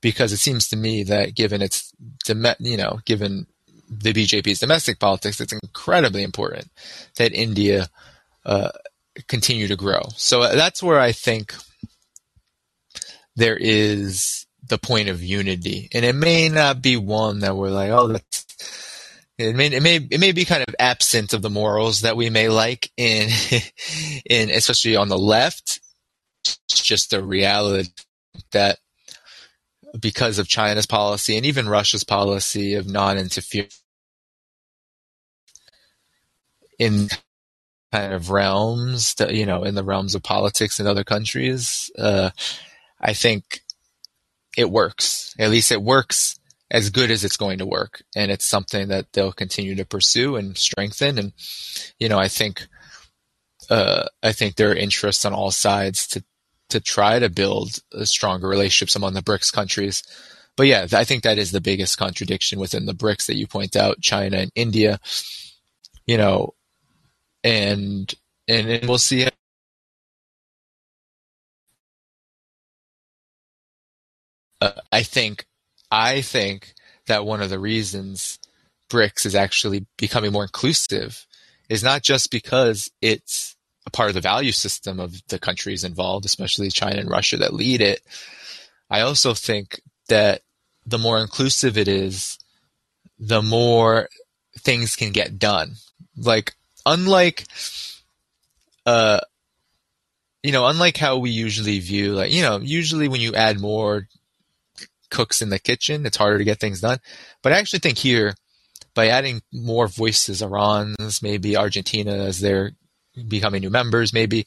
Because 0.00 0.32
it 0.32 0.38
seems 0.38 0.68
to 0.68 0.76
me 0.76 1.04
that 1.04 1.34
given 1.34 1.62
its, 1.62 1.92
you 2.26 2.76
know, 2.76 3.00
given 3.04 3.46
the 3.88 4.12
BJP's 4.12 4.58
domestic 4.58 4.98
politics, 4.98 5.40
it's 5.40 5.52
incredibly 5.52 6.22
important 6.22 6.70
that 7.16 7.32
India 7.32 7.88
uh, 8.44 8.70
continue 9.28 9.68
to 9.68 9.76
grow. 9.76 10.02
So 10.16 10.54
that's 10.54 10.82
where 10.82 11.00
I 11.00 11.12
think 11.12 11.54
there 13.36 13.56
is 13.56 14.46
the 14.66 14.78
point 14.78 15.08
of 15.08 15.22
unity, 15.22 15.88
and 15.92 16.04
it 16.04 16.14
may 16.14 16.48
not 16.48 16.82
be 16.82 16.96
one 16.96 17.40
that 17.40 17.56
we're 17.56 17.70
like, 17.70 17.90
oh, 17.90 18.08
that's. 18.08 18.46
It 19.38 19.56
may, 19.56 19.66
it 19.68 19.82
may 19.82 19.96
it 19.96 20.20
may 20.20 20.30
be 20.32 20.44
kind 20.44 20.62
of 20.68 20.74
absent 20.78 21.32
of 21.32 21.42
the 21.42 21.50
morals 21.50 22.02
that 22.02 22.16
we 22.16 22.30
may 22.30 22.48
like 22.48 22.92
in 22.96 23.28
in 24.30 24.50
especially 24.50 24.94
on 24.94 25.08
the 25.08 25.18
left. 25.18 25.80
It's 26.44 26.82
just 26.82 27.12
a 27.12 27.22
reality 27.22 27.88
that 28.52 28.78
because 29.98 30.38
of 30.38 30.48
China's 30.48 30.86
policy 30.86 31.36
and 31.36 31.46
even 31.46 31.68
Russia's 31.68 32.04
policy 32.04 32.74
of 32.74 32.86
non-interference 32.86 33.82
in 36.78 37.08
kind 37.92 38.12
of 38.14 38.30
realms, 38.30 39.14
that, 39.14 39.34
you 39.34 39.46
know, 39.46 39.64
in 39.64 39.74
the 39.74 39.84
realms 39.84 40.14
of 40.14 40.22
politics 40.22 40.80
in 40.80 40.86
other 40.86 41.04
countries, 41.04 41.90
uh, 41.98 42.30
I 43.00 43.12
think 43.12 43.60
it 44.56 44.70
works. 44.70 45.34
At 45.38 45.50
least 45.50 45.70
it 45.70 45.82
works 45.82 46.38
as 46.70 46.88
good 46.88 47.10
as 47.10 47.22
it's 47.22 47.36
going 47.36 47.58
to 47.58 47.66
work, 47.66 48.02
and 48.16 48.30
it's 48.30 48.46
something 48.46 48.88
that 48.88 49.12
they'll 49.12 49.32
continue 49.32 49.74
to 49.76 49.84
pursue 49.84 50.36
and 50.36 50.56
strengthen. 50.56 51.18
And 51.18 51.32
you 51.98 52.08
know, 52.08 52.18
I 52.18 52.28
think, 52.28 52.66
uh, 53.68 54.04
I 54.22 54.32
think 54.32 54.56
there 54.56 54.70
are 54.70 54.74
interests 54.74 55.24
on 55.24 55.34
all 55.34 55.50
sides 55.50 56.06
to 56.08 56.24
to 56.70 56.80
try 56.80 57.18
to 57.18 57.28
build 57.28 57.80
stronger 58.04 58.48
relationships 58.48 58.96
among 58.96 59.12
the 59.12 59.20
BRICS 59.20 59.52
countries. 59.52 60.02
but 60.56 60.66
yeah, 60.66 60.86
I 60.92 61.04
think 61.04 61.22
that 61.22 61.38
is 61.38 61.52
the 61.52 61.60
biggest 61.60 61.98
contradiction 61.98 62.58
within 62.58 62.86
the 62.86 62.94
BRICS 62.94 63.26
that 63.26 63.36
you 63.36 63.46
point 63.46 63.76
out, 63.76 64.00
China 64.00 64.38
and 64.38 64.50
India. 64.54 64.98
You 66.06 66.16
know, 66.16 66.54
and 67.44 68.14
and, 68.48 68.68
and 68.68 68.88
we'll 68.88 68.98
see. 68.98 69.28
Uh, 74.60 74.72
I 74.92 75.02
think, 75.02 75.46
I 75.90 76.20
think 76.20 76.74
that 77.06 77.24
one 77.24 77.42
of 77.42 77.50
the 77.50 77.58
reasons 77.58 78.38
BRICS 78.90 79.26
is 79.26 79.34
actually 79.34 79.86
becoming 79.96 80.32
more 80.32 80.44
inclusive 80.44 81.26
is 81.68 81.82
not 81.82 82.02
just 82.02 82.30
because 82.30 82.90
it's 83.00 83.56
a 83.86 83.90
part 83.90 84.08
of 84.08 84.14
the 84.14 84.20
value 84.20 84.52
system 84.52 85.00
of 85.00 85.20
the 85.28 85.38
countries 85.38 85.82
involved, 85.82 86.24
especially 86.24 86.68
China 86.68 87.00
and 87.00 87.10
Russia 87.10 87.36
that 87.38 87.54
lead 87.54 87.80
it. 87.80 88.02
I 88.90 89.00
also 89.00 89.34
think 89.34 89.80
that 90.08 90.42
the 90.86 90.98
more 90.98 91.18
inclusive 91.18 91.78
it 91.78 91.88
is, 91.88 92.38
the 93.18 93.42
more 93.42 94.08
things 94.58 94.94
can 94.96 95.12
get 95.12 95.38
done. 95.38 95.74
Like, 96.16 96.54
unlike, 96.86 97.44
uh, 98.86 99.20
you 100.42 100.52
know, 100.52 100.66
unlike 100.66 100.96
how 100.96 101.18
we 101.18 101.30
usually 101.30 101.78
view, 101.78 102.14
like, 102.14 102.32
you 102.32 102.42
know, 102.42 102.58
usually 102.58 103.08
when 103.08 103.20
you 103.20 103.34
add 103.34 103.60
more 103.60 104.08
cooks 105.10 105.42
in 105.42 105.50
the 105.50 105.58
kitchen, 105.58 106.06
it's 106.06 106.16
harder 106.16 106.38
to 106.38 106.44
get 106.44 106.58
things 106.58 106.80
done. 106.80 106.98
But 107.42 107.52
I 107.52 107.58
actually 107.58 107.80
think 107.80 107.98
here, 107.98 108.34
by 108.94 109.08
adding 109.08 109.42
more 109.52 109.86
voices, 109.86 110.42
Iran's, 110.42 111.22
maybe 111.22 111.56
Argentina 111.56 112.12
as 112.12 112.40
they're 112.40 112.72
becoming 113.28 113.60
new 113.60 113.70
members, 113.70 114.12
maybe, 114.12 114.38
you 114.38 114.44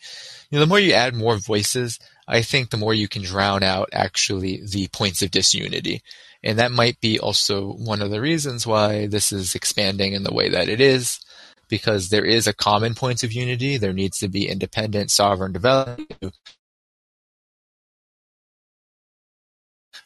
know, 0.52 0.60
the 0.60 0.66
more 0.66 0.80
you 0.80 0.94
add 0.94 1.16
more 1.16 1.38
voices, 1.38 2.00
I 2.28 2.42
think 2.42 2.70
the 2.70 2.78
more 2.78 2.94
you 2.94 3.08
can 3.08 3.22
drown 3.22 3.64
out 3.64 3.90
actually 3.94 4.62
the 4.66 4.88
points 4.90 5.22
of 5.22 5.32
disunity. 5.32 6.02
And 6.44 6.60
that 6.60 6.72
might 6.72 7.00
be 7.00 7.20
also 7.20 7.74
one 7.74 8.02
of 8.02 8.12
the 8.12 8.22
reasons 8.22 8.68
why 8.68 9.08
this 9.08 9.32
is 9.32 9.56
expanding 9.56 10.14
in 10.14 10.24
the 10.24 10.34
way 10.34 10.50
that 10.50 10.70
it 10.70 10.82
is, 10.82 11.20
because 11.68 12.09
there 12.09 12.26
is 12.26 12.47
a 12.47 12.53
common 12.53 12.95
point 12.95 13.24
of 13.24 13.34
unity. 13.34 13.78
There 13.78 13.93
needs 13.93 14.18
to 14.20 14.28
be 14.28 14.47
independent, 14.47 15.11
sovereign 15.11 15.51
development, 15.51 16.11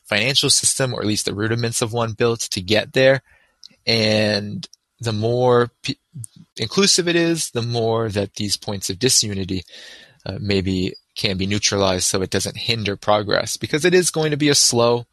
financial 0.06 0.50
system, 0.50 0.94
or 0.94 1.02
at 1.02 1.08
least 1.08 1.26
the 1.26 1.36
rudiments 1.36 1.82
of 1.82 1.94
one 1.94 2.14
built 2.14 2.42
to 2.42 2.62
get 2.62 2.94
there. 2.94 3.22
And 3.86 4.68
the 5.00 5.14
more 5.14 5.72
p- 5.84 6.00
inclusive 6.58 7.08
it 7.08 7.16
is, 7.16 7.52
the 7.52 7.62
more 7.62 8.10
that 8.10 8.36
these 8.36 8.58
points 8.58 8.90
of 8.90 9.00
disunity 9.00 9.64
uh, 10.26 10.38
maybe 10.40 10.94
can 11.16 11.38
be 11.38 11.48
neutralized 11.48 12.06
so 12.06 12.22
it 12.22 12.30
doesn't 12.30 12.58
hinder 12.58 12.96
progress 12.96 13.58
because 13.58 13.86
it 13.86 13.94
is 13.94 14.12
going 14.12 14.32
to 14.32 14.38
be 14.38 14.50
a 14.50 14.56
slow 14.56 15.06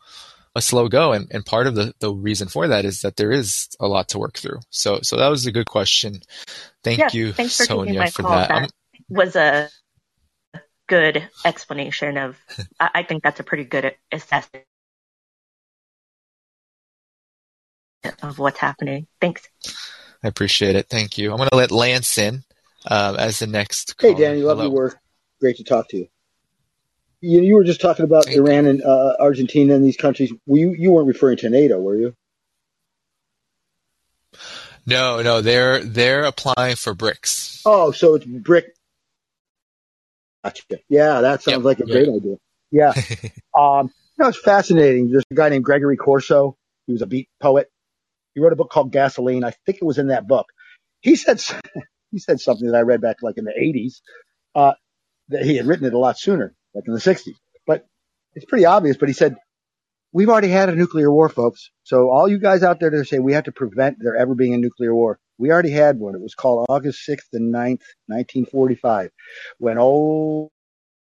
a 0.57 0.61
slow 0.63 0.89
go 0.89 1.13
and, 1.13 1.29
and 1.31 1.45
part 1.45 1.67
of 1.67 1.75
the, 1.75 1.93
the 2.01 2.13
reason 2.13 2.49
for 2.49 2.67
that 2.69 2.85
is 2.85 3.03
that 3.03 3.17
there 3.17 3.31
is 3.31 3.69
a 3.79 3.87
lot 3.87 4.09
to 4.09 4.19
work 4.19 4.39
through. 4.39 4.59
So 4.71 5.01
so 5.03 5.17
that 5.17 5.29
was 5.29 5.47
a 5.47 5.53
good 5.53 5.67
question. 5.67 6.21
Thank 6.83 6.99
yeah, 6.99 7.09
you 7.13 7.33
thanks 7.33 7.57
for 7.57 7.65
sonia 7.65 8.11
for 8.11 8.23
call. 8.23 8.33
that, 8.33 8.49
that 8.49 8.71
was 9.09 9.37
a 9.37 9.69
good 10.89 11.29
explanation 11.45 12.17
of 12.17 12.39
i 12.81 13.03
think 13.03 13.21
that's 13.25 13.41
a 13.41 13.43
pretty 13.43 13.65
good 13.65 13.93
assessment 14.13 14.65
of 18.23 18.39
what's 18.39 18.59
happening. 18.59 19.07
Thanks. 19.21 19.49
I 20.23 20.29
appreciate 20.29 20.77
it. 20.77 20.89
Thank 20.89 21.19
you. 21.19 21.33
I'm 21.33 21.39
going 21.39 21.49
to 21.49 21.57
let 21.57 21.73
lance 21.73 22.19
in 22.19 22.45
uh, 22.87 23.17
as 23.19 23.41
the 23.41 23.47
next 23.47 23.95
hey 24.01 24.15
danny 24.15 24.43
love 24.43 24.61
your 24.61 24.71
work 24.71 24.99
great 25.41 25.57
to 25.57 25.65
talk 25.65 25.89
to 25.89 25.99
you. 25.99 26.09
You, 27.21 27.41
you 27.41 27.55
were 27.55 27.65
just 27.65 27.81
talking 27.81 28.05
about 28.05 28.29
Iran 28.29 28.65
you. 28.65 28.71
and 28.71 28.83
uh, 28.83 29.17
Argentina 29.19 29.75
and 29.75 29.85
these 29.85 29.97
countries. 29.97 30.33
you 30.47 30.75
you 30.77 30.93
weren't 30.93 31.09
referring 31.09 31.39
to 31.39 31.51
NATO, 31.51 31.81
were 31.81 31.97
you? 31.97 32.15
No, 34.87 35.23
no, 35.23 35.41
they're 35.41 35.83
they're 35.83 36.25
applying 36.25 36.77
for 36.77 36.95
BRICS. 36.95 37.63
Oh, 37.65 37.91
so 37.91 38.15
it's 38.15 38.25
BRIC. 38.25 38.67
Gotcha. 40.45 40.63
Yeah, 40.89 41.23
that 41.23 41.43
sounds 41.43 41.57
yep. 41.59 41.65
like 41.65 41.81
a 41.81 41.87
great 41.87 42.09
idea. 42.09 42.37
Yeah, 42.71 42.93
um, 43.59 43.91
no, 44.19 44.29
it's 44.29 44.41
fascinating. 44.41 45.11
There's 45.11 45.25
a 45.31 45.35
guy 45.35 45.49
named 45.49 45.65
Gregory 45.65 45.97
Corso. 45.97 46.57
He 46.87 46.93
was 46.93 47.03
a 47.03 47.07
beat 47.07 47.29
poet. 47.41 47.69
He 48.35 48.41
wrote 48.41 48.53
a 48.53 48.57
book 48.57 48.71
called 48.71 48.93
Gasoline. 48.93 49.43
I 49.43 49.53
think 49.65 49.79
it 49.79 49.85
was 49.85 49.99
in 49.99 50.09
that 50.09 50.29
book. 50.29 50.47
He 51.01 51.17
said 51.17 51.43
he 52.13 52.19
said 52.19 52.41
something 52.41 52.71
that 52.71 52.77
I 52.77 52.83
read 52.83 53.01
back 53.01 53.17
like 53.23 53.39
in 53.39 53.45
the 53.45 53.53
80s. 53.53 54.01
Uh, 54.55 54.75
that 55.29 55.43
he 55.45 55.57
had 55.57 55.67
written 55.67 55.87
it 55.87 55.93
a 55.93 55.99
lot 55.99 56.19
sooner, 56.19 56.55
like 56.77 56.85
in 56.87 56.95
the 56.95 57.01
60s. 57.01 57.35
But 57.67 57.87
it's 58.35 58.45
pretty 58.45 58.67
obvious. 58.67 58.97
But 58.97 59.09
he 59.09 59.15
said, 59.15 59.37
we've 60.13 60.29
already 60.29 60.49
had 60.49 60.69
a 60.69 60.75
nuclear 60.75 61.11
war, 61.11 61.29
folks. 61.29 61.71
So 61.83 62.11
all 62.11 62.29
you 62.29 62.39
guys 62.39 62.63
out 62.63 62.79
there 62.79 62.91
that 62.91 63.07
say 63.07 63.19
we 63.19 63.33
have 63.33 63.45
to 63.45 63.53
prevent 63.53 63.97
there 64.01 64.15
ever 64.15 64.35
being 64.35 64.55
a 64.55 64.59
nuclear 64.59 64.95
war, 64.95 65.19
we 65.39 65.51
already 65.51 65.71
had 65.71 65.99
one. 65.99 66.15
It 66.15 66.21
was 66.21 66.35
called 66.35 66.67
August 66.69 67.07
6th 67.09 67.33
and 67.33 67.53
9th, 67.53 67.83
1945, 68.07 69.11
when 69.59 69.79
old 69.79 70.51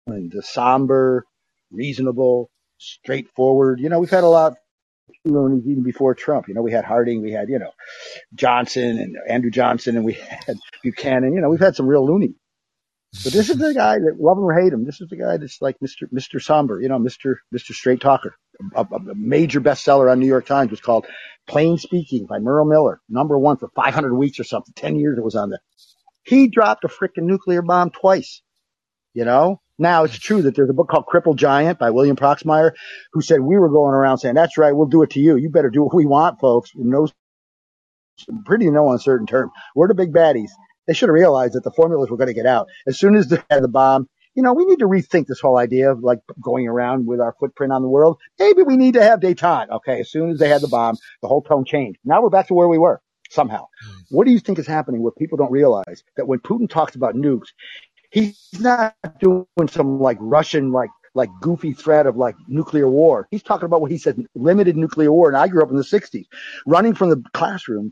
and 0.07 0.31
the 0.31 0.41
somber, 0.41 1.25
reasonable, 1.71 2.49
straightforward, 2.77 3.79
you 3.79 3.89
know, 3.89 3.99
we've 3.99 4.09
had 4.09 4.23
a 4.23 4.27
lot 4.27 4.53
even 5.25 5.83
before 5.83 6.13
Trump. 6.13 6.47
You 6.47 6.53
know, 6.53 6.61
we 6.61 6.71
had 6.71 6.85
Harding, 6.85 7.21
we 7.21 7.31
had, 7.31 7.49
you 7.49 7.59
know, 7.59 7.71
Johnson 8.33 8.99
and 8.99 9.15
Andrew 9.27 9.51
Johnson, 9.51 9.95
and 9.95 10.05
we 10.05 10.13
had 10.47 10.57
Buchanan. 10.83 11.33
You 11.33 11.41
know, 11.41 11.49
we've 11.49 11.59
had 11.59 11.75
some 11.75 11.87
real 11.87 12.05
loony. 12.05 12.35
But 13.23 13.33
this 13.33 13.49
is 13.49 13.57
the 13.57 13.73
guy 13.73 13.97
that 13.99 14.17
love 14.19 14.37
him 14.37 14.43
or 14.43 14.53
hate 14.53 14.73
him. 14.73 14.85
This 14.85 15.01
is 15.01 15.09
the 15.09 15.15
guy 15.15 15.37
that's 15.37 15.61
like 15.61 15.77
Mr. 15.79 16.07
Mr. 16.13 16.41
Somber, 16.41 16.81
you 16.81 16.89
know, 16.89 16.99
Mr. 16.99 17.35
Mr. 17.53 17.73
Straight 17.73 18.01
Talker. 18.01 18.35
A, 18.75 18.81
a, 18.81 19.15
major 19.15 19.59
bestseller 19.59 20.11
on 20.11 20.19
New 20.19 20.27
York 20.27 20.45
Times 20.45 20.71
was 20.71 20.79
called 20.79 21.05
Plain 21.47 21.77
Speaking 21.77 22.25
by 22.25 22.39
Merle 22.39 22.65
Miller, 22.65 23.01
number 23.09 23.37
one 23.37 23.57
for 23.57 23.69
500 23.75 24.15
weeks 24.15 24.39
or 24.39 24.43
something. 24.43 24.73
10 24.75 24.95
years 24.95 25.17
it 25.17 25.23
was 25.23 25.35
on 25.35 25.49
there. 25.49 25.61
He 26.23 26.47
dropped 26.47 26.83
a 26.83 26.87
freaking 26.87 27.23
nuclear 27.23 27.61
bomb 27.61 27.89
twice. 27.89 28.41
You 29.13 29.25
know, 29.25 29.61
now 29.77 30.03
it's 30.03 30.17
true 30.17 30.41
that 30.43 30.55
there's 30.55 30.69
a 30.69 30.73
book 30.73 30.89
called 30.89 31.05
Cripple 31.05 31.35
Giant 31.35 31.79
by 31.79 31.91
William 31.91 32.15
Proxmire 32.15 32.71
who 33.13 33.21
said 33.21 33.41
we 33.41 33.57
were 33.57 33.69
going 33.69 33.93
around 33.93 34.19
saying, 34.19 34.35
that's 34.35 34.57
right. 34.57 34.75
We'll 34.75 34.87
do 34.87 35.03
it 35.03 35.11
to 35.11 35.19
you. 35.19 35.35
You 35.35 35.49
better 35.49 35.69
do 35.69 35.83
what 35.83 35.95
we 35.95 36.05
want, 36.05 36.39
folks. 36.39 36.71
No, 36.75 37.07
pretty 38.45 38.69
no 38.69 38.91
uncertain 38.91 39.27
term. 39.27 39.51
We're 39.75 39.87
the 39.87 39.95
big 39.95 40.13
baddies 40.13 40.51
they 40.87 40.93
should 40.93 41.09
have 41.09 41.13
realized 41.13 41.53
that 41.53 41.63
the 41.63 41.71
formulas 41.71 42.09
were 42.09 42.17
going 42.17 42.27
to 42.27 42.33
get 42.33 42.45
out 42.45 42.67
as 42.87 42.99
soon 42.99 43.15
as 43.15 43.27
they 43.27 43.41
had 43.49 43.63
the 43.63 43.67
bomb. 43.67 44.09
You 44.35 44.43
know, 44.43 44.53
we 44.53 44.65
need 44.65 44.79
to 44.79 44.87
rethink 44.87 45.27
this 45.27 45.39
whole 45.39 45.57
idea 45.57 45.91
of 45.91 46.03
like 46.03 46.19
going 46.41 46.67
around 46.67 47.07
with 47.07 47.21
our 47.21 47.33
footprint 47.39 47.71
on 47.71 47.81
the 47.81 47.87
world. 47.87 48.19
Maybe 48.37 48.63
we 48.63 48.75
need 48.75 48.95
to 48.95 49.03
have 49.03 49.21
detente. 49.21 49.69
Okay. 49.69 50.01
As 50.01 50.11
soon 50.11 50.29
as 50.31 50.39
they 50.39 50.49
had 50.49 50.61
the 50.61 50.67
bomb, 50.67 50.97
the 51.21 51.29
whole 51.29 51.41
tone 51.41 51.63
changed. 51.63 51.99
Now 52.03 52.21
we're 52.21 52.29
back 52.29 52.47
to 52.47 52.53
where 52.53 52.67
we 52.67 52.77
were 52.77 53.01
somehow. 53.29 53.67
Mm. 53.87 54.03
What 54.09 54.25
do 54.25 54.31
you 54.31 54.39
think 54.39 54.59
is 54.59 54.67
happening 54.67 55.01
where 55.01 55.13
people 55.13 55.37
don't 55.37 55.51
realize 55.51 56.03
that 56.17 56.27
when 56.27 56.39
Putin 56.39 56.69
talks 56.69 56.95
about 56.95 57.15
nukes, 57.15 57.47
he's 58.11 58.37
not 58.59 58.95
doing 59.19 59.45
some 59.69 59.99
like 59.99 60.17
Russian, 60.19 60.71
like, 60.71 60.89
like 61.13 61.29
goofy 61.41 61.73
threat 61.73 62.07
of 62.07 62.17
like 62.17 62.35
nuclear 62.47 62.89
war. 62.89 63.27
He's 63.31 63.43
talking 63.43 63.65
about 63.65 63.79
what 63.79 63.91
he 63.91 63.97
said, 63.97 64.25
limited 64.35 64.75
nuclear 64.75 65.11
war. 65.11 65.29
And 65.29 65.37
I 65.37 65.47
grew 65.47 65.63
up 65.63 65.69
in 65.69 65.77
the 65.77 65.83
60s, 65.83 66.25
running 66.65 66.93
from 66.93 67.09
the 67.09 67.23
classroom 67.33 67.91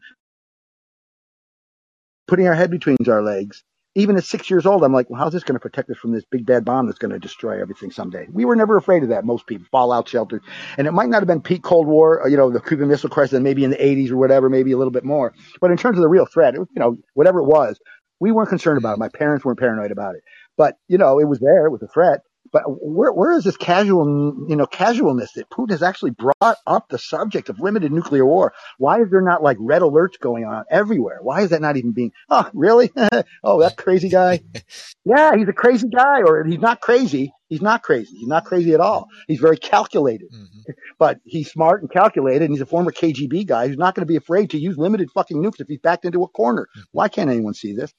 putting 2.28 2.48
our 2.48 2.56
head 2.56 2.72
between 2.72 2.98
our 3.08 3.22
legs. 3.22 3.64
Even 3.96 4.18
at 4.18 4.24
six 4.24 4.50
years 4.50 4.66
old, 4.66 4.84
I'm 4.84 4.92
like, 4.92 5.08
well, 5.10 5.22
how's 5.22 5.34
this 5.34 5.44
going 5.44 5.54
to 5.54 5.60
protect 5.60 5.88
us 5.92 5.98
from 5.98 6.14
this 6.14 6.24
big 6.32 6.48
bad 6.48 6.66
bomb 6.66 6.88
that's 6.88 6.98
going 6.98 7.12
to 7.12 7.20
destroy 7.20 7.62
everything 7.62 7.92
someday? 7.92 8.26
We 8.32 8.44
were 8.44 8.56
never 8.56 8.76
afraid 8.76 9.04
of 9.04 9.10
that. 9.10 9.24
Most 9.24 9.46
people, 9.46 9.68
fallout 9.72 10.10
shelters. 10.10 10.42
And 10.80 10.88
it 10.88 10.94
might 10.94 11.10
not 11.10 11.20
have 11.20 11.28
been 11.28 11.42
peak 11.42 11.62
Cold 11.62 11.86
War, 11.86 12.24
uh, 12.24 12.28
you 12.28 12.36
know, 12.36 12.50
the 12.50 12.60
Cuban 12.60 12.88
Missile 12.88 13.10
Crisis, 13.10 13.34
and 13.34 13.44
maybe 13.44 13.64
in 13.64 13.70
the 13.70 13.78
80s 13.78 14.10
or 14.10 14.18
whatever, 14.18 14.50
maybe 14.50 14.72
a 14.72 14.78
little 14.78 14.92
bit 14.92 15.04
more. 15.04 15.36
But 15.62 15.70
in 15.70 15.78
terms 15.78 16.00
of 16.00 16.02
the 16.02 16.10
real 16.10 16.26
threat, 16.26 16.56
you 16.56 16.68
know, 16.76 16.98
whatever 17.14 17.40
it 17.40 17.46
was, 17.46 17.80
we 18.20 18.32
weren't 18.32 18.50
concerned 18.50 18.80
about 18.80 18.94
it. 18.94 19.00
My 19.00 19.10
parents 19.10 19.46
weren't 19.46 19.60
paranoid 19.60 19.92
about 19.92 20.16
it. 20.16 20.24
But, 20.58 20.76
you 20.88 20.98
know, 20.98 21.20
it 21.20 21.28
was 21.28 21.40
there. 21.40 21.68
It 21.68 21.72
was 21.72 21.84
a 21.84 21.88
threat. 21.88 22.22
But 22.54 22.64
where, 22.68 23.12
where 23.12 23.32
is 23.32 23.44
this 23.44 23.58
casual, 23.58 24.46
you 24.48 24.56
know, 24.56 24.68
casualness 24.68 25.32
that 25.34 25.50
Putin 25.50 25.72
has 25.72 25.82
actually 25.82 26.12
brought 26.12 26.58
up 26.68 26.88
the 26.88 27.00
subject 27.00 27.50
of 27.50 27.60
limited 27.60 27.92
nuclear 27.92 28.26
war? 28.26 28.54
Why 28.78 29.02
is 29.02 29.10
there 29.10 29.22
not 29.22 29.42
like 29.42 29.58
red 29.60 29.82
alerts 29.82 30.20
going 30.20 30.46
on 30.46 30.64
everywhere? 30.70 31.18
Why 31.24 31.42
is 31.42 31.50
that 31.50 31.62
not 31.62 31.78
even 31.78 31.94
being, 31.94 32.12
oh, 32.30 32.48
really? 32.54 32.92
oh, 33.44 33.60
that 33.62 33.76
crazy 33.76 34.08
guy. 34.08 34.42
yeah, 35.06 35.36
he's 35.36 35.48
a 35.48 35.54
crazy 35.54 35.90
guy 35.90 36.22
or 36.22 36.44
he's 36.44 36.60
not 36.60 36.80
crazy. 36.80 37.34
He's 37.50 37.62
not 37.62 37.82
crazy. 37.82 38.16
He's 38.18 38.28
not 38.28 38.46
crazy 38.46 38.74
at 38.74 38.80
all. 38.80 39.08
He's 39.28 39.40
very 39.40 39.58
calculated, 39.58 40.32
mm-hmm. 40.32 40.72
but 41.00 41.20
he's 41.24 41.52
smart 41.52 41.82
and 41.82 41.92
calculated. 41.92 42.44
And 42.44 42.52
he's 42.52 42.62
a 42.62 42.68
former 42.68 42.92
KGB 42.92 43.48
guy 43.48 43.68
who's 43.68 43.78
not 43.78 43.96
going 43.96 44.06
to 44.06 44.12
be 44.12 44.16
afraid 44.16 44.52
to 44.52 44.60
use 44.60 44.78
limited 44.78 45.10
fucking 45.12 45.38
nukes 45.38 45.60
if 45.60 45.68
he's 45.68 45.80
backed 45.80 46.06
into 46.06 46.24
a 46.24 46.28
corner. 46.28 46.68
Mm-hmm. 46.70 46.82
Why 46.92 47.08
can't 47.10 47.32
anyone 47.32 47.56
see 47.56 47.74
this? 47.74 47.92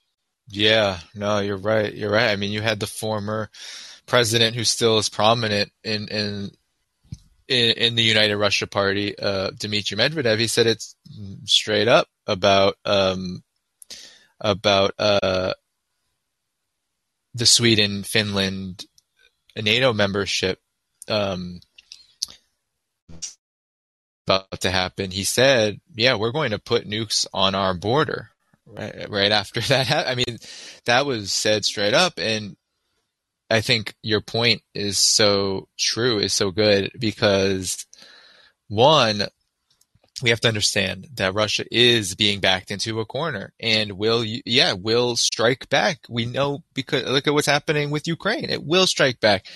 Yeah, 0.49 0.99
no, 1.15 1.39
you're 1.41 1.57
right. 1.57 1.93
You're 1.93 2.13
right. 2.13 2.31
I 2.31 2.37
mean, 2.37 2.53
you 2.53 2.61
had 2.61 2.79
the 2.79 2.87
former 2.87 3.49
president 4.07 4.55
who 4.57 4.65
still 4.65 4.99
is 4.99 5.09
prominent 5.09 5.71
in 5.83 6.09
in 6.09 6.51
in, 7.49 7.71
in 7.73 7.95
the 7.95 8.03
United 8.03 8.37
Russia 8.37 8.67
Party, 8.67 9.19
uh, 9.19 9.51
Dmitry 9.51 9.97
Medvedev, 9.97 10.39
he 10.39 10.47
said 10.47 10.67
it's 10.67 10.97
straight 11.45 11.89
up 11.89 12.09
about 12.27 12.77
um, 12.85 13.43
about 14.41 14.95
uh, 14.99 15.53
the 17.35 17.47
Sweden 17.47 18.03
Finland 18.03 18.87
NATO 19.57 19.93
membership. 19.93 20.59
Um, 21.09 21.61
about 24.27 24.61
to 24.61 24.71
happen, 24.71 25.11
he 25.11 25.25
said, 25.25 25.81
"Yeah, 25.95 26.15
we're 26.15 26.33
going 26.33 26.53
to 26.53 26.59
put 26.59 26.89
nukes 26.89 27.27
on 27.35 27.55
our 27.55 27.75
border." 27.75 28.31
Right, 28.67 29.11
right 29.11 29.33
after 29.33 29.61
that, 29.69 30.09
I 30.09 30.15
mean, 30.15 30.39
that 30.87 31.05
was 31.05 31.31
said 31.33 31.67
straight 31.67 31.93
up, 31.93 32.15
and 32.17 32.57
I 33.55 33.61
think 33.61 33.95
your 34.03 34.21
point 34.21 34.63
is 34.75 34.99
so 34.99 35.69
true, 35.79 36.19
is 36.19 36.33
so 36.33 36.51
good 36.51 36.91
because 36.99 37.87
one, 38.67 39.23
we 40.23 40.31
have 40.31 40.41
to 40.41 40.49
understand 40.49 41.07
that 41.15 41.35
Russia 41.35 41.65
is 41.71 42.17
being 42.17 42.41
backed 42.41 42.73
into 42.73 42.99
a 42.99 43.05
corner 43.05 43.53
and 43.61 43.93
will, 43.93 44.25
yeah, 44.25 44.73
will 44.73 45.15
strike 45.15 45.69
back. 45.69 46.01
We 46.09 46.27
know 46.27 46.65
because 46.75 47.05
look 47.05 47.29
at 47.29 47.33
what's 47.33 47.47
happening 47.47 47.93
with 47.93 48.09
Ukraine. 48.09 48.51
It 48.51 48.65
will 48.65 48.89
strike 48.89 49.21
back. 49.21 49.47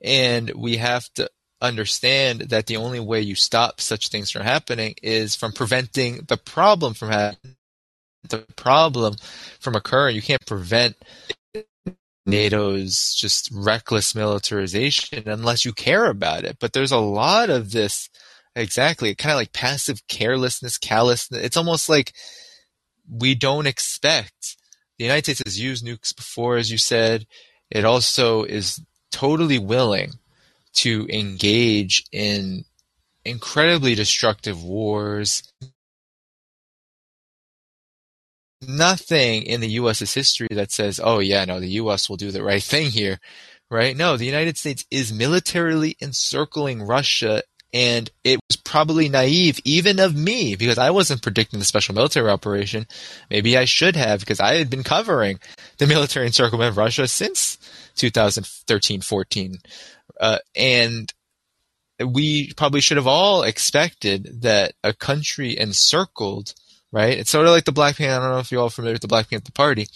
And 0.00 0.52
we 0.54 0.76
have 0.76 1.12
to 1.14 1.28
understand 1.60 2.42
that 2.50 2.66
the 2.66 2.76
only 2.76 3.00
way 3.00 3.22
you 3.22 3.34
stop 3.34 3.80
such 3.80 4.06
things 4.06 4.30
from 4.30 4.42
happening 4.42 4.94
is 5.02 5.34
from 5.34 5.50
preventing 5.50 6.20
the 6.28 6.36
problem 6.36 6.94
from 6.94 7.08
happening. 7.08 7.56
The 8.28 8.46
problem 8.54 9.16
from 9.58 9.74
occurring. 9.74 10.14
You 10.14 10.22
can't 10.22 10.46
prevent 10.46 10.94
NATO's 12.28 13.14
just 13.18 13.50
reckless 13.52 14.14
militarization 14.14 15.28
unless 15.28 15.64
you 15.64 15.72
care 15.72 16.06
about 16.06 16.44
it. 16.44 16.58
But 16.60 16.72
there's 16.72 16.92
a 16.92 16.98
lot 16.98 17.50
of 17.50 17.72
this 17.72 18.08
Exactly. 18.58 19.14
Kind 19.14 19.32
of 19.32 19.38
like 19.38 19.52
passive 19.52 20.06
carelessness, 20.08 20.78
callousness. 20.78 21.42
It's 21.44 21.56
almost 21.56 21.88
like 21.88 22.12
we 23.08 23.36
don't 23.36 23.66
expect. 23.66 24.56
The 24.98 25.04
United 25.04 25.24
States 25.24 25.42
has 25.46 25.60
used 25.60 25.86
nukes 25.86 26.14
before, 26.14 26.56
as 26.56 26.70
you 26.70 26.76
said. 26.76 27.26
It 27.70 27.84
also 27.84 28.42
is 28.42 28.80
totally 29.12 29.60
willing 29.60 30.14
to 30.74 31.06
engage 31.08 32.02
in 32.10 32.64
incredibly 33.24 33.94
destructive 33.94 34.62
wars. 34.62 35.44
Nothing 38.60 39.42
in 39.42 39.60
the 39.60 39.68
U.S.'s 39.68 40.14
history 40.14 40.48
that 40.50 40.72
says, 40.72 41.00
oh, 41.02 41.20
yeah, 41.20 41.44
no, 41.44 41.60
the 41.60 41.70
U.S. 41.82 42.08
will 42.08 42.16
do 42.16 42.30
the 42.30 42.42
right 42.42 42.62
thing 42.62 42.90
here, 42.90 43.20
right? 43.70 43.96
No, 43.96 44.16
the 44.16 44.26
United 44.26 44.58
States 44.58 44.84
is 44.90 45.12
militarily 45.12 45.96
encircling 46.00 46.82
Russia 46.82 47.42
and 47.72 48.10
it 48.24 48.40
was 48.48 48.56
probably 48.56 49.08
naive, 49.08 49.60
even 49.64 50.00
of 50.00 50.16
me, 50.16 50.56
because 50.56 50.78
I 50.78 50.90
wasn't 50.90 51.22
predicting 51.22 51.58
the 51.58 51.66
special 51.66 51.94
military 51.94 52.30
operation. 52.30 52.86
Maybe 53.30 53.58
I 53.58 53.66
should 53.66 53.94
have, 53.94 54.20
because 54.20 54.40
I 54.40 54.54
had 54.54 54.70
been 54.70 54.82
covering 54.82 55.38
the 55.76 55.86
military 55.86 56.26
encirclement 56.26 56.70
of 56.70 56.76
Russia 56.78 57.06
since 57.06 57.58
2013 57.96 59.02
14. 59.02 59.58
Uh, 60.18 60.38
and 60.56 61.12
we 62.04 62.52
probably 62.54 62.80
should 62.80 62.96
have 62.96 63.06
all 63.06 63.42
expected 63.42 64.42
that 64.42 64.72
a 64.82 64.94
country 64.94 65.58
encircled 65.58 66.54
right? 66.92 67.18
It's 67.18 67.30
sort 67.30 67.46
of 67.46 67.52
like 67.52 67.64
the 67.64 67.72
Black 67.72 67.96
Panther. 67.96 68.20
I 68.20 68.24
don't 68.24 68.34
know 68.34 68.40
if 68.40 68.50
you're 68.50 68.62
all 68.62 68.70
familiar 68.70 68.94
with 68.94 69.02
the 69.02 69.08
Black 69.08 69.30
Panther 69.30 69.52
Party. 69.52 69.86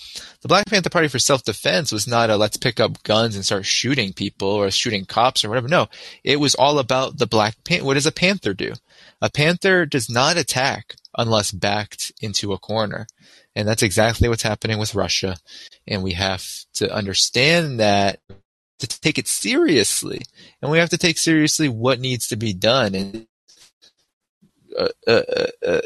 The 0.42 0.48
Black 0.48 0.66
Panther 0.66 0.90
Party 0.90 1.08
for 1.08 1.18
self-defense 1.18 1.92
was 1.92 2.06
not 2.06 2.30
a 2.30 2.36
let's 2.36 2.56
pick 2.56 2.80
up 2.80 3.02
guns 3.02 3.34
and 3.34 3.44
start 3.44 3.64
shooting 3.64 4.12
people 4.12 4.48
or 4.48 4.70
shooting 4.70 5.04
cops 5.04 5.44
or 5.44 5.48
whatever. 5.48 5.68
No, 5.68 5.88
it 6.22 6.38
was 6.40 6.54
all 6.54 6.78
about 6.78 7.18
the 7.18 7.26
Black 7.26 7.56
Panther. 7.64 7.84
What 7.84 7.94
does 7.94 8.06
a 8.06 8.12
panther 8.12 8.54
do? 8.54 8.72
A 9.20 9.30
panther 9.30 9.86
does 9.86 10.10
not 10.10 10.36
attack 10.36 10.96
unless 11.16 11.50
backed 11.50 12.12
into 12.20 12.52
a 12.52 12.58
corner. 12.58 13.06
And 13.54 13.68
that's 13.68 13.82
exactly 13.82 14.28
what's 14.28 14.42
happening 14.42 14.78
with 14.78 14.94
Russia. 14.94 15.36
And 15.86 16.02
we 16.02 16.12
have 16.12 16.46
to 16.74 16.92
understand 16.92 17.80
that 17.80 18.20
to 18.78 18.86
take 18.86 19.18
it 19.18 19.28
seriously. 19.28 20.22
And 20.60 20.70
we 20.70 20.78
have 20.78 20.88
to 20.90 20.98
take 20.98 21.18
seriously 21.18 21.68
what 21.68 22.00
needs 22.00 22.28
to 22.28 22.36
be 22.36 22.52
done. 22.52 22.94
And 22.94 23.26
uh, 24.76 24.88
uh, 25.06 25.22
uh 25.66 25.80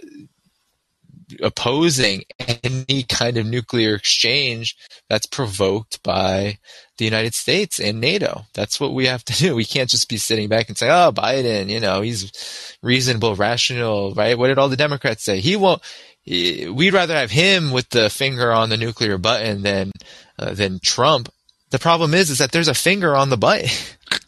opposing 1.42 2.24
any 2.38 3.02
kind 3.04 3.36
of 3.36 3.46
nuclear 3.46 3.94
exchange 3.94 4.76
that's 5.08 5.26
provoked 5.26 6.02
by 6.02 6.58
the 6.98 7.04
United 7.04 7.34
States 7.34 7.78
and 7.78 8.00
NATO. 8.00 8.42
That's 8.54 8.80
what 8.80 8.94
we 8.94 9.06
have 9.06 9.24
to 9.24 9.32
do. 9.42 9.54
We 9.56 9.64
can't 9.64 9.90
just 9.90 10.08
be 10.08 10.16
sitting 10.16 10.48
back 10.48 10.68
and 10.68 10.78
say, 10.78 10.88
"Oh, 10.88 11.12
Biden, 11.12 11.68
you 11.68 11.80
know, 11.80 12.00
he's 12.00 12.76
reasonable, 12.82 13.34
rational, 13.34 14.14
right?" 14.14 14.38
What 14.38 14.48
did 14.48 14.58
all 14.58 14.68
the 14.68 14.76
Democrats 14.76 15.24
say? 15.24 15.40
He 15.40 15.56
won't. 15.56 15.82
He, 16.22 16.68
we'd 16.68 16.94
rather 16.94 17.14
have 17.14 17.30
him 17.30 17.70
with 17.70 17.88
the 17.90 18.10
finger 18.10 18.52
on 18.52 18.68
the 18.68 18.76
nuclear 18.76 19.18
button 19.18 19.62
than 19.62 19.92
uh, 20.38 20.54
than 20.54 20.80
Trump. 20.82 21.28
The 21.70 21.78
problem 21.78 22.14
is, 22.14 22.30
is 22.30 22.38
that 22.38 22.52
there's 22.52 22.68
a 22.68 22.74
finger 22.74 23.16
on 23.16 23.30
the 23.30 23.36
button. 23.36 23.70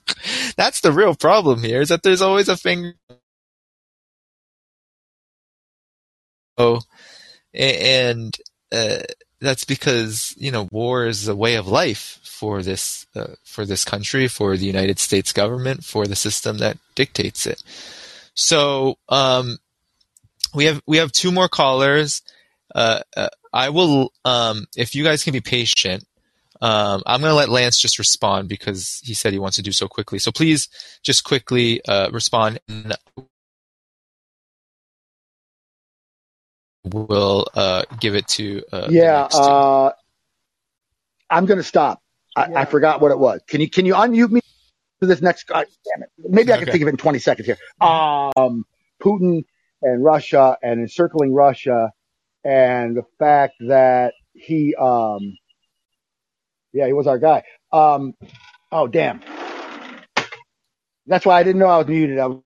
That's 0.56 0.80
the 0.80 0.92
real 0.92 1.14
problem 1.14 1.62
here. 1.62 1.80
Is 1.80 1.88
that 1.88 2.02
there's 2.02 2.22
always 2.22 2.48
a 2.48 2.56
finger 2.56 2.94
and 7.54 8.36
uh, 8.72 8.98
that's 9.40 9.64
because 9.64 10.34
you 10.36 10.50
know 10.50 10.68
war 10.70 11.06
is 11.06 11.28
a 11.28 11.36
way 11.36 11.54
of 11.54 11.66
life 11.66 12.18
for 12.22 12.62
this 12.62 13.06
uh, 13.16 13.34
for 13.44 13.64
this 13.64 13.84
country, 13.84 14.28
for 14.28 14.56
the 14.56 14.66
United 14.66 14.98
States 14.98 15.32
government, 15.32 15.84
for 15.84 16.06
the 16.06 16.16
system 16.16 16.58
that 16.58 16.78
dictates 16.94 17.46
it. 17.46 17.62
So 18.34 18.98
um, 19.08 19.58
we 20.54 20.64
have 20.66 20.82
we 20.86 20.98
have 20.98 21.12
two 21.12 21.32
more 21.32 21.48
callers. 21.48 22.22
Uh, 22.74 23.00
uh 23.16 23.28
I 23.52 23.70
will, 23.70 24.12
um, 24.26 24.66
if 24.76 24.94
you 24.94 25.02
guys 25.02 25.24
can 25.24 25.32
be 25.32 25.40
patient, 25.40 26.04
um, 26.60 27.02
I'm 27.06 27.20
going 27.20 27.30
to 27.30 27.36
let 27.36 27.48
Lance 27.48 27.78
just 27.78 27.98
respond 27.98 28.48
because 28.48 29.00
he 29.02 29.14
said 29.14 29.32
he 29.32 29.38
wants 29.38 29.56
to 29.56 29.62
do 29.62 29.72
so 29.72 29.88
quickly. 29.88 30.18
So 30.18 30.30
please 30.30 30.68
just 31.02 31.24
quickly 31.24 31.82
uh, 31.86 32.10
respond. 32.10 32.60
And 32.68 32.94
we'll 36.92 37.46
uh, 37.54 37.84
give 38.00 38.14
it 38.14 38.28
to. 38.28 38.62
Uh, 38.72 38.88
yeah, 38.90 39.28
uh, 39.32 39.92
I'm 41.30 41.46
going 41.46 41.58
to 41.58 41.64
stop. 41.64 42.02
I, 42.36 42.48
yeah. 42.48 42.60
I, 42.60 42.64
forgot 42.64 43.00
what 43.00 43.10
it 43.10 43.18
was. 43.18 43.40
Can 43.48 43.60
you 43.60 43.70
can 43.70 43.86
you 43.86 43.94
unmute 43.94 44.30
me 44.30 44.40
for 45.00 45.06
this 45.06 45.20
next? 45.20 45.44
Guy? 45.44 45.64
Damn 45.64 46.02
it. 46.02 46.10
Maybe 46.18 46.52
I 46.52 46.56
can 46.56 46.64
okay. 46.64 46.72
think 46.72 46.82
of 46.82 46.88
it 46.88 46.92
in 46.92 46.96
20 46.96 47.18
seconds 47.18 47.46
here. 47.46 47.58
Um, 47.80 48.64
Putin 49.02 49.44
and 49.82 50.04
Russia 50.04 50.56
and 50.62 50.80
encircling 50.80 51.34
Russia, 51.34 51.92
and 52.44 52.96
the 52.96 53.04
fact 53.18 53.54
that 53.60 54.14
he, 54.34 54.74
um, 54.76 55.36
yeah, 56.72 56.86
he 56.86 56.92
was 56.92 57.06
our 57.06 57.18
guy. 57.18 57.42
Um, 57.72 58.14
oh 58.72 58.86
damn. 58.86 59.20
That's 61.06 61.24
why 61.24 61.40
I 61.40 61.42
didn't 61.42 61.58
know 61.58 61.66
I 61.66 61.78
was 61.78 61.86
muted. 61.86 62.18
I, 62.18 62.26
was, 62.26 62.42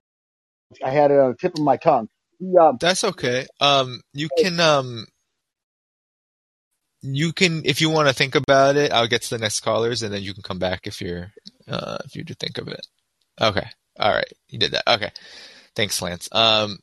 I 0.84 0.90
had 0.90 1.10
it 1.10 1.18
on 1.18 1.30
the 1.30 1.36
tip 1.36 1.54
of 1.54 1.64
my 1.64 1.76
tongue. 1.76 2.08
Yeah. 2.44 2.72
That's 2.80 3.04
okay. 3.04 3.46
Um, 3.60 4.00
you 4.12 4.28
can 4.36 4.58
um, 4.58 5.06
you 7.00 7.32
can 7.32 7.62
if 7.64 7.80
you 7.80 7.88
want 7.88 8.08
to 8.08 8.14
think 8.14 8.34
about 8.34 8.76
it. 8.76 8.92
I'll 8.92 9.06
get 9.06 9.22
to 9.22 9.30
the 9.30 9.38
next 9.38 9.60
callers, 9.60 10.02
and 10.02 10.12
then 10.12 10.22
you 10.22 10.34
can 10.34 10.42
come 10.42 10.58
back 10.58 10.88
if 10.88 11.00
you're 11.00 11.32
uh, 11.68 11.98
if 12.04 12.16
you 12.16 12.24
to 12.24 12.34
think 12.34 12.58
of 12.58 12.66
it. 12.66 12.84
Okay. 13.40 13.66
All 14.00 14.10
right. 14.12 14.32
You 14.48 14.58
did 14.58 14.72
that. 14.72 14.88
Okay. 14.88 15.10
Thanks, 15.76 16.02
Lance. 16.02 16.28
Um, 16.32 16.80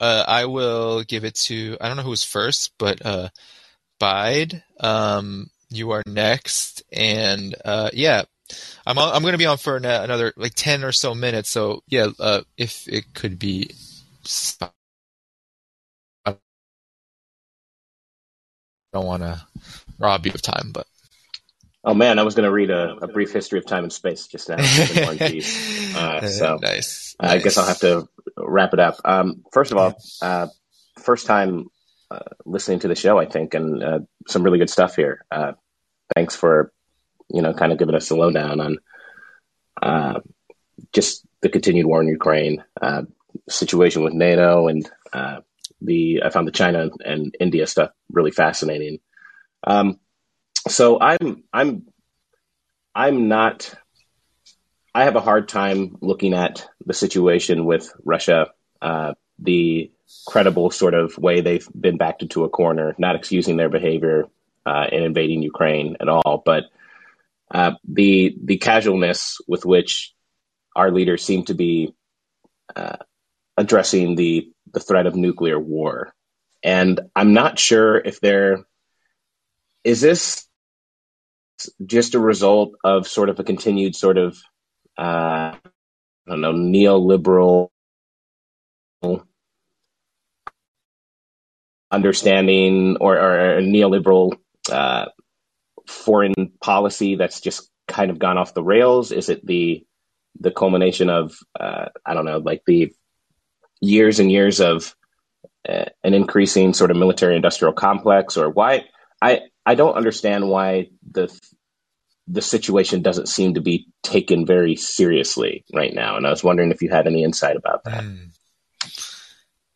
uh, 0.00 0.24
I 0.26 0.46
will 0.46 1.02
give 1.02 1.24
it 1.24 1.34
to 1.34 1.76
I 1.78 1.88
don't 1.88 1.98
know 1.98 2.02
who's 2.02 2.24
first, 2.24 2.72
but 2.78 3.04
uh, 3.04 3.28
Bide. 4.00 4.62
Um, 4.80 5.50
you 5.68 5.90
are 5.90 6.02
next, 6.06 6.84
and 6.90 7.54
uh, 7.66 7.90
yeah, 7.92 8.22
I'm 8.86 8.98
I'm 8.98 9.20
going 9.20 9.32
to 9.32 9.38
be 9.38 9.46
on 9.46 9.58
for 9.58 9.76
another 9.76 10.32
like 10.38 10.54
ten 10.54 10.84
or 10.84 10.92
so 10.92 11.14
minutes. 11.14 11.50
So 11.50 11.82
yeah, 11.86 12.08
uh, 12.18 12.42
if 12.56 12.88
it 12.88 13.12
could 13.12 13.38
be 13.38 13.70
don't 18.96 19.06
want 19.06 19.22
to 19.22 19.40
rob 19.98 20.26
you 20.26 20.32
of 20.32 20.42
time, 20.42 20.70
but. 20.72 20.86
Oh 21.84 21.94
man, 21.94 22.18
I 22.18 22.24
was 22.24 22.34
going 22.34 22.46
to 22.46 22.52
read 22.52 22.70
a, 22.70 22.96
a, 22.96 23.06
brief 23.06 23.32
history 23.32 23.60
of 23.60 23.66
time 23.66 23.84
and 23.84 23.92
space 23.92 24.26
just 24.26 24.48
now. 24.48 24.56
uh, 24.58 26.26
so 26.26 26.58
nice, 26.60 26.60
nice. 26.60 27.16
I 27.20 27.38
guess 27.38 27.58
I'll 27.58 27.66
have 27.66 27.78
to 27.80 28.08
wrap 28.36 28.72
it 28.72 28.80
up. 28.80 28.96
Um, 29.04 29.44
first 29.52 29.70
of 29.70 29.78
all, 29.78 29.94
uh, 30.20 30.48
first 30.98 31.26
time 31.26 31.70
uh, 32.10 32.18
listening 32.44 32.80
to 32.80 32.88
the 32.88 32.96
show, 32.96 33.18
I 33.18 33.26
think, 33.26 33.54
and 33.54 33.84
uh, 33.84 33.98
some 34.26 34.42
really 34.42 34.58
good 34.58 34.70
stuff 34.70 34.96
here. 34.96 35.24
Uh, 35.30 35.52
thanks 36.16 36.34
for 36.34 36.72
you 37.28 37.42
know 37.42 37.54
kind 37.54 37.70
of 37.70 37.78
giving 37.78 37.94
us 37.94 38.10
a 38.10 38.16
lowdown 38.16 38.58
on 38.58 38.78
uh, 39.80 40.20
just 40.92 41.24
the 41.40 41.48
continued 41.48 41.86
war 41.86 42.02
in 42.02 42.08
Ukraine, 42.08 42.64
situation 43.48 44.02
with 44.02 44.12
NATO, 44.12 44.66
and 44.66 44.90
the 45.80 46.22
I 46.24 46.30
found 46.30 46.48
the 46.48 46.52
China 46.52 46.90
and 47.04 47.34
India 47.38 47.66
stuff 47.66 47.90
really 48.10 48.30
fascinating. 48.30 48.98
Um, 49.64 49.98
so 50.68 51.00
I'm 51.00 51.44
I'm 51.52 51.86
I'm 52.94 53.28
not. 53.28 53.74
I 54.94 55.04
have 55.04 55.16
a 55.16 55.20
hard 55.20 55.48
time 55.48 55.96
looking 56.00 56.32
at 56.32 56.66
the 56.84 56.94
situation 56.94 57.66
with 57.66 57.92
Russia, 58.02 58.46
uh, 58.80 59.12
the 59.38 59.92
credible 60.26 60.70
sort 60.70 60.94
of 60.94 61.18
way 61.18 61.40
they've 61.40 61.68
been 61.78 61.98
backed 61.98 62.22
into 62.22 62.44
a 62.44 62.48
corner, 62.48 62.94
not 62.96 63.16
excusing 63.16 63.56
their 63.56 63.68
behavior 63.68 64.24
uh, 64.64 64.86
in 64.90 65.02
invading 65.02 65.42
Ukraine 65.42 65.96
at 66.00 66.08
all, 66.08 66.42
but 66.44 66.64
uh, 67.50 67.72
the 67.86 68.36
the 68.42 68.56
casualness 68.56 69.38
with 69.46 69.64
which 69.64 70.14
our 70.74 70.90
leaders 70.90 71.24
seem 71.24 71.44
to 71.44 71.54
be 71.54 71.94
uh, 72.74 72.96
addressing 73.56 74.16
the 74.16 74.50
the 74.72 74.80
threat 74.80 75.06
of 75.06 75.16
nuclear 75.16 75.58
war, 75.58 76.14
and 76.62 77.00
I'm 77.14 77.32
not 77.32 77.58
sure 77.58 77.96
if 77.98 78.20
there 78.20 78.64
is 79.84 80.00
this 80.00 80.46
just 81.84 82.14
a 82.14 82.20
result 82.20 82.74
of 82.84 83.08
sort 83.08 83.28
of 83.28 83.38
a 83.40 83.44
continued 83.44 83.96
sort 83.96 84.18
of 84.18 84.36
uh, 84.98 85.52
I 85.52 85.60
don't 86.26 86.40
know 86.40 86.52
neoliberal 86.52 87.70
understanding 91.90 92.96
or, 93.00 93.16
or 93.16 93.58
a 93.58 93.62
neoliberal 93.62 94.36
uh, 94.70 95.06
foreign 95.86 96.52
policy 96.60 97.16
that's 97.16 97.40
just 97.40 97.70
kind 97.86 98.10
of 98.10 98.18
gone 98.18 98.38
off 98.38 98.54
the 98.54 98.62
rails? 98.62 99.12
Is 99.12 99.28
it 99.28 99.46
the 99.46 99.84
the 100.38 100.50
culmination 100.50 101.08
of 101.08 101.36
uh, 101.58 101.86
I 102.04 102.14
don't 102.14 102.24
know, 102.24 102.38
like 102.38 102.62
the 102.66 102.92
years 103.80 104.18
and 104.18 104.30
years 104.30 104.60
of 104.60 104.94
uh, 105.68 105.86
an 106.04 106.14
increasing 106.14 106.74
sort 106.74 106.90
of 106.90 106.96
military 106.96 107.36
industrial 107.36 107.72
complex, 107.72 108.36
or 108.36 108.50
why? 108.50 108.84
I 109.20 109.42
I 109.64 109.74
don't 109.74 109.96
understand 109.96 110.48
why 110.48 110.90
the 111.10 111.28
the 112.28 112.42
situation 112.42 113.02
doesn't 113.02 113.28
seem 113.28 113.54
to 113.54 113.60
be 113.60 113.86
taken 114.02 114.46
very 114.46 114.76
seriously 114.76 115.64
right 115.72 115.94
now, 115.94 116.16
and 116.16 116.26
I 116.26 116.30
was 116.30 116.44
wondering 116.44 116.70
if 116.70 116.82
you 116.82 116.88
had 116.88 117.06
any 117.06 117.22
insight 117.22 117.56
about 117.56 117.84
that. 117.84 118.04
Mm. 118.04 118.30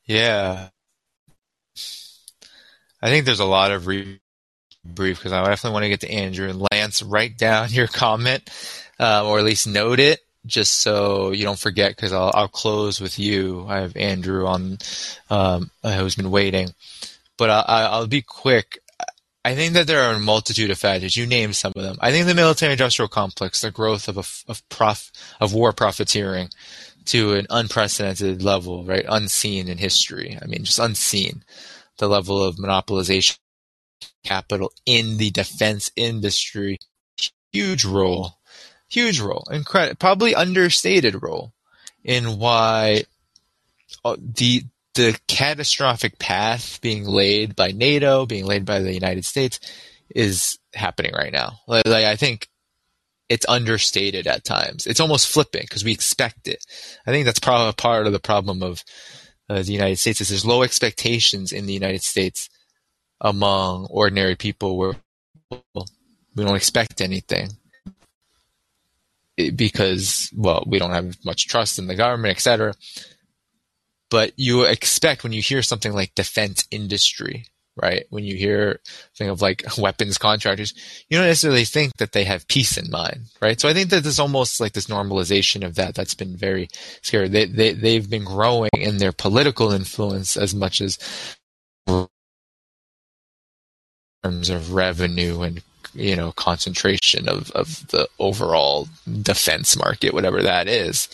Yeah, 0.04 0.68
I 3.02 3.08
think 3.08 3.24
there's 3.24 3.40
a 3.40 3.44
lot 3.44 3.72
of 3.72 3.86
re- 3.86 4.20
brief 4.84 5.18
because 5.18 5.32
I 5.32 5.44
definitely 5.44 5.74
want 5.74 5.84
to 5.84 5.88
get 5.88 6.00
to 6.00 6.10
Andrew 6.10 6.48
and 6.48 6.66
Lance. 6.70 7.02
Write 7.02 7.38
down 7.38 7.70
your 7.70 7.86
comment, 7.88 8.48
uh, 8.98 9.26
or 9.26 9.38
at 9.38 9.44
least 9.44 9.66
note 9.66 10.00
it, 10.00 10.20
just 10.46 10.80
so 10.80 11.32
you 11.32 11.44
don't 11.44 11.58
forget. 11.58 11.94
Because 11.94 12.12
I'll, 12.12 12.30
I'll 12.34 12.48
close 12.48 13.00
with 13.00 13.18
you. 13.18 13.66
I 13.68 13.80
have 13.80 13.96
Andrew 13.96 14.46
on, 14.46 14.78
um, 15.28 15.70
who's 15.82 16.16
been 16.16 16.30
waiting, 16.30 16.70
but 17.36 17.50
I, 17.50 17.88
I'll 17.90 18.06
be 18.06 18.22
quick. 18.22 18.78
I 19.42 19.54
think 19.54 19.72
that 19.72 19.86
there 19.86 20.02
are 20.02 20.14
a 20.14 20.20
multitude 20.20 20.70
of 20.70 20.78
factors. 20.78 21.16
You 21.16 21.26
named 21.26 21.56
some 21.56 21.72
of 21.74 21.82
them. 21.82 21.96
I 22.00 22.10
think 22.10 22.26
the 22.26 22.34
military-industrial 22.34 23.08
complex, 23.08 23.62
the 23.62 23.70
growth 23.70 24.06
of 24.06 24.18
a, 24.18 24.24
of 24.50 24.68
prof, 24.68 25.10
of 25.40 25.54
war 25.54 25.72
profiteering 25.72 26.50
to 27.06 27.32
an 27.34 27.46
unprecedented 27.48 28.42
level, 28.42 28.84
right, 28.84 29.06
unseen 29.08 29.68
in 29.68 29.78
history. 29.78 30.38
I 30.40 30.46
mean, 30.46 30.64
just 30.64 30.78
unseen. 30.78 31.42
The 31.96 32.08
level 32.08 32.42
of 32.42 32.56
monopolization 32.56 33.38
capital 34.24 34.72
in 34.84 35.16
the 35.16 35.30
defense 35.30 35.90
industry. 35.96 36.78
Huge 37.52 37.84
role, 37.84 38.36
huge 38.90 39.20
role, 39.20 39.46
incredible, 39.50 39.96
probably 39.96 40.34
understated 40.34 41.22
role 41.22 41.52
in 42.04 42.38
why 42.38 43.04
uh, 44.04 44.16
the 44.18 44.64
the 44.94 45.18
catastrophic 45.28 46.18
path 46.18 46.80
being 46.82 47.04
laid 47.04 47.54
by 47.54 47.70
NATO, 47.70 48.26
being 48.26 48.44
laid 48.44 48.64
by 48.64 48.80
the 48.80 48.92
United 48.92 49.24
States, 49.24 49.60
is 50.14 50.58
happening 50.74 51.12
right 51.14 51.32
now. 51.32 51.60
Like, 51.68 51.86
like 51.86 52.04
I 52.04 52.16
think 52.16 52.48
it's 53.28 53.46
understated 53.48 54.26
at 54.26 54.44
times. 54.44 54.86
It's 54.86 55.00
almost 55.00 55.28
flippant 55.28 55.64
because 55.64 55.84
we 55.84 55.92
expect 55.92 56.48
it. 56.48 56.64
I 57.06 57.12
think 57.12 57.24
that's 57.24 57.38
probably 57.38 57.72
part 57.74 58.06
of 58.06 58.12
the 58.12 58.18
problem 58.18 58.62
of 58.62 58.82
uh, 59.48 59.62
the 59.62 59.72
United 59.72 59.96
States 59.96 60.20
is 60.20 60.28
there's 60.28 60.44
low 60.44 60.62
expectations 60.62 61.52
in 61.52 61.66
the 61.66 61.72
United 61.72 62.02
States 62.02 62.48
among 63.20 63.86
ordinary 63.90 64.34
people 64.34 64.76
where 64.76 64.96
we 65.50 66.44
don't 66.44 66.56
expect 66.56 67.00
anything 67.00 67.50
because 69.36 70.30
well 70.36 70.64
we 70.66 70.78
don't 70.78 70.90
have 70.90 71.16
much 71.24 71.46
trust 71.46 71.78
in 71.78 71.86
the 71.86 71.94
government 71.94 72.32
etc 72.36 72.74
but 74.10 74.32
you 74.36 74.64
expect 74.64 75.22
when 75.22 75.32
you 75.32 75.40
hear 75.40 75.62
something 75.62 75.92
like 75.92 76.14
defense 76.14 76.66
industry 76.70 77.46
right? 77.80 78.04
When 78.10 78.24
you 78.24 78.36
hear 78.36 78.80
think 79.16 79.30
of 79.30 79.40
like 79.40 79.64
weapons 79.78 80.18
contractors 80.18 80.74
you 81.08 81.16
don't 81.16 81.26
necessarily 81.26 81.64
think 81.64 81.96
that 81.96 82.12
they 82.12 82.24
have 82.24 82.48
peace 82.48 82.76
in 82.76 82.90
mind 82.90 83.26
right? 83.40 83.60
So 83.60 83.68
i 83.68 83.72
think 83.72 83.90
that 83.90 84.02
there's 84.02 84.18
almost 84.18 84.60
like 84.60 84.72
this 84.72 84.86
normalization 84.86 85.64
of 85.64 85.76
that 85.76 85.94
that's 85.94 86.14
been 86.14 86.36
very 86.36 86.68
scary. 87.02 87.28
They, 87.28 87.46
they, 87.46 87.72
they've 87.72 88.08
been 88.08 88.24
growing 88.24 88.70
in 88.74 88.98
their 88.98 89.12
political 89.12 89.72
influence 89.72 90.36
as 90.36 90.54
much 90.54 90.80
as 90.80 90.98
terms 94.22 94.50
of 94.50 94.74
revenue 94.74 95.40
and 95.42 95.62
you 95.94 96.16
know 96.16 96.32
concentration 96.32 97.28
of 97.28 97.50
of 97.52 97.86
the 97.88 98.08
overall 98.18 98.88
defense 99.22 99.76
market, 99.76 100.14
whatever 100.14 100.42
that 100.42 100.68
is. 100.68 101.08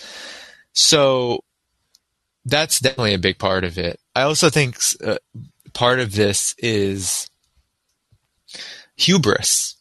So 0.72 1.40
that's 2.44 2.80
definitely 2.80 3.14
a 3.14 3.18
big 3.18 3.38
part 3.38 3.64
of 3.64 3.78
it. 3.78 3.98
I 4.14 4.22
also 4.22 4.50
think 4.50 4.78
uh, 5.04 5.18
part 5.72 6.00
of 6.00 6.14
this 6.14 6.54
is 6.58 7.28
hubris. 8.96 9.76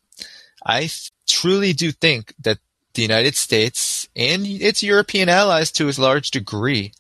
I 0.66 0.80
th- 0.82 1.12
truly 1.28 1.74
do 1.74 1.91
think 1.91 2.34
that 2.39 2.58
the 2.96 3.02
United 3.02 3.36
States 3.36 4.08
and 4.16 4.46
its 4.48 4.82
European 4.82 5.30
allies, 5.30 5.72
to 5.74 5.89
a 5.89 6.02
large 6.02 6.32
degree, 6.32 6.93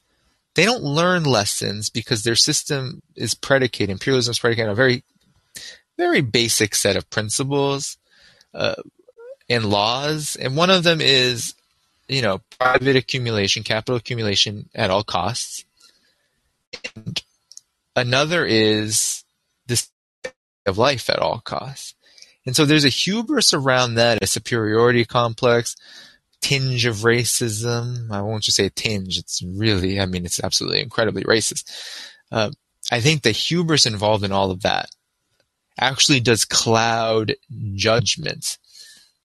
they 0.53 0.65
don't 0.65 0.83
learn 0.83 1.23
lessons 1.23 1.89
because 1.89 2.23
their 2.23 2.35
system 2.35 3.01
is 3.15 3.33
predicated, 3.33 3.89
imperialism 3.89 4.31
is 4.31 4.39
predicated 4.39 4.67
on 4.67 4.73
a 4.73 4.75
very 4.75 5.03
very 5.97 6.21
basic 6.21 6.75
set 6.75 6.95
of 6.95 7.09
principles 7.09 7.97
uh, 8.53 8.75
and 9.49 9.65
laws, 9.65 10.35
and 10.35 10.55
one 10.55 10.69
of 10.69 10.83
them 10.83 11.01
is, 11.01 11.53
you 12.07 12.21
know, 12.21 12.41
private 12.59 12.95
accumulation, 12.95 13.63
capital 13.63 13.95
accumulation 13.95 14.69
at 14.73 14.91
all 14.91 15.03
costs. 15.03 15.65
And 16.95 17.21
another 17.95 18.45
is 18.45 19.23
this 19.67 19.89
of 20.65 20.77
life 20.77 21.09
at 21.09 21.19
all 21.19 21.39
costs. 21.39 21.95
And 22.45 22.55
so 22.55 22.65
there's 22.65 22.85
a 22.85 22.89
hubris 22.89 23.53
around 23.53 23.95
that, 23.95 24.21
a 24.21 24.27
superiority 24.27 25.05
complex, 25.05 25.75
tinge 26.41 26.85
of 26.85 26.97
racism. 26.97 28.11
I 28.11 28.21
won't 28.21 28.43
just 28.43 28.57
say 28.57 28.69
tinge. 28.69 29.17
It's 29.17 29.41
really, 29.43 29.99
I 29.99 30.05
mean, 30.05 30.25
it's 30.25 30.43
absolutely 30.43 30.81
incredibly 30.81 31.23
racist. 31.23 31.63
Uh, 32.31 32.51
I 32.91 32.99
think 32.99 33.23
the 33.23 33.31
hubris 33.31 33.87
involved 33.87 34.23
in 34.23 34.31
all 34.31 34.51
of 34.51 34.61
that 34.61 34.89
actually 35.79 36.19
does 36.19 36.45
cloud 36.45 37.35
judgment. 37.75 38.57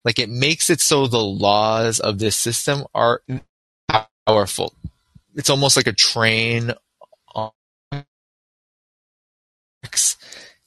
Like 0.05 0.19
it 0.19 0.31
makes 0.31 0.71
it 0.71 0.81
so 0.81 1.07
the 1.07 1.19
laws 1.19 2.01
of 2.01 2.19
this 2.19 2.37
system 2.37 2.85
are 2.95 3.23
powerful. 4.27 4.75
It's 5.35 5.51
almost 5.51 5.77
like 5.77 5.87
a 5.87 5.93
train 5.93 6.73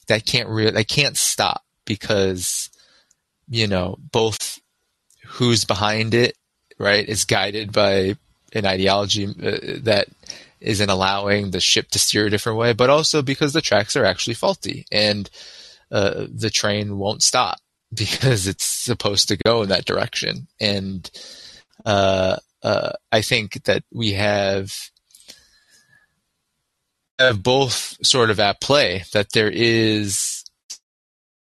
that 0.08 0.26
can't 0.26 0.48
really 0.48 0.70
that 0.72 0.88
can't 0.88 1.16
stop 1.16 1.64
because 1.84 2.70
you 3.48 3.66
know 3.66 3.96
both 4.12 4.60
who's 5.26 5.64
behind 5.64 6.14
it 6.14 6.36
right 6.78 7.08
is 7.08 7.24
guided 7.24 7.72
by 7.72 8.16
an 8.52 8.66
ideology 8.66 9.26
uh, 9.26 9.80
that 9.82 10.08
isn't 10.60 10.90
allowing 10.90 11.50
the 11.50 11.60
ship 11.60 11.88
to 11.90 11.98
steer 11.98 12.26
a 12.26 12.30
different 12.30 12.58
way 12.58 12.72
but 12.72 12.90
also 12.90 13.22
because 13.22 13.52
the 13.52 13.60
tracks 13.60 13.96
are 13.96 14.04
actually 14.04 14.34
faulty 14.34 14.86
and 14.92 15.30
uh, 15.94 16.26
the 16.28 16.50
train 16.50 16.98
won't 16.98 17.22
stop 17.22 17.58
because 17.94 18.46
it's 18.46 18.64
supposed 18.64 19.28
to 19.28 19.36
go 19.36 19.62
in 19.62 19.68
that 19.68 19.84
direction. 19.84 20.48
And 20.60 21.08
uh, 21.86 22.36
uh, 22.62 22.92
I 23.12 23.22
think 23.22 23.62
that 23.64 23.84
we 23.92 24.12
have 24.12 24.74
have 27.20 27.44
both 27.44 27.96
sort 28.04 28.28
of 28.28 28.40
at 28.40 28.60
play 28.60 29.04
that 29.12 29.30
there 29.32 29.50
is 29.50 30.42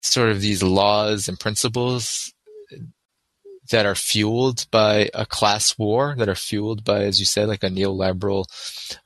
sort 0.03 0.29
of 0.29 0.39
these 0.39 0.61
laws 0.61 1.27
and 1.27 1.39
principles 1.39 2.31
that 3.71 3.87
are 3.87 3.95
fueled 3.95 4.69
by 4.69 5.09
a 5.15 5.25
class 5.25 5.75
war, 5.79 6.13
that 6.19 6.29
are 6.29 6.35
fueled 6.35 6.83
by, 6.83 7.05
as 7.05 7.19
you 7.19 7.25
said, 7.25 7.47
like 7.47 7.63
a 7.63 7.69
neoliberal, 7.69 8.45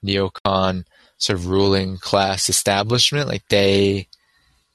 neocon 0.03 0.83
sort 1.17 1.39
of 1.39 1.47
ruling 1.47 1.97
class 1.97 2.49
establishment. 2.49 3.29
Like 3.29 3.47
they 3.49 4.09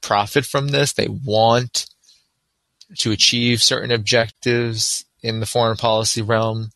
profit 0.03 0.45
from 0.45 0.69
this. 0.69 0.93
They 0.93 1.09
want 1.09 1.87
to 2.99 3.11
achieve 3.11 3.63
certain 3.63 3.91
objectives 3.91 5.05
in 5.23 5.41
the 5.41 5.47
foreign 5.47 5.77
policy 5.77 6.21
realm 6.21 6.71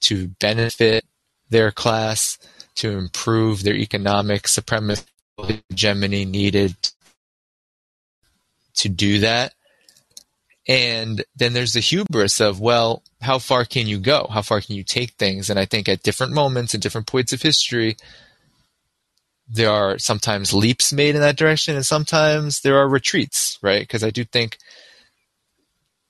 to 0.00 0.28
benefit 0.40 1.04
their 1.50 1.70
class, 1.70 2.38
to 2.76 2.90
improve 2.90 3.62
their 3.62 3.76
economic 3.76 4.48
supremacy 4.48 5.04
hegemony 5.70 6.24
needed 6.24 6.74
to 8.74 8.88
do 8.88 9.20
that. 9.20 9.54
And 10.68 11.24
then 11.36 11.52
there's 11.52 11.74
the 11.74 11.80
hubris 11.80 12.40
of, 12.40 12.60
well, 12.60 13.02
how 13.20 13.38
far 13.38 13.64
can 13.64 13.86
you 13.86 13.98
go? 13.98 14.28
How 14.30 14.42
far 14.42 14.60
can 14.60 14.76
you 14.76 14.84
take 14.84 15.12
things? 15.12 15.50
And 15.50 15.58
I 15.58 15.64
think 15.64 15.88
at 15.88 16.02
different 16.02 16.32
moments 16.32 16.72
and 16.72 16.82
different 16.82 17.06
points 17.06 17.32
of 17.32 17.42
history, 17.42 17.96
there 19.48 19.70
are 19.70 19.98
sometimes 19.98 20.52
leaps 20.52 20.92
made 20.92 21.14
in 21.14 21.20
that 21.20 21.36
direction 21.36 21.74
and 21.74 21.86
sometimes 21.86 22.60
there 22.60 22.76
are 22.76 22.88
retreats 22.88 23.58
right 23.62 23.82
because 23.82 24.04
i 24.04 24.10
do 24.10 24.24
think 24.24 24.58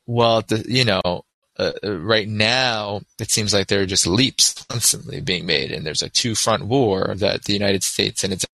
well 0.06 0.42
the, 0.42 0.64
you 0.68 0.84
know 0.84 1.24
uh, 1.58 1.72
uh, 1.84 1.98
right 1.98 2.28
now 2.28 3.02
it 3.18 3.30
seems 3.30 3.52
like 3.52 3.66
there 3.66 3.82
are 3.82 3.86
just 3.86 4.06
leaps 4.06 4.64
constantly 4.64 5.20
being 5.20 5.44
made, 5.44 5.70
and 5.70 5.84
there's 5.84 6.02
a 6.02 6.08
two 6.08 6.34
front 6.34 6.64
war 6.64 7.14
that 7.16 7.44
the 7.44 7.52
United 7.52 7.82
States 7.82 8.24
and 8.24 8.32
its 8.32 8.46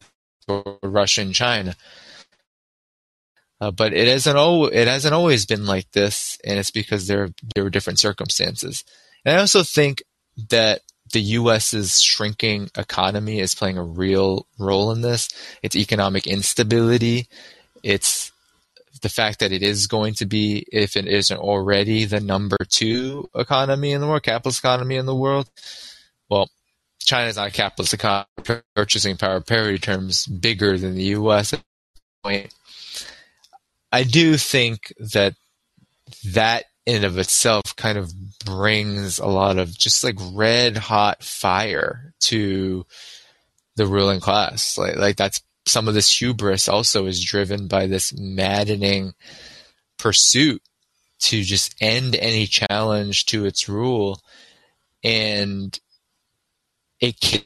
Russia 0.82 1.20
and 1.20 1.34
China. 1.34 1.76
Uh, 3.60 3.70
but 3.70 3.92
it 3.92 4.08
hasn't 4.08 4.36
al- 4.36 4.66
it 4.66 4.88
hasn't 4.88 5.14
always 5.14 5.46
been 5.46 5.64
like 5.64 5.90
this, 5.92 6.38
and 6.44 6.58
it's 6.58 6.72
because 6.72 7.06
there 7.06 7.28
there 7.54 7.62
were 7.64 7.70
different 7.70 8.00
circumstances. 8.00 8.84
And 9.24 9.36
I 9.36 9.40
also 9.40 9.62
think 9.62 10.02
that 10.50 10.82
the 11.12 11.20
U.S.'s 11.20 12.00
shrinking 12.00 12.70
economy 12.76 13.40
is 13.40 13.54
playing 13.54 13.78
a 13.78 13.84
real 13.84 14.46
role 14.58 14.90
in 14.92 15.00
this. 15.00 15.28
Its 15.62 15.76
economic 15.76 16.26
instability, 16.26 17.28
it's 17.82 18.32
the 19.00 19.08
fact 19.08 19.40
that 19.40 19.52
it 19.52 19.62
is 19.62 19.86
going 19.86 20.14
to 20.14 20.26
be, 20.26 20.64
if 20.72 20.96
it 20.96 21.06
isn't 21.06 21.38
already, 21.38 22.04
the 22.04 22.20
number 22.20 22.56
two 22.68 23.28
economy 23.34 23.92
in 23.92 24.00
the 24.00 24.06
world, 24.06 24.22
capitalist 24.22 24.58
economy 24.58 24.96
in 24.96 25.06
the 25.06 25.14
world. 25.14 25.48
Well, 26.28 26.50
China 26.98 27.28
is 27.28 27.36
not 27.36 27.48
a 27.48 27.52
capitalist 27.52 27.94
economy, 27.94 28.26
purchasing 28.74 29.16
power 29.16 29.40
parity 29.40 29.78
terms 29.78 30.26
bigger 30.26 30.76
than 30.76 30.94
the 30.94 31.04
U.S. 31.04 31.54
Point. 32.22 32.52
I 33.92 34.02
do 34.02 34.36
think 34.36 34.92
that 34.98 35.34
that 36.32 36.64
in 36.88 37.04
of 37.04 37.18
itself 37.18 37.76
kind 37.76 37.98
of 37.98 38.10
brings 38.38 39.18
a 39.18 39.26
lot 39.26 39.58
of 39.58 39.76
just 39.76 40.02
like 40.02 40.16
red 40.32 40.74
hot 40.74 41.22
fire 41.22 42.14
to 42.18 42.86
the 43.76 43.86
ruling 43.86 44.20
class. 44.20 44.78
Like, 44.78 44.96
like 44.96 45.16
that's 45.16 45.42
some 45.66 45.86
of 45.86 45.92
this 45.92 46.10
hubris 46.10 46.66
also 46.66 47.04
is 47.04 47.22
driven 47.22 47.68
by 47.68 47.88
this 47.88 48.18
maddening 48.18 49.12
pursuit 49.98 50.62
to 51.18 51.42
just 51.42 51.74
end 51.78 52.16
any 52.16 52.46
challenge 52.46 53.26
to 53.26 53.44
its 53.44 53.68
rule. 53.68 54.22
And 55.04 55.78
it 57.00 57.44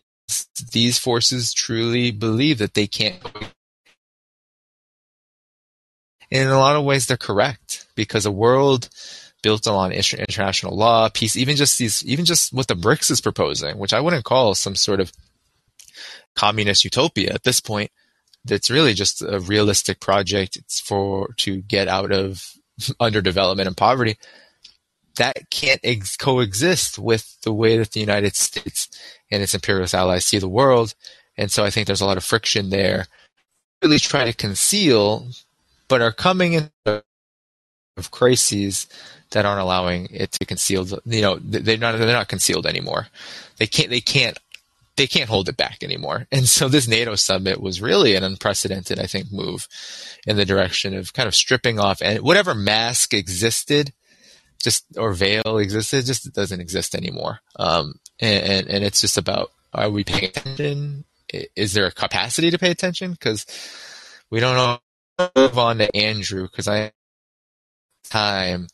these 0.72 1.00
forces 1.00 1.52
truly 1.52 2.12
believe 2.12 2.58
that 2.58 2.74
they 2.74 2.86
can't 2.86 3.20
in 6.30 6.46
a 6.46 6.58
lot 6.58 6.76
of 6.76 6.84
ways 6.84 7.06
they're 7.06 7.16
correct 7.16 7.88
because 7.96 8.24
a 8.24 8.30
world 8.30 8.88
built 9.42 9.66
on 9.66 9.92
international 9.92 10.76
law, 10.76 11.08
peace, 11.08 11.36
even 11.36 11.56
just 11.56 11.78
these, 11.78 12.04
even 12.04 12.24
just 12.24 12.52
what 12.52 12.68
the 12.68 12.74
BRICS 12.74 13.10
is 13.10 13.20
proposing, 13.20 13.78
which 13.78 13.92
I 13.92 14.00
wouldn't 14.00 14.24
call 14.24 14.54
some 14.54 14.74
sort 14.74 15.00
of 15.00 15.12
communist 16.34 16.84
utopia 16.84 17.32
at 17.32 17.42
this 17.42 17.60
point. 17.60 17.90
That's 18.44 18.70
really 18.70 18.94
just 18.94 19.22
a 19.22 19.38
realistic 19.40 20.00
project. 20.00 20.56
It's 20.56 20.80
for 20.80 21.34
to 21.38 21.62
get 21.62 21.88
out 21.88 22.12
of 22.12 22.44
underdevelopment 23.00 23.66
and 23.66 23.76
poverty. 23.76 24.16
That 25.16 25.50
can't 25.50 25.80
ex- 25.84 26.16
coexist 26.16 26.98
with 26.98 27.40
the 27.42 27.52
way 27.52 27.76
that 27.76 27.92
the 27.92 28.00
United 28.00 28.34
States 28.36 28.88
and 29.30 29.42
its 29.42 29.54
imperialist 29.54 29.94
allies 29.94 30.24
see 30.24 30.38
the 30.38 30.48
world. 30.48 30.94
And 31.36 31.50
so 31.50 31.64
I 31.64 31.70
think 31.70 31.86
there's 31.86 32.00
a 32.00 32.06
lot 32.06 32.16
of 32.16 32.24
friction 32.24 32.70
there. 32.70 33.06
Really 33.82 33.98
try 33.98 34.24
to 34.24 34.32
conceal, 34.32 35.28
but 35.88 36.00
are 36.00 36.12
coming 36.12 36.54
in 36.54 36.70
of 37.96 38.10
crises 38.10 38.86
that 39.32 39.44
aren't 39.44 39.60
allowing 39.60 40.08
it 40.10 40.32
to 40.32 40.46
conceal. 40.46 40.86
You 41.04 41.22
know, 41.22 41.38
they're 41.40 41.76
not 41.76 41.98
they're 41.98 42.06
not 42.06 42.28
concealed 42.28 42.66
anymore. 42.66 43.08
They 43.58 43.66
can't 43.66 43.90
they 43.90 44.00
can't 44.00 44.38
they 44.96 45.06
can't 45.06 45.28
hold 45.28 45.48
it 45.48 45.56
back 45.56 45.82
anymore. 45.82 46.26
And 46.32 46.46
so 46.46 46.68
this 46.68 46.88
NATO 46.88 47.14
summit 47.14 47.60
was 47.60 47.82
really 47.82 48.14
an 48.14 48.24
unprecedented, 48.24 48.98
I 48.98 49.06
think, 49.06 49.32
move 49.32 49.68
in 50.26 50.36
the 50.36 50.44
direction 50.44 50.94
of 50.94 51.12
kind 51.12 51.26
of 51.26 51.34
stripping 51.34 51.78
off 51.78 52.00
and 52.02 52.20
whatever 52.20 52.54
mask 52.54 53.14
existed, 53.14 53.92
just 54.62 54.84
or 54.96 55.12
veil 55.12 55.58
existed, 55.58 56.06
just 56.06 56.32
doesn't 56.32 56.60
exist 56.60 56.94
anymore. 56.94 57.40
Um, 57.58 57.94
and, 58.20 58.44
and, 58.44 58.68
and 58.68 58.84
it's 58.84 59.00
just 59.00 59.18
about 59.18 59.50
are 59.74 59.90
we 59.90 60.04
paying 60.04 60.24
attention? 60.24 61.04
Is 61.56 61.72
there 61.72 61.86
a 61.86 61.92
capacity 61.92 62.50
to 62.50 62.58
pay 62.58 62.70
attention? 62.70 63.12
Because 63.12 63.46
we 64.30 64.40
don't 64.40 64.56
know. 64.56 64.78
Move 65.36 65.58
on 65.58 65.78
to 65.78 65.94
Andrew 65.96 66.42
because 66.42 66.68
I 66.68 66.92
time. 68.10 68.66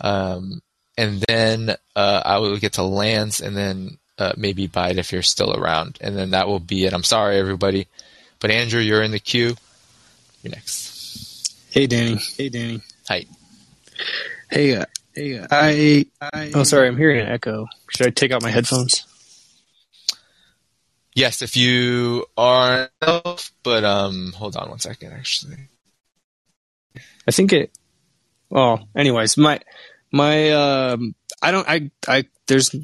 Um, 0.00 0.62
and 0.96 1.22
then 1.28 1.76
uh, 1.96 2.22
I 2.24 2.38
will 2.38 2.56
get 2.58 2.74
to 2.74 2.82
Lance, 2.82 3.40
and 3.40 3.56
then 3.56 3.98
uh, 4.18 4.32
maybe 4.36 4.66
Bite 4.66 4.98
if 4.98 5.12
you're 5.12 5.22
still 5.22 5.54
around, 5.54 5.98
and 6.00 6.16
then 6.16 6.30
that 6.30 6.48
will 6.48 6.60
be 6.60 6.84
it. 6.84 6.92
I'm 6.92 7.04
sorry, 7.04 7.38
everybody, 7.38 7.86
but 8.38 8.50
Andrew, 8.50 8.80
you're 8.80 9.02
in 9.02 9.10
the 9.10 9.18
queue. 9.18 9.56
You're 10.42 10.52
next. 10.52 11.54
Hey, 11.70 11.86
Danny. 11.86 12.18
Hey, 12.36 12.48
Danny. 12.48 12.82
Hi. 13.08 13.24
Hey, 14.50 14.76
uh, 14.76 14.84
hey. 15.14 15.38
Uh, 15.38 15.46
I, 15.50 16.06
I. 16.20 16.52
Oh, 16.54 16.64
sorry. 16.64 16.88
I'm 16.88 16.96
hearing 16.96 17.20
an 17.20 17.28
echo. 17.28 17.66
Should 17.90 18.06
I 18.06 18.10
take 18.10 18.32
out 18.32 18.42
my 18.42 18.50
headphones? 18.50 19.06
Yes, 21.14 21.42
if 21.42 21.56
you 21.56 22.26
are, 22.36 22.88
but 23.62 23.84
um, 23.84 24.32
hold 24.32 24.56
on 24.56 24.70
one 24.70 24.78
second. 24.78 25.12
Actually, 25.12 25.68
I 27.26 27.30
think 27.30 27.52
it 27.52 27.72
well, 28.50 28.88
anyways, 28.96 29.36
my 29.36 29.60
my 30.12 30.50
um, 30.50 31.14
I 31.42 31.50
don't 31.50 31.68
I 31.68 31.90
I 32.08 32.24
there's 32.46 32.74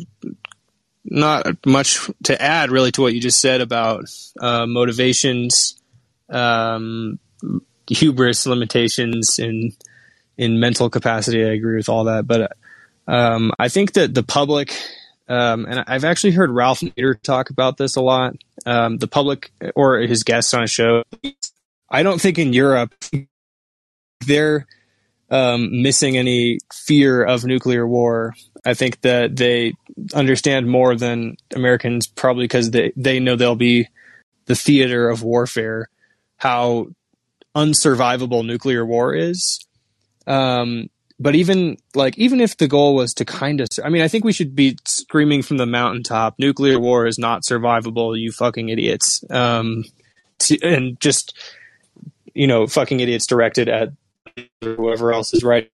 not 1.05 1.65
much 1.65 2.11
to 2.25 2.41
add 2.41 2.71
really 2.71 2.91
to 2.93 3.01
what 3.01 3.15
you 3.15 3.21
just 3.21 3.41
said 3.41 3.61
about 3.61 4.05
uh, 4.41 4.67
motivations, 4.67 5.81
um, 6.29 7.19
hubris, 7.89 8.47
limitations 8.47 9.39
in 9.39 9.73
in 10.37 10.61
mental 10.61 10.91
capacity. 10.91 11.45
I 11.45 11.53
agree 11.53 11.77
with 11.77 11.89
all 11.89 12.05
that, 12.05 12.27
but 12.27 12.53
um, 13.07 13.53
I 13.59 13.69
think 13.69 13.93
that 13.95 14.15
the 14.15 14.23
public, 14.23 14.75
um, 15.29 15.65
and 15.67 15.85
I've 15.87 16.05
actually 16.05 16.33
heard 16.33 16.51
Ralph 16.51 16.81
Nader 16.81 17.21
talk 17.23 17.51
about 17.51 17.77
this 17.77 17.97
a 17.97 18.03
lot. 18.03 18.35
Um, 18.65 18.99
the 18.99 19.07
public 19.07 19.53
or 19.77 19.99
his 20.01 20.25
guests 20.25 20.53
on 20.53 20.65
a 20.65 20.67
show. 20.67 21.05
I 21.89 22.03
don't 22.03 22.21
think 22.21 22.39
in 22.39 22.53
Europe 22.53 22.93
they're 24.27 24.67
um, 25.31 25.83
missing 25.83 26.17
any 26.17 26.59
fear 26.73 27.23
of 27.23 27.45
nuclear 27.45 27.87
war. 27.87 28.35
I 28.65 28.75
think 28.75 29.01
that 29.03 29.37
they 29.37 29.75
understand 30.15 30.69
more 30.69 30.97
than 30.97 31.37
Americans, 31.55 32.07
probably 32.07 32.45
because 32.45 32.71
they, 32.71 32.93
they 32.97 33.21
know 33.21 33.37
they'll 33.37 33.57
be 33.57 33.89
the 34.47 34.57
theater 34.57 35.09
of 35.09 35.23
warfare, 35.23 35.89
how 36.37 36.89
unsurvivable 37.55 38.45
nuclear 38.45 38.85
war 38.85 39.15
is. 39.15 39.65
Um, 40.27 40.91
but 41.19 41.35
even 41.35 41.79
like 41.95 42.19
even 42.19 42.41
if 42.41 42.57
the 42.57 42.69
goal 42.69 42.95
was 42.95 43.15
to 43.15 43.25
kind 43.25 43.61
of, 43.61 43.69
I 43.83 43.89
mean, 43.89 44.03
I 44.03 44.09
think 44.09 44.25
we 44.25 44.33
should 44.33 44.55
be 44.55 44.77
screaming 44.85 45.43
from 45.43 45.57
the 45.57 45.67
mountaintop: 45.67 46.35
nuclear 46.39 46.79
war 46.79 47.07
is 47.07 47.19
not 47.19 47.43
survivable, 47.43 48.19
you 48.19 48.33
fucking 48.33 48.69
idiots. 48.69 49.25
Um, 49.31 49.85
to, 50.41 50.61
and 50.63 51.01
just 51.01 51.33
you 52.37 52.47
know, 52.47 52.67
fucking 52.67 53.01
idiots 53.01 53.27
directed 53.27 53.69
at 53.69 53.89
whoever 54.61 55.13
else 55.13 55.35
is 55.35 55.43
right. 55.43 55.71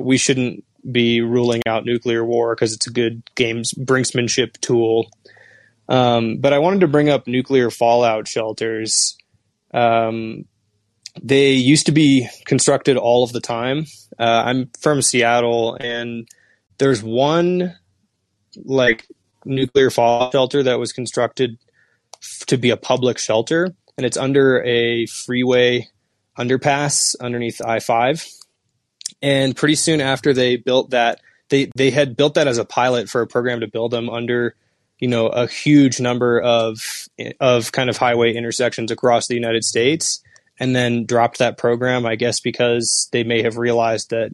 We 0.00 0.18
shouldn't 0.18 0.64
be 0.90 1.20
ruling 1.20 1.62
out 1.66 1.84
nuclear 1.84 2.24
war 2.24 2.54
because 2.54 2.72
it's 2.72 2.86
a 2.86 2.92
good 2.92 3.22
games 3.34 3.72
brinksmanship 3.74 4.60
tool. 4.60 5.10
Um, 5.88 6.38
but 6.38 6.52
I 6.52 6.58
wanted 6.58 6.80
to 6.80 6.88
bring 6.88 7.08
up 7.08 7.26
nuclear 7.26 7.70
fallout 7.70 8.26
shelters. 8.28 9.16
Um, 9.72 10.44
they 11.22 11.52
used 11.52 11.86
to 11.86 11.92
be 11.92 12.28
constructed 12.44 12.96
all 12.96 13.24
of 13.24 13.32
the 13.32 13.40
time. 13.40 13.86
Uh, 14.18 14.42
I'm 14.46 14.70
from 14.80 15.02
Seattle, 15.02 15.76
and 15.80 16.28
there's 16.78 17.02
one 17.02 17.74
like 18.64 19.06
nuclear 19.44 19.90
fallout 19.90 20.32
shelter 20.32 20.62
that 20.62 20.78
was 20.78 20.92
constructed 20.92 21.58
f- 22.14 22.46
to 22.46 22.56
be 22.56 22.70
a 22.70 22.76
public 22.76 23.18
shelter, 23.18 23.74
and 23.96 24.04
it's 24.04 24.16
under 24.16 24.62
a 24.64 25.06
freeway 25.06 25.88
underpass 26.38 27.16
underneath 27.20 27.60
I 27.64 27.80
five. 27.80 28.26
And 29.22 29.56
pretty 29.56 29.76
soon 29.76 30.00
after 30.00 30.32
they 30.32 30.56
built 30.56 30.90
that, 30.90 31.20
they 31.48 31.70
they 31.76 31.90
had 31.90 32.16
built 32.16 32.34
that 32.34 32.48
as 32.48 32.58
a 32.58 32.64
pilot 32.64 33.08
for 33.08 33.20
a 33.22 33.26
program 33.26 33.60
to 33.60 33.68
build 33.68 33.90
them 33.90 34.10
under, 34.10 34.54
you 34.98 35.08
know, 35.08 35.28
a 35.28 35.46
huge 35.46 36.00
number 36.00 36.40
of 36.40 37.08
of 37.40 37.72
kind 37.72 37.88
of 37.88 37.96
highway 37.96 38.34
intersections 38.34 38.90
across 38.90 39.26
the 39.26 39.34
United 39.34 39.64
States, 39.64 40.22
and 40.58 40.74
then 40.74 41.06
dropped 41.06 41.38
that 41.38 41.58
program. 41.58 42.04
I 42.04 42.16
guess 42.16 42.40
because 42.40 43.08
they 43.12 43.24
may 43.24 43.42
have 43.42 43.56
realized 43.56 44.10
that 44.10 44.32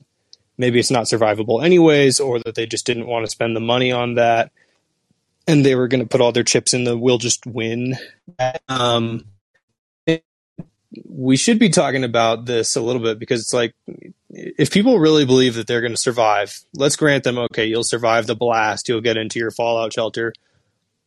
maybe 0.59 0.79
it's 0.79 0.91
not 0.91 1.05
survivable 1.05 1.65
anyways, 1.65 2.19
or 2.19 2.39
that 2.41 2.55
they 2.55 2.67
just 2.67 2.87
didn't 2.87 3.07
want 3.07 3.25
to 3.25 3.31
spend 3.31 3.55
the 3.55 3.61
money 3.61 3.93
on 3.93 4.15
that, 4.15 4.51
and 5.47 5.65
they 5.65 5.75
were 5.75 5.89
going 5.89 6.03
to 6.03 6.09
put 6.09 6.21
all 6.21 6.33
their 6.33 6.45
chips 6.45 6.75
in 6.75 6.85
the 6.85 6.97
"we'll 6.97 7.19
just 7.19 7.47
win." 7.47 7.97
Um, 8.69 9.27
we 11.05 11.37
should 11.37 11.59
be 11.59 11.69
talking 11.69 12.05
about 12.05 12.45
this 12.45 12.77
a 12.77 12.81
little 12.81 13.03
bit 13.03 13.19
because 13.19 13.41
it's 13.41 13.53
like 13.53 13.75
if 14.31 14.71
people 14.71 14.99
really 14.99 15.25
believe 15.25 15.55
that 15.55 15.67
they're 15.67 15.81
going 15.81 15.93
to 15.93 15.99
survive, 15.99 16.59
let's 16.75 16.97
grant 16.97 17.25
them 17.25 17.39
okay, 17.39 17.67
you'll 17.67 17.85
survive 17.85 18.27
the 18.27 18.37
blast, 18.37 18.89
you'll 18.89 19.01
get 19.01 19.17
into 19.17 19.39
your 19.39 19.51
fallout 19.51 19.93
shelter. 19.93 20.33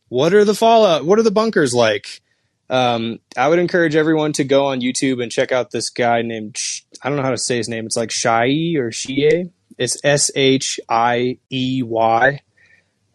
What 0.08 0.34
are 0.34 0.44
the 0.44 0.54
fallout? 0.54 1.04
What 1.04 1.18
are 1.18 1.24
the 1.24 1.30
bunkers 1.30 1.74
like? 1.74 2.20
Um, 2.68 3.20
I 3.36 3.48
would 3.48 3.58
encourage 3.58 3.94
everyone 3.94 4.32
to 4.34 4.44
go 4.44 4.66
on 4.66 4.80
YouTube 4.80 5.22
and 5.22 5.30
check 5.30 5.52
out 5.52 5.70
this 5.70 5.90
guy 5.90 6.22
named 6.22 6.56
I 7.02 7.08
don't 7.08 7.16
know 7.16 7.22
how 7.24 7.30
to 7.30 7.38
say 7.38 7.56
his 7.56 7.68
name. 7.68 7.86
It's 7.86 7.96
like 7.96 8.10
Shai 8.10 8.74
or 8.76 8.90
Shie. 8.90 9.50
It's 9.78 9.98
S 10.02 10.30
H 10.34 10.80
I 10.88 11.38
E 11.50 11.82
Y. 11.84 12.40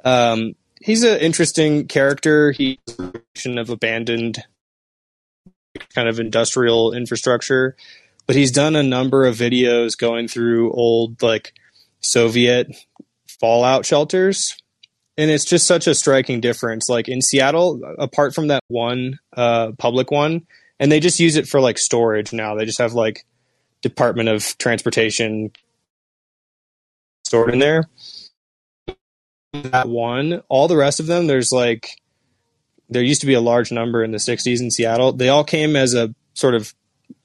Um, 0.03 0.55
he's 0.81 1.03
an 1.03 1.19
interesting 1.19 1.87
character. 1.87 2.51
He's 2.51 2.77
of 3.45 3.69
abandoned 3.69 4.43
kind 5.93 6.07
of 6.07 6.19
industrial 6.19 6.93
infrastructure, 6.93 7.75
but 8.27 8.35
he's 8.35 8.51
done 8.51 8.75
a 8.75 8.83
number 8.83 9.25
of 9.25 9.35
videos 9.35 9.97
going 9.97 10.27
through 10.27 10.71
old 10.73 11.21
like 11.21 11.53
Soviet 11.99 12.75
fallout 13.39 13.85
shelters. 13.85 14.55
And 15.17 15.29
it's 15.29 15.45
just 15.45 15.67
such 15.67 15.87
a 15.87 15.93
striking 15.93 16.39
difference. 16.39 16.89
Like 16.89 17.09
in 17.09 17.21
Seattle, 17.21 17.81
apart 17.99 18.33
from 18.33 18.47
that 18.47 18.63
one 18.69 19.19
uh, 19.35 19.73
public 19.77 20.09
one, 20.09 20.47
and 20.79 20.91
they 20.91 20.99
just 20.99 21.19
use 21.19 21.35
it 21.35 21.47
for 21.47 21.61
like 21.61 21.77
storage 21.77 22.33
now. 22.33 22.55
They 22.55 22.65
just 22.65 22.79
have 22.79 22.93
like 22.93 23.25
Department 23.81 24.29
of 24.29 24.57
Transportation 24.57 25.51
stored 27.25 27.53
in 27.53 27.59
there. 27.59 27.89
That 29.53 29.89
one, 29.89 30.41
all 30.49 30.67
the 30.67 30.77
rest 30.77 30.99
of 30.99 31.07
them, 31.07 31.27
there's 31.27 31.51
like 31.51 32.00
there 32.91 33.01
used 33.01 33.21
to 33.21 33.27
be 33.27 33.33
a 33.33 33.41
large 33.41 33.71
number 33.71 34.03
in 34.03 34.11
the 34.11 34.17
60s 34.17 34.59
in 34.59 34.69
Seattle. 34.69 35.13
They 35.13 35.29
all 35.29 35.45
came 35.45 35.75
as 35.75 35.93
a 35.93 36.13
sort 36.33 36.55
of 36.55 36.75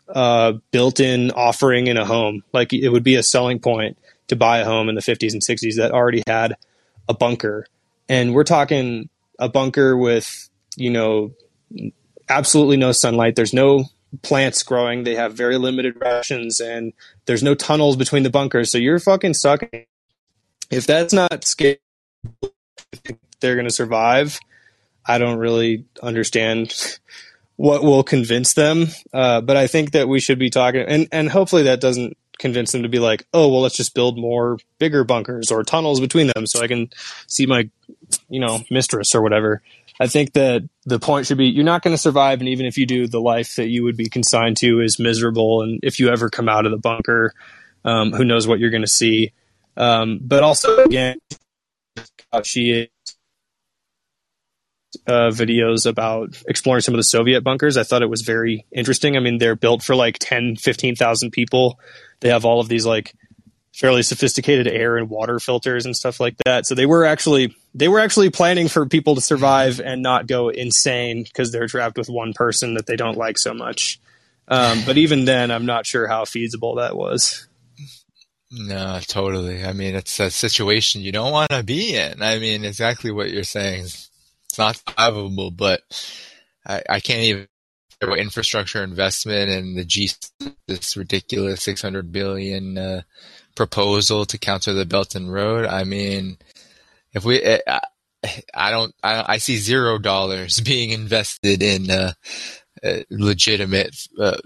uh, 0.09 0.55
built-in 0.71 1.33
offering 1.33 1.89
in 1.89 1.97
a 1.97 2.05
home. 2.05 2.45
Like 2.53 2.73
it 2.73 2.89
would 2.89 3.03
be 3.03 3.17
a 3.17 3.23
selling 3.23 3.59
point 3.59 3.99
to 4.29 4.37
buy 4.37 4.59
a 4.59 4.65
home 4.65 4.89
in 4.89 4.95
the 4.95 5.01
50s 5.01 5.33
and 5.33 5.43
60s 5.43 5.77
that 5.77 5.91
already 5.91 6.23
had 6.27 6.57
a 7.09 7.15
bunker. 7.15 7.67
And 8.09 8.33
we're 8.33 8.45
talking 8.45 9.09
a 9.39 9.49
bunker 9.49 9.97
with, 9.97 10.49
you 10.77 10.91
know, 10.91 11.35
absolutely 12.29 12.77
no 12.77 12.93
sunlight. 12.93 13.35
There's 13.35 13.53
no 13.53 13.87
plants 14.23 14.63
growing. 14.63 15.03
They 15.03 15.17
have 15.17 15.35
very 15.35 15.59
limited 15.59 15.97
rations 16.01 16.61
and 16.61 16.93
there's 17.27 17.43
no 17.43 17.57
tunnels 17.57 17.97
between 17.97 18.23
the 18.23 18.31
bunkers. 18.31 18.71
So 18.71 18.79
you're 18.79 19.01
fucking 19.01 19.35
stuck. 19.35 19.65
If 20.71 20.87
that's 20.87 21.13
not 21.13 21.45
scary, 21.45 21.79
they're 23.41 23.55
going 23.55 23.69
to 23.69 23.75
survive. 23.75 24.39
I 25.07 25.19
don't 25.19 25.39
really 25.39 25.85
understand 26.03 26.99
what 27.57 27.83
will 27.83 28.03
convince 28.03 28.55
them. 28.55 28.89
Uh, 29.13 29.41
but 29.41 29.57
I 29.57 29.67
think 29.67 29.93
that 29.93 30.09
we 30.09 30.21
should 30.21 30.39
be 30.39 30.51
talking, 30.51 30.83
and, 30.83 31.09
and 31.13 31.31
hopefully 31.31 31.65
that 31.65 31.81
doesn't 31.81 32.17
convince 32.39 32.73
them 32.73 32.83
to 32.83 32.89
be 32.89 32.99
like, 32.99 33.27
oh, 33.33 33.49
well, 33.49 33.63
let's 33.63 33.77
just 33.77 33.95
build 33.95 34.19
more 34.19 34.59
bigger 34.79 35.05
bunkers 35.05 35.51
or 35.51 35.63
tunnels 35.63 36.01
between 36.01 36.27
them 36.29 36.47
so 36.47 36.63
I 36.63 36.67
can 36.67 36.91
see 37.27 37.47
my, 37.47 37.69
you 38.29 38.41
know, 38.41 38.63
mistress 38.71 39.15
or 39.15 39.23
whatever. 39.23 39.63
I 39.99 40.07
think 40.07 40.35
that 40.35 40.69
the 40.85 40.99
point 40.99 41.27
should 41.27 41.39
be 41.39 41.47
you're 41.47 41.65
not 41.65 41.83
going 41.83 41.95
to 41.95 42.01
survive. 42.01 42.41
And 42.41 42.49
even 42.51 42.67
if 42.67 42.77
you 42.77 42.85
do, 42.85 43.07
the 43.07 43.21
life 43.21 43.57
that 43.57 43.69
you 43.69 43.85
would 43.85 43.97
be 43.97 44.11
consigned 44.11 44.59
to 44.59 44.81
is 44.81 44.99
miserable. 44.99 45.63
And 45.63 45.81
if 45.83 45.99
you 45.99 46.11
ever 46.11 46.29
come 46.29 46.49
out 46.49 46.67
of 46.67 46.73
the 46.73 46.79
bunker, 46.79 47.33
um, 47.85 48.13
who 48.13 48.25
knows 48.25 48.47
what 48.47 48.59
you're 48.59 48.71
going 48.71 48.83
to 48.83 48.89
see. 48.89 49.33
Um, 49.77 50.19
but 50.21 50.43
also, 50.43 50.85
again, 50.85 51.19
she 52.43 52.71
is 52.73 52.89
uh, 55.07 55.31
videos 55.31 55.87
about 55.87 56.41
exploring 56.49 56.83
some 56.83 56.95
of 56.95 56.99
the 56.99 57.05
Soviet 57.05 57.43
bunkers. 57.43 57.77
I 57.77 57.83
thought 57.83 58.03
it 58.03 58.11
was 58.11 58.23
very 58.23 58.67
interesting. 58.73 59.17
I 59.17 59.21
mean, 59.21 59.39
they're 59.39 59.57
built 59.57 59.83
for 59.83 59.95
like 59.95 60.19
10, 60.19 60.57
15,000 60.57 61.31
people. 61.31 61.79
They 62.21 62.31
have 62.31 62.45
all 62.45 62.61
of 62.61 62.69
these 62.69 62.87
like 62.87 63.15
fairly 63.75 64.03
sophisticated 64.03 64.67
air 64.67 64.97
and 64.97 65.11
water 65.11 65.39
filters 65.39 65.85
and 65.85 65.95
stuff 65.95 66.19
like 66.19 66.37
that. 66.45 66.67
So 66.67 66.75
they 66.75 66.87
were 66.87 67.05
actually 67.05 67.55
they 67.75 67.89
were 67.89 68.01
actually 68.01 68.31
planning 68.31 68.69
for 68.69 68.87
people 68.87 69.15
to 69.15 69.21
survive 69.21 69.81
and 69.81 70.03
not 70.03 70.27
go 70.27 70.49
insane 70.49 71.25
because 71.25 71.53
they're 71.53 71.67
trapped 71.67 71.99
with 71.99 72.09
one 72.09 72.33
person 72.33 72.75
that 72.75 72.87
they 72.87 72.97
don't 72.97 73.19
like 73.19 73.37
so 73.37 73.53
much. 73.53 74.01
Um, 74.49 74.83
but 74.87 74.97
even 74.97 75.27
then, 75.27 75.51
I'm 75.51 75.67
not 75.67 75.87
sure 75.87 76.07
how 76.07 76.25
feasible 76.25 76.77
that 76.77 76.97
was. 76.97 77.47
No, 78.51 79.01
totally. 79.03 79.65
I 79.65 79.73
mean, 79.73 79.97
it's 79.97 80.21
a 80.21 80.31
situation 80.31 81.03
you 81.03 81.13
don't 81.13 81.33
want 81.33 81.51
to 81.51 81.65
be 81.65 81.97
in. 81.97 82.23
I 82.23 82.39
mean, 82.39 82.65
exactly 82.65 83.11
what 83.11 83.31
you're 83.31 83.43
saying 83.43 83.87
it's 84.57 84.59
not 84.59 84.95
survivable, 84.95 85.55
but 85.55 85.83
I, 86.67 86.83
I 86.89 87.01
can't 87.01 87.21
even 87.21 87.49
about 88.03 88.19
infrastructure 88.19 88.83
investment 88.83 89.49
and 89.51 89.77
the 89.77 89.85
G 89.85 90.11
this 90.69 90.97
ridiculous 90.97 91.63
600 91.63 92.13
billion 92.13 92.77
uh, 92.77 93.03
proposal 93.55 94.27
to 94.27 94.39
counter 94.39 94.75
the 94.75 94.85
Belt 94.85 95.15
and 95.15 95.33
Road. 95.33 95.65
I 95.65 95.85
mean, 95.85 96.37
if 97.13 97.25
we, 97.25 97.41
eh, 97.41 97.61
I, 97.67 97.81
I 98.55 98.71
don't, 98.71 98.95
I, 99.03 99.25
I, 99.35 99.39
see 99.39 99.57
zero 99.57 99.99
dollars 99.99 100.61
being 100.65 100.91
invested 100.91 101.63
in 101.63 101.91
uh, 101.91 102.13
uh, 102.85 102.99
legitimate 103.09 103.97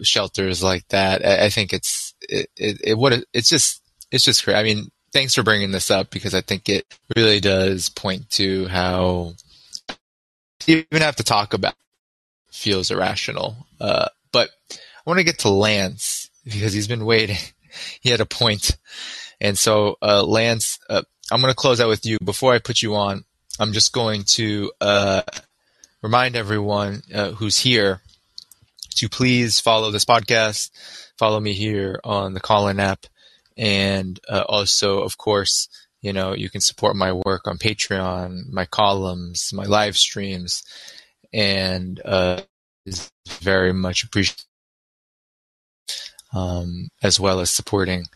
shelters 0.03 0.63
like 0.63 0.87
that. 0.89 1.25
I, 1.27 1.47
I 1.47 1.49
think 1.51 1.73
it's 1.73 2.15
it, 2.21 2.51
it, 2.57 2.81
it 2.85 2.99
what 2.99 3.25
it's 3.33 3.49
just 3.49 3.83
it's 4.13 4.25
just 4.25 4.45
great. 4.45 4.57
I 4.57 4.63
mean, 4.63 4.91
thanks 5.13 5.35
for 5.35 5.43
bringing 5.43 5.73
this 5.73 5.91
up 5.91 6.11
because 6.11 6.35
I 6.35 6.41
think 6.41 6.69
it 6.69 6.85
really 7.17 7.41
does 7.41 7.89
point 7.89 8.31
to 8.31 8.69
how 8.69 9.35
even 10.67 11.03
have 11.03 11.17
to 11.17 11.25
talk 11.25 11.55
about 11.55 11.75
feels 12.51 12.91
irrational. 12.91 13.67
Uh, 13.81 14.09
but 14.33 14.51
I 14.73 14.79
want 15.07 15.19
to 15.19 15.25
get 15.25 15.41
to 15.41 15.51
Lance 15.51 16.31
because 16.45 16.73
he's 16.73 16.89
been 16.89 17.05
waiting. 17.05 17.39
he 18.01 18.11
had 18.11 18.21
a 18.21 18.27
point. 18.27 18.77
And 19.41 19.59
so, 19.59 19.97
uh, 20.03 20.23
Lance, 20.23 20.79
uh, 20.89 21.03
I'm 21.31 21.41
going 21.41 21.53
to 21.53 21.57
close 21.57 21.81
out 21.81 21.89
with 21.89 22.05
you. 22.05 22.19
Before 22.23 22.53
I 22.53 22.59
put 22.59 22.83
you 22.83 22.95
on, 22.97 23.25
I'm 23.59 23.73
just 23.73 23.93
going 23.93 24.25
to 24.35 24.73
uh, 24.81 25.23
remind 26.03 26.37
everyone 26.37 27.03
uh, 27.15 27.31
who's 27.33 27.59
here 27.59 28.01
to 28.97 29.09
please 29.09 29.61
follow 29.61 29.91
this 29.91 30.05
podcast, 30.05 30.71
follow 31.17 31.41
me 31.41 31.55
here 31.55 32.01
on 32.05 32.35
the 32.35 32.41
Callin 32.41 32.81
app, 32.81 33.07
and 33.57 34.19
uh, 34.29 34.45
also, 34.49 35.01
of 35.01 35.17
course, 35.17 35.69
you 36.01 36.13
know, 36.13 36.35
you 36.35 36.49
can 36.49 36.61
support 36.61 36.97
my 36.97 37.13
work 37.13 37.47
on 37.47 37.59
Patreon, 37.59 38.51
my 38.51 38.65
columns, 38.65 39.53
my 39.53 39.65
live 39.65 39.97
streams, 39.97 40.63
and 41.33 42.01
uh, 42.05 42.41
is 42.87 43.11
very 43.29 43.73
much 43.73 44.05
appreciated. 44.05 44.45
Um, 46.33 46.91
as 47.03 47.19
well 47.19 47.41
as 47.41 47.51
supporting 47.51 48.07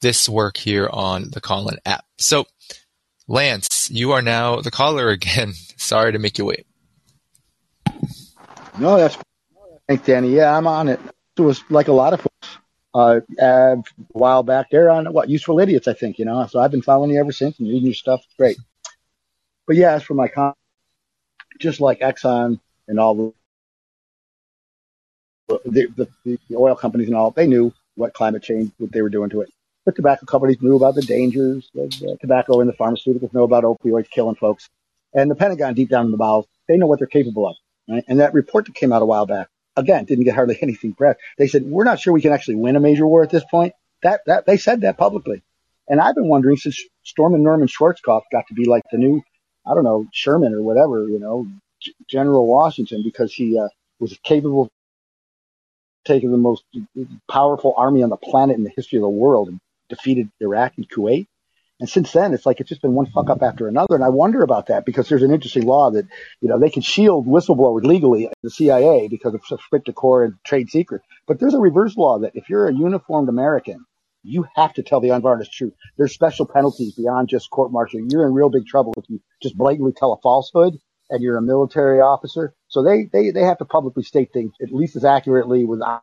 this 0.00 0.28
work 0.28 0.56
here 0.56 0.88
on 0.92 1.30
the 1.30 1.40
Callin 1.40 1.78
app. 1.86 2.04
So, 2.18 2.46
Lance, 3.28 3.88
you 3.90 4.10
are 4.10 4.22
now 4.22 4.60
the 4.60 4.72
caller 4.72 5.08
again. 5.10 5.52
Sorry 5.76 6.12
to 6.12 6.18
make 6.18 6.36
you 6.36 6.46
wait. 6.46 6.66
No, 8.78 8.96
that's 8.96 9.16
thanks, 9.88 10.04
Danny. 10.04 10.34
Yeah, 10.34 10.56
I'm 10.56 10.66
on 10.66 10.88
it. 10.88 11.00
It 11.36 11.42
was 11.42 11.62
like 11.70 11.88
a 11.88 11.92
lot 11.92 12.12
of 12.12 12.26
uh, 12.94 13.20
a 13.38 13.82
while 14.08 14.42
back. 14.42 14.70
They're 14.70 14.90
on 14.90 15.12
what 15.12 15.28
useful 15.28 15.60
idiots, 15.60 15.88
I 15.88 15.94
think. 15.94 16.18
You 16.18 16.24
know, 16.24 16.46
so 16.46 16.60
I've 16.60 16.70
been 16.70 16.82
following 16.82 17.10
you 17.10 17.20
ever 17.20 17.32
since 17.32 17.58
and 17.58 17.68
reading 17.68 17.86
your 17.86 17.94
stuff. 17.94 18.22
It's 18.24 18.34
great. 18.36 18.58
But 19.66 19.76
yeah, 19.76 19.92
as 19.92 20.02
for 20.02 20.14
my 20.14 20.28
con, 20.28 20.54
just 21.58 21.80
like 21.80 22.00
Exxon 22.00 22.58
and 22.88 22.98
all 22.98 23.14
the 23.14 23.32
the, 25.64 26.08
the 26.24 26.38
the 26.48 26.56
oil 26.56 26.74
companies 26.74 27.08
and 27.08 27.16
all, 27.16 27.30
they 27.30 27.46
knew 27.46 27.72
what 27.94 28.14
climate 28.14 28.42
change, 28.42 28.72
what 28.78 28.92
they 28.92 29.02
were 29.02 29.08
doing 29.08 29.30
to 29.30 29.42
it. 29.42 29.50
The 29.86 29.92
tobacco 29.92 30.26
companies 30.26 30.58
knew 30.60 30.76
about 30.76 30.94
the 30.94 31.02
dangers 31.02 31.70
of 31.74 31.92
uh, 32.02 32.16
tobacco, 32.20 32.60
and 32.60 32.68
the 32.68 32.74
pharmaceuticals 32.74 33.32
know 33.32 33.44
about 33.44 33.64
opioids 33.64 34.10
killing 34.10 34.36
folks. 34.36 34.68
And 35.14 35.30
the 35.30 35.34
Pentagon, 35.34 35.74
deep 35.74 35.88
down 35.88 36.04
in 36.04 36.12
the 36.12 36.18
bowels, 36.18 36.46
they 36.68 36.76
know 36.76 36.86
what 36.86 37.00
they're 37.00 37.08
capable 37.08 37.48
of. 37.48 37.56
Right? 37.88 38.04
And 38.06 38.20
that 38.20 38.34
report 38.34 38.66
that 38.66 38.74
came 38.74 38.92
out 38.92 39.02
a 39.02 39.06
while 39.06 39.26
back 39.26 39.48
again, 39.80 40.04
didn't 40.04 40.24
get 40.24 40.34
hardly 40.34 40.58
anything 40.62 40.94
press. 40.94 41.16
They 41.38 41.48
said, 41.48 41.64
we're 41.64 41.84
not 41.84 42.00
sure 42.00 42.12
we 42.12 42.22
can 42.22 42.32
actually 42.32 42.56
win 42.56 42.76
a 42.76 42.80
major 42.80 43.06
war 43.06 43.22
at 43.22 43.30
this 43.30 43.44
point. 43.50 43.74
That, 44.02 44.20
that, 44.26 44.46
they 44.46 44.56
said 44.56 44.82
that 44.82 44.96
publicly. 44.96 45.42
And 45.88 46.00
I've 46.00 46.14
been 46.14 46.28
wondering 46.28 46.56
since 46.56 46.80
Stormin 47.02 47.42
Norman 47.42 47.68
Schwarzkopf 47.68 48.22
got 48.30 48.46
to 48.48 48.54
be 48.54 48.64
like 48.64 48.84
the 48.92 48.98
new, 48.98 49.22
I 49.66 49.74
don't 49.74 49.84
know, 49.84 50.06
Sherman 50.12 50.54
or 50.54 50.62
whatever, 50.62 51.08
you 51.08 51.18
know, 51.18 51.46
G- 51.80 51.94
General 52.08 52.46
Washington 52.46 53.02
because 53.04 53.32
he, 53.34 53.58
uh, 53.58 53.68
was 53.98 54.18
capable 54.24 54.62
of 54.62 54.70
taking 56.04 56.30
the 56.30 56.38
most 56.38 56.64
powerful 57.30 57.74
army 57.76 58.02
on 58.02 58.08
the 58.08 58.16
planet 58.16 58.56
in 58.56 58.64
the 58.64 58.72
history 58.74 58.98
of 58.98 59.02
the 59.02 59.08
world 59.08 59.48
and 59.48 59.60
defeated 59.88 60.30
Iraq 60.40 60.72
and 60.76 60.88
Kuwait. 60.88 61.26
And 61.80 61.88
since 61.88 62.12
then, 62.12 62.34
it's 62.34 62.44
like 62.44 62.60
it's 62.60 62.68
just 62.68 62.82
been 62.82 62.92
one 62.92 63.06
fuck 63.06 63.30
up 63.30 63.42
after 63.42 63.66
another. 63.66 63.94
And 63.94 64.04
I 64.04 64.10
wonder 64.10 64.42
about 64.42 64.66
that 64.66 64.84
because 64.84 65.08
there's 65.08 65.22
an 65.22 65.32
interesting 65.32 65.64
law 65.64 65.90
that, 65.90 66.06
you 66.40 66.48
know, 66.48 66.58
they 66.58 66.68
can 66.68 66.82
shield 66.82 67.26
whistleblowers 67.26 67.84
legally, 67.84 68.28
the 68.42 68.50
CIA, 68.50 69.08
because 69.08 69.34
of 69.34 69.42
strict 69.42 69.86
decor 69.86 70.24
and 70.24 70.34
trade 70.44 70.68
secret. 70.68 71.00
But 71.26 71.40
there's 71.40 71.54
a 71.54 71.58
reverse 71.58 71.96
law 71.96 72.18
that 72.18 72.32
if 72.34 72.50
you're 72.50 72.68
a 72.68 72.74
uniformed 72.74 73.30
American, 73.30 73.86
you 74.22 74.46
have 74.56 74.74
to 74.74 74.82
tell 74.82 75.00
the 75.00 75.08
unvarnished 75.08 75.52
truth. 75.52 75.72
There's 75.96 76.12
special 76.12 76.44
penalties 76.44 76.94
beyond 76.94 77.28
just 77.28 77.48
court 77.48 77.72
martial. 77.72 78.00
You're 78.10 78.26
in 78.26 78.34
real 78.34 78.50
big 78.50 78.66
trouble 78.66 78.92
if 78.98 79.04
you 79.08 79.20
just 79.42 79.56
blatantly 79.56 79.92
tell 79.96 80.12
a 80.12 80.20
falsehood 80.20 80.76
and 81.08 81.22
you're 81.22 81.38
a 81.38 81.42
military 81.42 82.00
officer. 82.00 82.54
So 82.68 82.82
they, 82.82 83.08
they, 83.10 83.30
they 83.30 83.42
have 83.42 83.58
to 83.58 83.64
publicly 83.64 84.02
state 84.02 84.34
things 84.34 84.52
at 84.62 84.70
least 84.70 84.96
as 84.96 85.04
accurately 85.04 85.64
without 85.64 86.02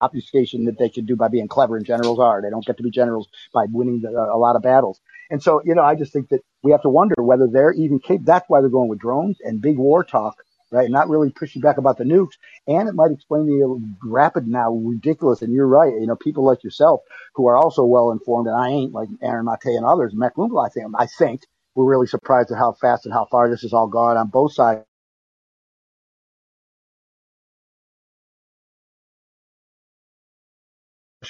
obfuscation 0.00 0.64
that 0.66 0.78
they 0.78 0.88
can 0.88 1.04
do 1.06 1.16
by 1.16 1.28
being 1.28 1.48
clever, 1.48 1.76
and 1.76 1.86
generals 1.86 2.18
are. 2.18 2.42
They 2.42 2.50
don't 2.50 2.64
get 2.64 2.76
to 2.78 2.82
be 2.82 2.90
generals 2.90 3.28
by 3.52 3.66
winning 3.70 4.00
the, 4.00 4.10
a 4.10 4.38
lot 4.38 4.56
of 4.56 4.62
battles. 4.62 5.00
And 5.30 5.42
so, 5.42 5.62
you 5.64 5.74
know, 5.74 5.82
I 5.82 5.94
just 5.94 6.12
think 6.12 6.28
that 6.28 6.40
we 6.62 6.72
have 6.72 6.82
to 6.82 6.88
wonder 6.88 7.14
whether 7.18 7.46
they're 7.46 7.72
even 7.72 7.98
capable. 7.98 8.26
That's 8.26 8.48
why 8.48 8.60
they're 8.60 8.70
going 8.70 8.88
with 8.88 9.00
drones 9.00 9.38
and 9.42 9.60
big 9.60 9.78
war 9.78 10.04
talk. 10.04 10.36
right? 10.70 10.90
Not 10.90 11.08
really 11.08 11.30
pushing 11.30 11.62
back 11.62 11.78
about 11.78 11.98
the 11.98 12.04
nukes. 12.04 12.34
And 12.66 12.88
it 12.88 12.94
might 12.94 13.10
explain 13.10 13.46
the 13.46 13.96
rapid 14.08 14.46
now 14.46 14.72
ridiculous. 14.72 15.42
And 15.42 15.52
you're 15.52 15.66
right. 15.66 15.92
You 15.92 16.06
know, 16.06 16.16
people 16.16 16.44
like 16.44 16.62
yourself 16.64 17.00
who 17.34 17.48
are 17.48 17.56
also 17.56 17.84
well 17.84 18.10
informed, 18.10 18.48
and 18.48 18.56
I 18.56 18.68
ain't 18.68 18.92
like 18.92 19.08
Aaron 19.22 19.46
Mate 19.46 19.76
and 19.76 19.84
others, 19.84 20.12
Mac 20.14 20.32
I 20.38 20.68
think, 20.68 20.86
I 20.98 21.06
think 21.06 21.42
we're 21.74 21.90
really 21.90 22.06
surprised 22.06 22.50
at 22.50 22.58
how 22.58 22.72
fast 22.72 23.04
and 23.04 23.12
how 23.14 23.26
far 23.30 23.50
this 23.50 23.62
has 23.62 23.72
all 23.72 23.88
gone 23.88 24.16
on 24.16 24.28
both 24.28 24.54
sides 24.54 24.84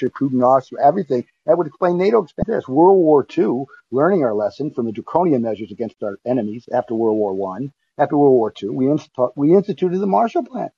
Putin 0.00 0.40
lost 0.40 0.72
everything. 0.82 1.24
That 1.46 1.58
would 1.58 1.66
explain 1.66 1.98
NATO 1.98 2.22
expansion. 2.22 2.62
World 2.68 2.98
War 2.98 3.26
II, 3.36 3.64
learning 3.90 4.24
our 4.24 4.34
lesson 4.34 4.72
from 4.72 4.86
the 4.86 4.92
draconian 4.92 5.42
measures 5.42 5.72
against 5.72 6.02
our 6.02 6.18
enemies 6.26 6.68
after 6.72 6.94
World 6.94 7.18
War 7.18 7.34
One, 7.34 7.72
after 7.98 8.16
World 8.16 8.34
War 8.34 8.52
II, 8.62 8.70
we, 8.70 8.96
we 9.36 9.54
instituted 9.54 9.98
the 9.98 10.06
Marshall 10.06 10.44
Plan, 10.44 10.70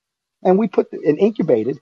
and 0.43 0.57
we 0.57 0.67
put 0.67 0.89
the, 0.91 0.99
and 1.05 1.19
incubated 1.19 1.79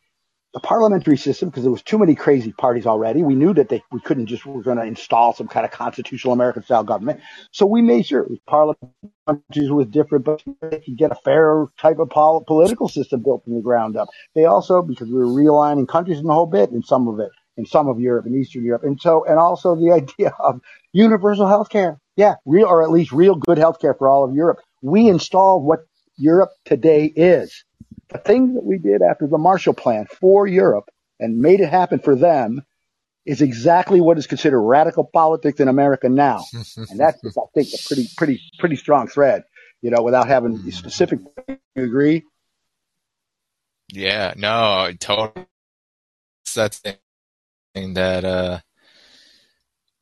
the 0.57 0.67
parliamentary 0.67 1.17
system 1.17 1.49
because 1.49 1.61
there 1.61 1.71
was 1.71 1.83
too 1.83 1.99
many 1.99 2.15
crazy 2.15 2.51
parties 2.51 2.87
already. 2.87 3.21
We 3.21 3.35
knew 3.35 3.53
that 3.53 3.69
they, 3.69 3.83
we 3.91 3.99
couldn't 3.99 4.25
just 4.25 4.43
we're 4.43 4.63
going 4.63 4.77
to 4.77 4.85
install 4.85 5.31
some 5.33 5.47
kind 5.47 5.63
of 5.63 5.71
constitutional 5.71 6.33
American 6.33 6.63
style 6.63 6.83
government. 6.83 7.21
So 7.51 7.67
we 7.67 7.83
made 7.83 8.07
sure 8.07 8.27
countries 8.49 9.69
was 9.69 9.85
different, 9.85 10.25
but 10.25 10.41
they 10.63 10.79
could 10.79 10.97
get 10.97 11.11
a 11.11 11.15
fair 11.23 11.67
type 11.79 11.99
of 11.99 12.09
pol- 12.09 12.43
political 12.47 12.89
system 12.89 13.21
built 13.21 13.43
from 13.43 13.53
the 13.53 13.61
ground 13.61 13.97
up. 13.97 14.07
They 14.33 14.45
also 14.45 14.81
because 14.81 15.09
we 15.09 15.13
were 15.13 15.27
realigning 15.27 15.87
countries 15.87 16.17
in 16.17 16.25
the 16.25 16.33
whole 16.33 16.47
bit 16.47 16.71
in 16.71 16.81
some 16.81 17.07
of 17.07 17.19
it 17.19 17.29
in 17.55 17.67
some 17.67 17.87
of 17.87 17.99
Europe 17.99 18.25
and 18.25 18.35
Eastern 18.35 18.65
Europe, 18.65 18.83
and 18.83 18.99
so 18.99 19.25
and 19.25 19.37
also 19.37 19.75
the 19.75 19.91
idea 20.01 20.33
of 20.39 20.59
universal 20.91 21.47
health 21.47 21.69
care. 21.69 21.99
Yeah, 22.15 22.35
real 22.45 22.65
or 22.65 22.81
at 22.81 22.89
least 22.89 23.11
real 23.11 23.35
good 23.35 23.59
health 23.59 23.79
care 23.79 23.93
for 23.93 24.09
all 24.09 24.23
of 24.23 24.33
Europe. 24.33 24.57
We 24.81 25.07
installed 25.07 25.63
what 25.63 25.81
Europe 26.17 26.49
today 26.65 27.05
is 27.05 27.63
the 28.09 28.17
thing 28.17 28.55
that 28.55 28.63
we 28.63 28.77
did 28.77 29.01
after 29.01 29.27
the 29.27 29.37
Marshall 29.37 29.73
Plan 29.73 30.07
for 30.19 30.47
Europe 30.47 30.89
and 31.19 31.39
made 31.39 31.59
it 31.59 31.69
happen 31.69 31.99
for 31.99 32.15
them 32.15 32.63
is 33.25 33.41
exactly 33.41 33.99
what 33.99 34.17
is 34.17 34.27
considered 34.27 34.61
radical 34.61 35.03
politics 35.03 35.59
in 35.59 35.67
America 35.67 36.07
now. 36.07 36.43
and 36.53 36.99
that's, 36.99 37.19
I 37.25 37.41
think, 37.53 37.67
a 37.73 37.87
pretty, 37.87 38.09
pretty, 38.15 38.41
pretty 38.59 38.75
strong 38.77 39.07
thread, 39.07 39.43
you 39.81 39.91
know, 39.91 40.01
without 40.01 40.27
having 40.27 40.63
the 40.63 40.71
specific. 40.71 41.19
You 41.75 41.83
agree? 41.83 42.23
Yeah, 43.91 44.33
no, 44.37 44.91
totally. 44.97 45.45
That's 46.55 46.79
the 46.79 46.97
thing 47.75 47.93
that, 47.95 48.23
uh, 48.23 48.59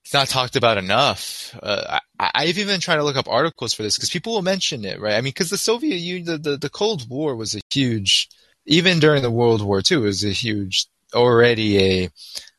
it's 0.05 0.13
not 0.13 0.27
talked 0.27 0.55
about 0.55 0.77
enough. 0.77 1.57
Uh, 1.63 1.97
I, 2.19 2.45
have 2.45 2.59
even 2.59 2.79
tried 2.79 2.97
to 2.97 3.03
look 3.03 3.15
up 3.15 3.27
articles 3.27 3.73
for 3.73 3.81
this 3.81 3.97
because 3.97 4.11
people 4.11 4.33
will 4.33 4.43
mention 4.43 4.85
it, 4.85 5.01
right? 5.01 5.15
I 5.15 5.21
mean, 5.21 5.33
because 5.33 5.49
the 5.49 5.57
Soviet 5.57 5.97
Union, 5.97 6.25
the, 6.27 6.51
the, 6.51 6.57
the, 6.57 6.69
Cold 6.69 7.09
War 7.09 7.35
was 7.35 7.55
a 7.55 7.61
huge, 7.71 8.29
even 8.67 8.99
during 8.99 9.23
the 9.23 9.31
World 9.31 9.63
War 9.63 9.79
II, 9.79 9.97
it 9.97 10.01
was 10.01 10.23
a 10.23 10.29
huge, 10.29 10.85
already 11.15 12.03
a, 12.03 12.09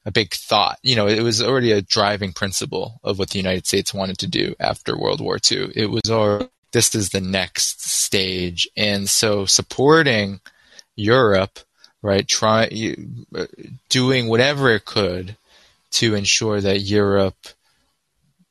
a 0.05 0.11
big 0.11 0.35
thought. 0.35 0.81
You 0.83 0.97
know, 0.97 1.07
it 1.07 1.23
was 1.23 1.41
already 1.41 1.71
a 1.71 1.83
driving 1.83 2.33
principle 2.33 2.99
of 3.05 3.21
what 3.21 3.31
the 3.31 3.39
United 3.39 3.65
States 3.65 3.95
wanted 3.95 4.19
to 4.19 4.27
do 4.27 4.57
after 4.59 4.99
World 4.99 5.21
War 5.21 5.39
II. 5.49 5.71
It 5.73 5.87
was 5.89 6.11
already, 6.11 6.51
this 6.73 6.97
is 6.97 7.11
the 7.11 7.21
next 7.21 7.81
stage. 7.89 8.69
And 8.77 9.09
so 9.09 9.47
supporting 9.47 10.41
Europe, 10.97 11.61
right, 12.03 12.27
try, 12.27 12.69
uh, 13.37 13.47
doing 13.89 14.27
whatever 14.27 14.71
it 14.71 14.85
could 14.85 15.37
to 15.97 16.15
ensure 16.15 16.61
that 16.61 16.81
Europe 16.81 17.37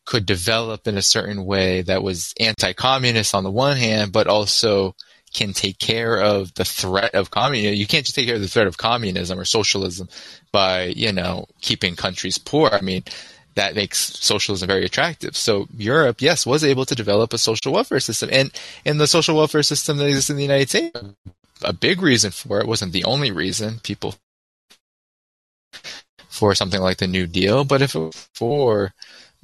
could 0.05 0.25
develop 0.25 0.87
in 0.87 0.97
a 0.97 1.01
certain 1.01 1.45
way 1.45 1.81
that 1.81 2.03
was 2.03 2.33
anti-communist 2.39 3.33
on 3.33 3.43
the 3.43 3.51
one 3.51 3.77
hand, 3.77 4.11
but 4.11 4.27
also 4.27 4.95
can 5.33 5.51
take 5.51 5.79
care 5.79 6.21
of 6.21 6.53
the 6.53 6.65
threat 6.65 7.13
of 7.13 7.31
communism. 7.31 7.75
You 7.75 7.87
can't 7.87 8.05
just 8.05 8.15
take 8.15 8.27
care 8.27 8.35
of 8.35 8.41
the 8.41 8.47
threat 8.47 8.67
of 8.67 8.77
communism 8.77 9.39
or 9.39 9.45
socialism 9.45 10.07
by, 10.51 10.85
you 10.85 11.11
know, 11.11 11.45
keeping 11.61 11.95
countries 11.95 12.37
poor. 12.37 12.69
I 12.71 12.81
mean, 12.81 13.03
that 13.55 13.75
makes 13.75 13.99
socialism 13.99 14.67
very 14.67 14.85
attractive. 14.85 15.35
So 15.35 15.67
Europe, 15.75 16.21
yes, 16.21 16.45
was 16.45 16.63
able 16.63 16.85
to 16.85 16.95
develop 16.95 17.33
a 17.33 17.37
social 17.37 17.73
welfare 17.73 17.99
system. 17.99 18.29
And 18.31 18.51
in 18.85 18.97
the 18.97 19.07
social 19.07 19.35
welfare 19.35 19.63
system 19.63 19.97
that 19.97 20.07
exists 20.07 20.29
in 20.29 20.37
the 20.37 20.43
United 20.43 20.69
States, 20.69 20.99
a 21.63 21.73
big 21.73 22.01
reason 22.01 22.31
for 22.31 22.59
it 22.59 22.67
wasn't 22.67 22.93
the 22.93 23.05
only 23.05 23.31
reason. 23.31 23.79
People 23.83 24.15
for 26.35 26.53
something 26.53 26.81
like 26.81 26.97
the 26.97 27.07
New 27.07 27.27
Deal, 27.27 27.63
but 27.63 27.81
if 27.81 27.95
for 28.33 28.93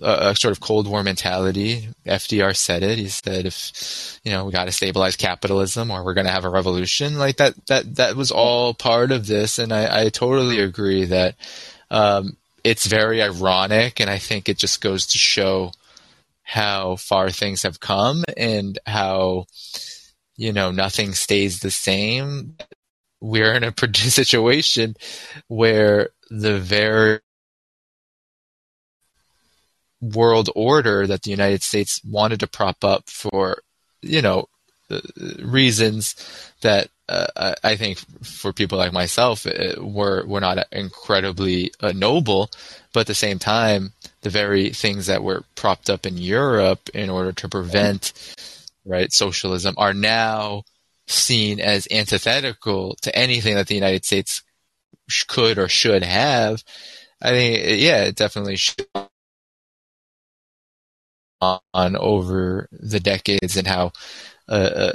a, 0.01 0.29
a, 0.29 0.35
sort 0.35 0.51
of 0.51 0.59
Cold 0.59 0.87
War 0.87 1.03
mentality, 1.03 1.87
FDR 2.05 2.55
said 2.55 2.83
it. 2.83 2.99
He 2.99 3.07
said, 3.07 3.45
if 3.45 4.19
you 4.23 4.31
know 4.31 4.45
we 4.45 4.51
got 4.51 4.65
to 4.65 4.71
stabilize 4.71 5.15
capitalism, 5.15 5.89
or 5.89 6.03
we're 6.03 6.13
going 6.13 6.27
to 6.27 6.33
have 6.33 6.45
a 6.45 6.49
revolution, 6.49 7.17
like 7.17 7.37
that. 7.37 7.53
That 7.67 7.95
that 7.95 8.15
was 8.15 8.31
all 8.31 8.73
part 8.73 9.11
of 9.11 9.25
this, 9.25 9.57
and 9.57 9.71
I, 9.71 10.05
I 10.05 10.09
totally 10.09 10.59
agree 10.59 11.05
that 11.05 11.35
um, 11.89 12.35
it's 12.63 12.85
very 12.85 13.21
ironic, 13.21 13.99
and 13.99 14.09
I 14.09 14.17
think 14.17 14.49
it 14.49 14.57
just 14.57 14.81
goes 14.81 15.07
to 15.07 15.17
show 15.17 15.71
how 16.43 16.97
far 16.97 17.29
things 17.29 17.63
have 17.63 17.79
come 17.79 18.25
and 18.35 18.77
how 18.85 19.45
you 20.35 20.51
know 20.51 20.71
nothing 20.71 21.13
stays 21.13 21.59
the 21.59 21.71
same 21.71 22.57
we're 23.21 23.53
in 23.53 23.63
a 23.63 23.73
situation 23.93 24.95
where 25.47 26.09
the 26.32 26.59
very 26.59 27.19
world 29.99 30.49
order 30.55 31.05
that 31.05 31.23
the 31.23 31.29
United 31.29 31.61
States 31.61 32.01
wanted 32.03 32.39
to 32.39 32.47
prop 32.47 32.84
up 32.84 33.09
for, 33.09 33.61
you 34.01 34.21
know, 34.21 34.47
reasons 35.39 36.15
that 36.61 36.89
uh, 37.07 37.53
I 37.63 37.75
think 37.75 37.99
for 38.23 38.53
people 38.53 38.77
like 38.77 38.93
myself 38.93 39.45
uh, 39.45 39.75
were 39.77 40.25
were 40.25 40.39
not 40.39 40.65
incredibly 40.71 41.71
uh, 41.82 41.91
noble, 41.93 42.49
but 42.93 43.01
at 43.01 43.07
the 43.07 43.15
same 43.15 43.38
time, 43.38 43.93
the 44.21 44.29
very 44.29 44.69
things 44.69 45.07
that 45.07 45.23
were 45.23 45.43
propped 45.55 45.89
up 45.89 46.05
in 46.05 46.17
Europe 46.17 46.89
in 46.93 47.09
order 47.09 47.34
to 47.34 47.49
prevent 47.49 48.13
right 48.86 49.11
socialism 49.11 49.75
are 49.77 49.93
now 49.93 50.63
seen 51.07 51.59
as 51.59 51.88
antithetical 51.91 52.95
to 53.01 53.13
anything 53.13 53.55
that 53.55 53.67
the 53.67 53.75
United 53.75 54.05
States 54.05 54.41
could 55.28 55.57
or 55.57 55.68
should 55.68 56.03
have. 56.03 56.64
I 57.22 57.30
think, 57.30 57.82
yeah, 57.82 58.03
it 58.03 58.16
definitely 58.16 58.55
should 58.55 58.86
on 61.41 61.95
over 61.95 62.68
the 62.72 62.99
decades 62.99 63.57
and 63.57 63.68
how 63.68 63.91
uh, 64.47 64.51
uh, 64.51 64.93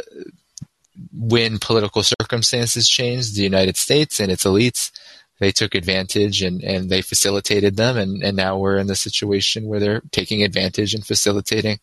when 1.13 1.59
political 1.59 2.03
circumstances 2.03 2.89
changed, 2.89 3.37
the 3.37 3.43
United 3.43 3.77
States 3.77 4.21
and 4.21 4.31
its 4.31 4.45
elites 4.45 4.91
they 5.39 5.53
took 5.53 5.75
advantage 5.75 6.43
and, 6.43 6.63
and 6.63 6.89
they 6.89 7.03
facilitated 7.03 7.77
them 7.77 7.97
and, 7.97 8.23
and 8.23 8.37
now 8.37 8.57
we're 8.59 8.79
in 8.79 8.87
the 8.87 8.97
situation 8.97 9.67
where 9.67 9.81
they're 9.81 10.03
taking 10.11 10.43
advantage 10.43 10.95
and 10.95 11.07
facilitating 11.07 11.79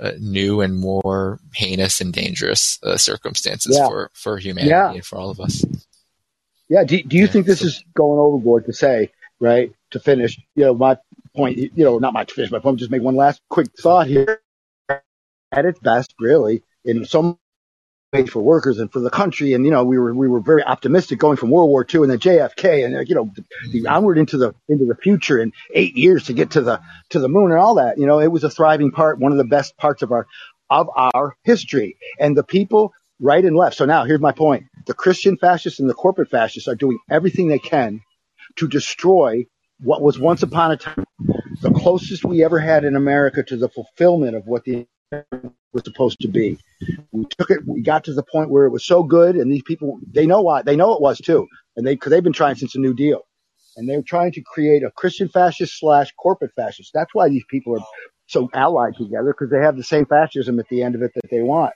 uh, 0.00 0.12
new 0.20 0.60
and 0.60 0.78
more 0.78 1.40
heinous 1.54 2.00
and 2.00 2.12
dangerous 2.12 2.78
uh, 2.82 2.96
circumstances 2.96 3.76
yeah. 3.78 3.88
for, 3.88 4.10
for 4.14 4.38
humanity 4.38 4.70
yeah. 4.70 4.92
and 4.92 5.04
for 5.04 5.18
all 5.18 5.30
of 5.30 5.40
us. 5.40 5.64
Yeah. 6.68 6.84
Do, 6.84 7.02
do 7.02 7.16
you 7.18 7.26
yeah, 7.26 7.28
think 7.28 7.46
this 7.46 7.60
so. 7.60 7.64
is 7.64 7.84
going 7.94 8.20
overboard 8.20 8.66
to 8.66 8.74
say, 8.74 9.12
right, 9.40 9.72
to 9.92 10.00
finish, 10.00 10.40
you 10.56 10.64
know, 10.66 10.74
my 10.74 10.98
point, 11.36 11.58
you 11.58 11.70
know, 11.84 11.98
not 11.98 12.14
my 12.14 12.24
to 12.24 12.34
finish 12.34 12.50
my 12.52 12.60
point, 12.60 12.80
just 12.80 12.90
make 12.92 13.02
one 13.02 13.16
last 13.16 13.42
quick 13.50 13.68
thought 13.80 14.08
here. 14.08 14.40
At 15.52 15.66
its 15.66 15.80
best, 15.80 16.14
really, 16.20 16.62
in 16.84 17.04
some 17.06 17.38
way 18.14 18.26
for 18.26 18.42
workers 18.42 18.80
and 18.80 18.92
for 18.92 19.00
the 19.00 19.10
country. 19.10 19.54
And, 19.54 19.64
you 19.66 19.72
know, 19.72 19.84
we 19.84 19.98
were, 19.98 20.14
we 20.14 20.28
were 20.28 20.40
very 20.40 20.64
optimistic 20.64 21.18
going 21.20 21.38
from 21.38 21.50
World 21.50 21.70
War 21.70 21.86
II 21.92 22.02
and 22.02 22.10
then 22.12 22.18
JFK 22.20 22.86
and, 22.86 22.96
uh, 22.96 23.00
you 23.00 23.14
know, 23.16 23.30
the, 23.36 23.44
the 23.82 23.88
onward 23.88 24.18
into 24.18 24.38
the, 24.38 24.54
into 24.68 24.86
the 24.86 24.96
future 24.96 25.38
in 25.40 25.52
eight 25.74 25.96
years 25.96 26.26
to 26.26 26.34
get 26.34 26.52
to 26.52 26.62
the, 26.62 26.80
to 27.10 27.20
the 27.20 27.28
moon 27.28 27.52
and 27.52 27.60
all 27.60 27.76
that. 27.76 27.98
You 27.98 28.06
know, 28.06 28.20
it 28.20 28.28
was 28.32 28.44
a 28.44 28.50
thriving 28.50 28.92
part, 28.92 29.20
one 29.20 29.32
of 29.32 29.38
the 29.38 29.44
best 29.44 29.76
parts 29.78 30.02
of 30.02 30.12
our, 30.12 30.26
of 30.70 30.88
our 30.96 31.36
history 31.44 31.98
and 32.20 32.36
the 32.36 32.44
people 32.44 32.92
right 33.20 33.44
and 33.44 33.56
left. 33.56 33.76
So 33.76 33.86
now 33.86 34.04
here's 34.04 34.20
my 34.20 34.32
point. 34.32 34.66
The 34.86 34.94
Christian 34.94 35.36
fascists 35.36 35.80
and 35.80 35.90
the 35.90 35.94
corporate 35.94 36.30
fascists 36.30 36.68
are 36.68 36.74
doing 36.74 36.98
everything 37.10 37.48
they 37.48 37.58
can 37.58 38.00
to 38.56 38.68
destroy 38.68 39.46
what 39.80 40.02
was 40.02 40.18
once 40.18 40.42
upon 40.42 40.72
a 40.72 40.76
time 40.76 41.04
the 41.62 41.72
closest 41.72 42.24
we 42.24 42.44
ever 42.44 42.58
had 42.58 42.84
in 42.84 42.96
America 42.96 43.42
to 43.42 43.56
the 43.56 43.68
fulfillment 43.68 44.36
of 44.36 44.46
what 44.46 44.64
the 44.64 44.86
was 45.72 45.84
supposed 45.84 46.20
to 46.20 46.28
be. 46.28 46.58
We 47.12 47.24
took 47.26 47.50
it. 47.50 47.60
We 47.66 47.82
got 47.82 48.04
to 48.04 48.14
the 48.14 48.22
point 48.22 48.50
where 48.50 48.66
it 48.66 48.70
was 48.70 48.84
so 48.84 49.02
good, 49.02 49.36
and 49.36 49.50
these 49.50 49.62
people 49.62 49.98
they 50.10 50.26
know 50.26 50.42
why 50.42 50.62
they 50.62 50.76
know 50.76 50.94
it 50.94 51.00
was 51.00 51.18
too, 51.18 51.46
and 51.76 51.86
they 51.86 51.94
because 51.94 52.10
they've 52.10 52.22
been 52.22 52.32
trying 52.32 52.56
since 52.56 52.72
the 52.72 52.80
New 52.80 52.94
Deal, 52.94 53.22
and 53.76 53.88
they're 53.88 54.02
trying 54.02 54.32
to 54.32 54.42
create 54.42 54.82
a 54.82 54.90
Christian 54.90 55.28
fascist 55.28 55.78
slash 55.78 56.12
corporate 56.12 56.52
fascist. 56.56 56.90
That's 56.94 57.14
why 57.14 57.28
these 57.28 57.44
people 57.50 57.78
are 57.78 57.86
so 58.26 58.48
allied 58.54 58.94
together 58.96 59.34
because 59.36 59.50
they 59.50 59.60
have 59.60 59.76
the 59.76 59.84
same 59.84 60.06
fascism 60.06 60.58
at 60.58 60.68
the 60.68 60.82
end 60.82 60.94
of 60.94 61.02
it 61.02 61.12
that 61.14 61.30
they 61.30 61.42
want. 61.42 61.72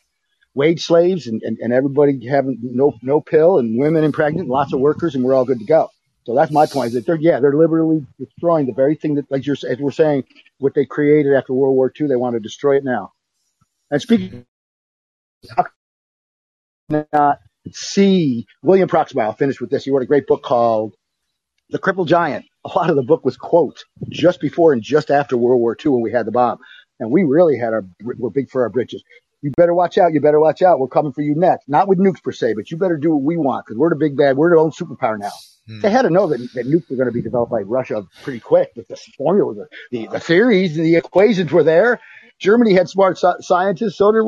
Wage 0.54 0.82
slaves 0.84 1.26
and, 1.28 1.42
and, 1.42 1.58
and 1.58 1.72
everybody 1.72 2.26
having 2.26 2.58
no 2.62 2.94
no 3.02 3.20
pill 3.20 3.58
and 3.58 3.78
women 3.78 4.04
and 4.04 4.14
pregnant, 4.14 4.48
lots 4.48 4.72
of 4.72 4.80
workers, 4.80 5.14
and 5.14 5.24
we're 5.24 5.34
all 5.34 5.44
good 5.44 5.60
to 5.60 5.66
go. 5.66 5.90
So 6.26 6.34
that's 6.34 6.52
my 6.52 6.66
point. 6.66 6.88
Is 6.88 6.94
that 6.94 7.06
they're 7.06 7.16
yeah 7.16 7.40
they're 7.40 7.56
literally 7.56 8.06
destroying 8.18 8.66
the 8.66 8.74
very 8.74 8.96
thing 8.96 9.16
that 9.16 9.30
like 9.30 9.46
you're 9.46 9.56
as 9.68 9.78
we're 9.78 9.92
saying 9.92 10.24
what 10.58 10.74
they 10.74 10.86
created 10.86 11.34
after 11.34 11.54
World 11.54 11.76
War 11.76 11.92
II. 11.98 12.08
They 12.08 12.16
want 12.16 12.34
to 12.34 12.40
destroy 12.40 12.76
it 12.76 12.84
now. 12.84 13.12
And 13.90 14.02
speaking, 14.02 14.46
not 16.90 17.38
see 17.72 18.46
William 18.62 18.88
Proxmire. 18.88 19.24
I'll 19.24 19.32
finish 19.34 19.60
with 19.60 19.70
this. 19.70 19.84
He 19.84 19.90
wrote 19.90 20.02
a 20.02 20.06
great 20.06 20.26
book 20.26 20.42
called 20.42 20.94
The 21.70 21.78
Crippled 21.78 22.08
Giant. 22.08 22.46
A 22.64 22.70
lot 22.70 22.90
of 22.90 22.96
the 22.96 23.02
book 23.02 23.24
was 23.24 23.36
quotes 23.36 23.84
just 24.10 24.40
before 24.40 24.72
and 24.72 24.82
just 24.82 25.10
after 25.10 25.36
World 25.36 25.60
War 25.60 25.76
II 25.84 25.92
when 25.92 26.02
we 26.02 26.12
had 26.12 26.26
the 26.26 26.32
bomb. 26.32 26.58
And 27.00 27.10
we 27.12 27.24
really 27.24 27.58
had 27.58 27.72
our, 27.74 27.84
we're 28.02 28.30
big 28.30 28.50
for 28.50 28.62
our 28.62 28.70
britches. 28.70 29.02
You 29.42 29.52
better 29.56 29.74
watch 29.74 29.96
out. 29.98 30.12
You 30.12 30.20
better 30.20 30.40
watch 30.40 30.62
out. 30.62 30.78
We're 30.78 30.88
coming 30.88 31.12
for 31.12 31.22
you 31.22 31.34
next. 31.34 31.68
Not 31.68 31.88
with 31.88 31.98
nukes 31.98 32.22
per 32.22 32.32
se, 32.32 32.54
but 32.54 32.70
you 32.70 32.76
better 32.76 32.96
do 32.96 33.12
what 33.12 33.22
we 33.22 33.36
want 33.36 33.64
because 33.64 33.78
we're 33.78 33.90
the 33.90 33.96
big 33.96 34.16
bad. 34.16 34.36
We're 34.36 34.54
the 34.54 34.60
own 34.60 34.70
superpower 34.70 35.18
now. 35.18 35.30
Hmm. 35.66 35.80
They 35.80 35.90
had 35.90 36.02
to 36.02 36.10
know 36.10 36.26
that, 36.26 36.38
that 36.54 36.66
nukes 36.66 36.90
were 36.90 36.96
going 36.96 37.08
to 37.08 37.12
be 37.12 37.22
developed 37.22 37.50
by 37.50 37.60
Russia 37.62 38.04
pretty 38.22 38.40
quick. 38.40 38.72
But 38.76 38.88
the 38.88 38.96
formula, 39.16 39.54
the, 39.54 39.68
the, 39.90 40.06
the 40.08 40.20
theories, 40.20 40.76
the 40.76 40.96
equations 40.96 41.52
were 41.52 41.64
there. 41.64 42.00
Germany 42.38 42.74
had 42.74 42.88
smart 42.88 43.18
scientists. 43.40 43.96
So 43.96 44.12
did 44.12 44.20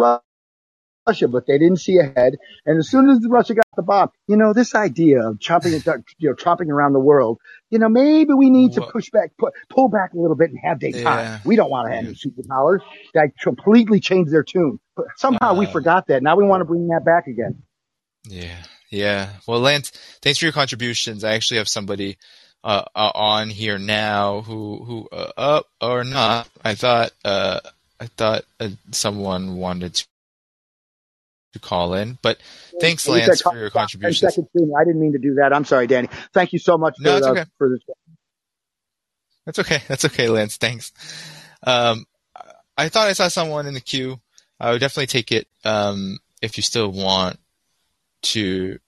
Russia. 1.06 1.28
But 1.28 1.46
they 1.46 1.58
didn't 1.58 1.78
see 1.78 1.98
ahead. 1.98 2.34
And 2.66 2.78
as 2.78 2.90
soon 2.90 3.08
as 3.10 3.20
Russia 3.28 3.54
got 3.54 3.66
the 3.76 3.82
bomb, 3.82 4.10
you 4.28 4.36
know, 4.36 4.52
this 4.52 4.74
idea 4.74 5.28
of 5.28 5.40
chopping, 5.40 5.72
you 6.18 6.28
know, 6.30 6.34
chopping 6.34 6.70
around 6.70 6.92
the 6.92 7.00
world, 7.00 7.38
you 7.70 7.78
know, 7.78 7.88
maybe 7.88 8.32
we 8.34 8.50
need 8.50 8.74
to 8.74 8.82
push 8.82 9.10
back, 9.10 9.32
put, 9.38 9.52
pull 9.70 9.88
back 9.88 10.12
a 10.14 10.18
little 10.18 10.36
bit 10.36 10.50
and 10.50 10.58
have 10.62 10.78
detente. 10.78 11.02
Yeah. 11.02 11.40
We 11.44 11.56
don't 11.56 11.70
want 11.70 11.88
to 11.88 11.94
have 11.94 12.04
any 12.04 12.14
superpowers. 12.14 12.80
That 13.14 13.30
completely 13.40 14.00
changed 14.00 14.32
their 14.32 14.42
tune. 14.42 14.78
But 14.94 15.06
somehow 15.16 15.52
uh, 15.52 15.54
we 15.54 15.66
forgot 15.66 16.08
that. 16.08 16.22
Now 16.22 16.36
we 16.36 16.44
want 16.44 16.60
to 16.60 16.64
bring 16.64 16.88
that 16.88 17.04
back 17.04 17.26
again. 17.26 17.62
Yeah. 18.24 18.62
Yeah. 18.90 19.30
Well, 19.46 19.60
Lance, 19.60 19.90
thanks 20.20 20.38
for 20.38 20.44
your 20.44 20.52
contributions. 20.52 21.24
I 21.24 21.32
actually 21.32 21.58
have 21.58 21.68
somebody 21.68 22.18
uh, 22.62 22.84
uh, 22.94 23.10
on 23.14 23.50
here 23.50 23.78
now 23.78 24.42
who 24.42 24.84
who 24.84 25.08
uh, 25.10 25.32
up 25.36 25.66
or 25.80 26.04
not. 26.04 26.48
I 26.64 26.74
thought 26.74 27.10
uh, 27.24 27.60
I 27.98 28.06
thought 28.06 28.44
uh, 28.60 28.68
someone 28.90 29.56
wanted 29.56 29.94
to 29.94 30.06
to 31.52 31.58
call 31.58 31.94
in. 31.94 32.18
But 32.22 32.38
thanks, 32.80 33.06
Lance, 33.08 33.42
for 33.42 33.56
your 33.56 33.70
contribution. 33.70 34.28
I 34.28 34.84
didn't 34.84 35.00
mean 35.00 35.12
to 35.12 35.18
do 35.18 35.34
that. 35.34 35.52
I'm 35.52 35.64
sorry, 35.64 35.86
Danny. 35.86 36.08
Thank 36.32 36.52
you 36.52 36.58
so 36.58 36.78
much 36.78 36.96
for, 36.98 37.04
no, 37.04 37.16
it's 37.16 37.26
okay. 37.26 37.44
for 37.58 37.68
this. 37.68 37.80
That's 39.46 39.58
okay. 39.58 39.82
That's 39.88 40.04
okay, 40.04 40.28
Lance. 40.28 40.56
Thanks. 40.56 40.92
Um, 41.64 42.06
I 42.76 42.88
thought 42.88 43.08
I 43.08 43.12
saw 43.12 43.28
someone 43.28 43.66
in 43.66 43.74
the 43.74 43.80
queue. 43.80 44.20
I 44.58 44.70
would 44.70 44.80
definitely 44.80 45.06
take 45.08 45.32
it 45.32 45.48
um, 45.64 46.18
if 46.40 46.56
you 46.56 46.62
still 46.62 46.90
want 46.90 47.38
to 48.22 48.78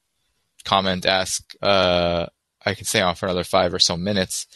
comment, 0.64 1.06
ask. 1.06 1.54
Uh, 1.60 2.26
I 2.64 2.74
can 2.74 2.84
stay 2.86 3.00
on 3.00 3.14
for 3.14 3.26
another 3.26 3.44
five 3.44 3.74
or 3.74 3.78
so 3.78 3.96
minutes. 3.96 4.46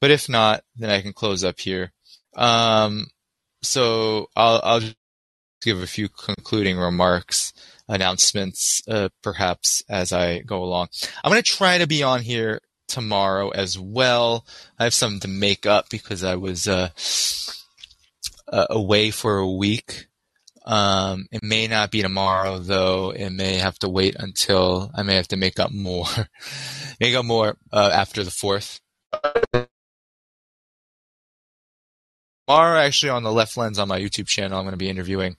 But 0.00 0.10
if 0.10 0.28
not, 0.28 0.62
then 0.76 0.90
I 0.90 1.00
can 1.00 1.12
close 1.12 1.44
up 1.44 1.58
here. 1.58 1.92
Um, 2.36 3.06
so 3.62 4.28
I'll, 4.36 4.60
I'll 4.62 4.80
give 5.64 5.82
a 5.82 5.86
few 5.86 6.08
concluding 6.08 6.78
remarks, 6.78 7.52
announcements, 7.88 8.82
uh, 8.88 9.08
perhaps 9.22 9.82
as 9.88 10.12
I 10.12 10.40
go 10.40 10.62
along. 10.62 10.88
I'm 11.22 11.30
going 11.30 11.42
to 11.42 11.50
try 11.50 11.78
to 11.78 11.86
be 11.86 12.02
on 12.02 12.20
here 12.20 12.60
tomorrow 12.88 13.50
as 13.50 13.78
well. 13.78 14.46
I 14.78 14.84
have 14.84 14.94
something 14.94 15.20
to 15.20 15.28
make 15.28 15.66
up 15.66 15.88
because 15.90 16.22
I 16.22 16.36
was 16.36 16.68
uh, 16.68 16.90
uh, 18.48 18.66
away 18.70 19.10
for 19.10 19.38
a 19.38 19.50
week. 19.50 20.06
Um, 20.66 21.26
it 21.30 21.42
may 21.42 21.66
not 21.66 21.90
be 21.90 22.02
tomorrow 22.02 22.58
though. 22.58 23.10
It 23.10 23.30
may 23.30 23.56
have 23.56 23.78
to 23.80 23.88
wait 23.88 24.16
until 24.18 24.90
I 24.94 25.02
may 25.02 25.16
have 25.16 25.28
to 25.28 25.36
make 25.36 25.58
up 25.58 25.72
more, 25.72 26.06
make 27.00 27.14
up 27.14 27.24
more 27.24 27.56
uh, 27.72 27.90
after 27.92 28.24
the 28.24 28.30
fourth. 28.30 28.80
Tomorrow, 32.46 32.80
actually, 32.80 33.10
on 33.10 33.22
the 33.22 33.32
left 33.32 33.56
lens 33.56 33.78
on 33.78 33.88
my 33.88 33.98
YouTube 33.98 34.26
channel, 34.26 34.58
I'm 34.58 34.64
going 34.64 34.72
to 34.72 34.78
be 34.78 34.90
interviewing 34.90 35.36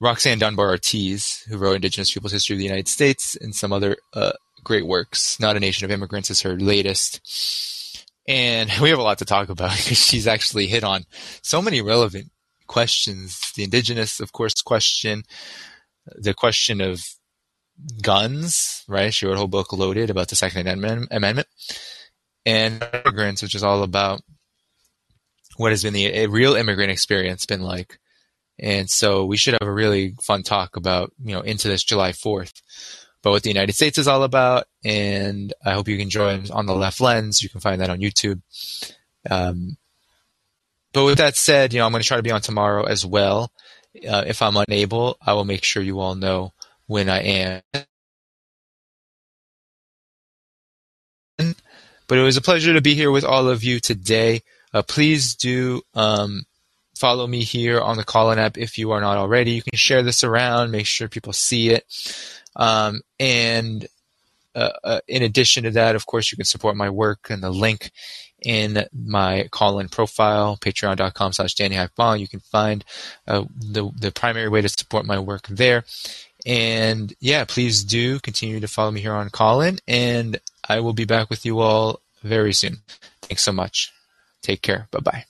Roxanne 0.00 0.38
Dunbar 0.38 0.68
Ortiz, 0.68 1.42
who 1.48 1.56
wrote 1.56 1.76
Indigenous 1.76 2.12
Peoples' 2.12 2.32
History 2.32 2.54
of 2.54 2.58
the 2.58 2.64
United 2.64 2.88
States 2.88 3.34
and 3.34 3.54
some 3.54 3.72
other 3.72 3.96
uh, 4.12 4.32
great 4.62 4.86
works. 4.86 5.40
Not 5.40 5.56
a 5.56 5.60
Nation 5.60 5.84
of 5.84 5.90
Immigrants 5.90 6.30
is 6.30 6.42
her 6.42 6.56
latest. 6.56 8.04
And 8.28 8.70
we 8.82 8.90
have 8.90 8.98
a 8.98 9.02
lot 9.02 9.18
to 9.18 9.24
talk 9.24 9.48
about 9.48 9.70
because 9.76 9.98
she's 9.98 10.26
actually 10.26 10.66
hit 10.66 10.84
on 10.84 11.04
so 11.42 11.62
many 11.62 11.80
relevant 11.80 12.30
questions. 12.66 13.52
The 13.56 13.64
Indigenous, 13.64 14.20
of 14.20 14.32
course, 14.32 14.60
question, 14.60 15.22
the 16.14 16.34
question 16.34 16.82
of 16.82 17.02
guns, 18.02 18.84
right? 18.86 19.14
She 19.14 19.26
wrote 19.26 19.34
a 19.34 19.38
whole 19.38 19.48
book 19.48 19.72
loaded 19.72 20.10
about 20.10 20.28
the 20.28 20.36
Second 20.36 20.66
Amendment, 20.66 21.08
and 22.44 22.84
immigrants, 23.04 23.42
which 23.42 23.54
is 23.54 23.62
all 23.62 23.82
about 23.82 24.20
what 25.58 25.72
has 25.72 25.82
been 25.82 25.92
the 25.92 26.26
real 26.28 26.54
immigrant 26.54 26.92
experience 26.92 27.44
been 27.44 27.62
like. 27.62 27.98
And 28.60 28.88
so 28.88 29.24
we 29.24 29.36
should 29.36 29.56
have 29.60 29.68
a 29.68 29.72
really 29.72 30.14
fun 30.22 30.44
talk 30.44 30.76
about, 30.76 31.12
you 31.22 31.34
know, 31.34 31.40
into 31.40 31.66
this 31.68 31.82
July 31.82 32.12
4th, 32.12 32.62
but 33.22 33.32
what 33.32 33.42
the 33.42 33.50
United 33.50 33.72
States 33.72 33.98
is 33.98 34.06
all 34.06 34.22
about. 34.22 34.66
And 34.84 35.52
I 35.64 35.72
hope 35.72 35.88
you 35.88 35.98
can 35.98 36.10
join 36.10 36.48
on 36.52 36.66
the 36.66 36.76
left 36.76 37.00
lens. 37.00 37.42
You 37.42 37.48
can 37.48 37.60
find 37.60 37.80
that 37.80 37.90
on 37.90 37.98
YouTube. 37.98 38.40
Um, 39.28 39.76
but 40.92 41.04
with 41.04 41.18
that 41.18 41.36
said, 41.36 41.72
you 41.72 41.80
know, 41.80 41.86
I'm 41.86 41.92
going 41.92 42.02
to 42.02 42.08
try 42.08 42.16
to 42.18 42.22
be 42.22 42.30
on 42.30 42.40
tomorrow 42.40 42.84
as 42.84 43.04
well. 43.04 43.50
Uh, 44.08 44.24
if 44.26 44.42
I'm 44.42 44.56
unable, 44.56 45.18
I 45.20 45.32
will 45.32 45.44
make 45.44 45.64
sure 45.64 45.82
you 45.82 45.98
all 45.98 46.14
know 46.14 46.52
when 46.86 47.08
I 47.08 47.20
am. 47.20 47.62
But 52.06 52.18
it 52.18 52.22
was 52.22 52.36
a 52.36 52.42
pleasure 52.42 52.74
to 52.74 52.80
be 52.80 52.94
here 52.94 53.10
with 53.10 53.24
all 53.24 53.48
of 53.48 53.64
you 53.64 53.80
today. 53.80 54.42
Uh, 54.72 54.82
please 54.82 55.34
do 55.34 55.82
um, 55.94 56.44
follow 56.96 57.26
me 57.26 57.42
here 57.42 57.80
on 57.80 57.96
the 57.96 58.04
Callin 58.04 58.38
app 58.38 58.58
if 58.58 58.78
you 58.78 58.92
are 58.92 59.00
not 59.00 59.16
already. 59.16 59.52
You 59.52 59.62
can 59.62 59.76
share 59.76 60.02
this 60.02 60.24
around, 60.24 60.70
make 60.70 60.86
sure 60.86 61.08
people 61.08 61.32
see 61.32 61.70
it. 61.70 61.84
Um, 62.56 63.02
and 63.18 63.86
uh, 64.54 64.72
uh, 64.82 65.00
in 65.06 65.22
addition 65.22 65.64
to 65.64 65.70
that, 65.72 65.94
of 65.94 66.06
course, 66.06 66.32
you 66.32 66.36
can 66.36 66.44
support 66.44 66.76
my 66.76 66.90
work 66.90 67.28
and 67.30 67.42
the 67.42 67.50
link 67.50 67.90
in 68.44 68.84
my 68.92 69.48
Callin 69.50 69.88
profile, 69.88 70.56
patreon.com 70.56 71.32
slash 71.32 71.54
Danny. 71.54 71.76
You 71.76 72.28
can 72.28 72.40
find 72.40 72.84
uh, 73.26 73.44
the, 73.56 73.90
the 73.96 74.12
primary 74.12 74.48
way 74.48 74.60
to 74.60 74.68
support 74.68 75.06
my 75.06 75.18
work 75.18 75.46
there. 75.48 75.84
And 76.46 77.12
yeah, 77.20 77.44
please 77.44 77.84
do 77.84 78.20
continue 78.20 78.60
to 78.60 78.68
follow 78.68 78.90
me 78.90 79.00
here 79.00 79.12
on 79.12 79.30
Callin, 79.30 79.78
and 79.88 80.40
I 80.68 80.80
will 80.80 80.92
be 80.92 81.04
back 81.04 81.30
with 81.30 81.44
you 81.44 81.58
all 81.58 82.00
very 82.22 82.52
soon. 82.52 82.78
Thanks 83.22 83.42
so 83.42 83.52
much. 83.52 83.92
Take 84.42 84.62
care. 84.62 84.88
Bye 84.90 85.00
bye. 85.00 85.24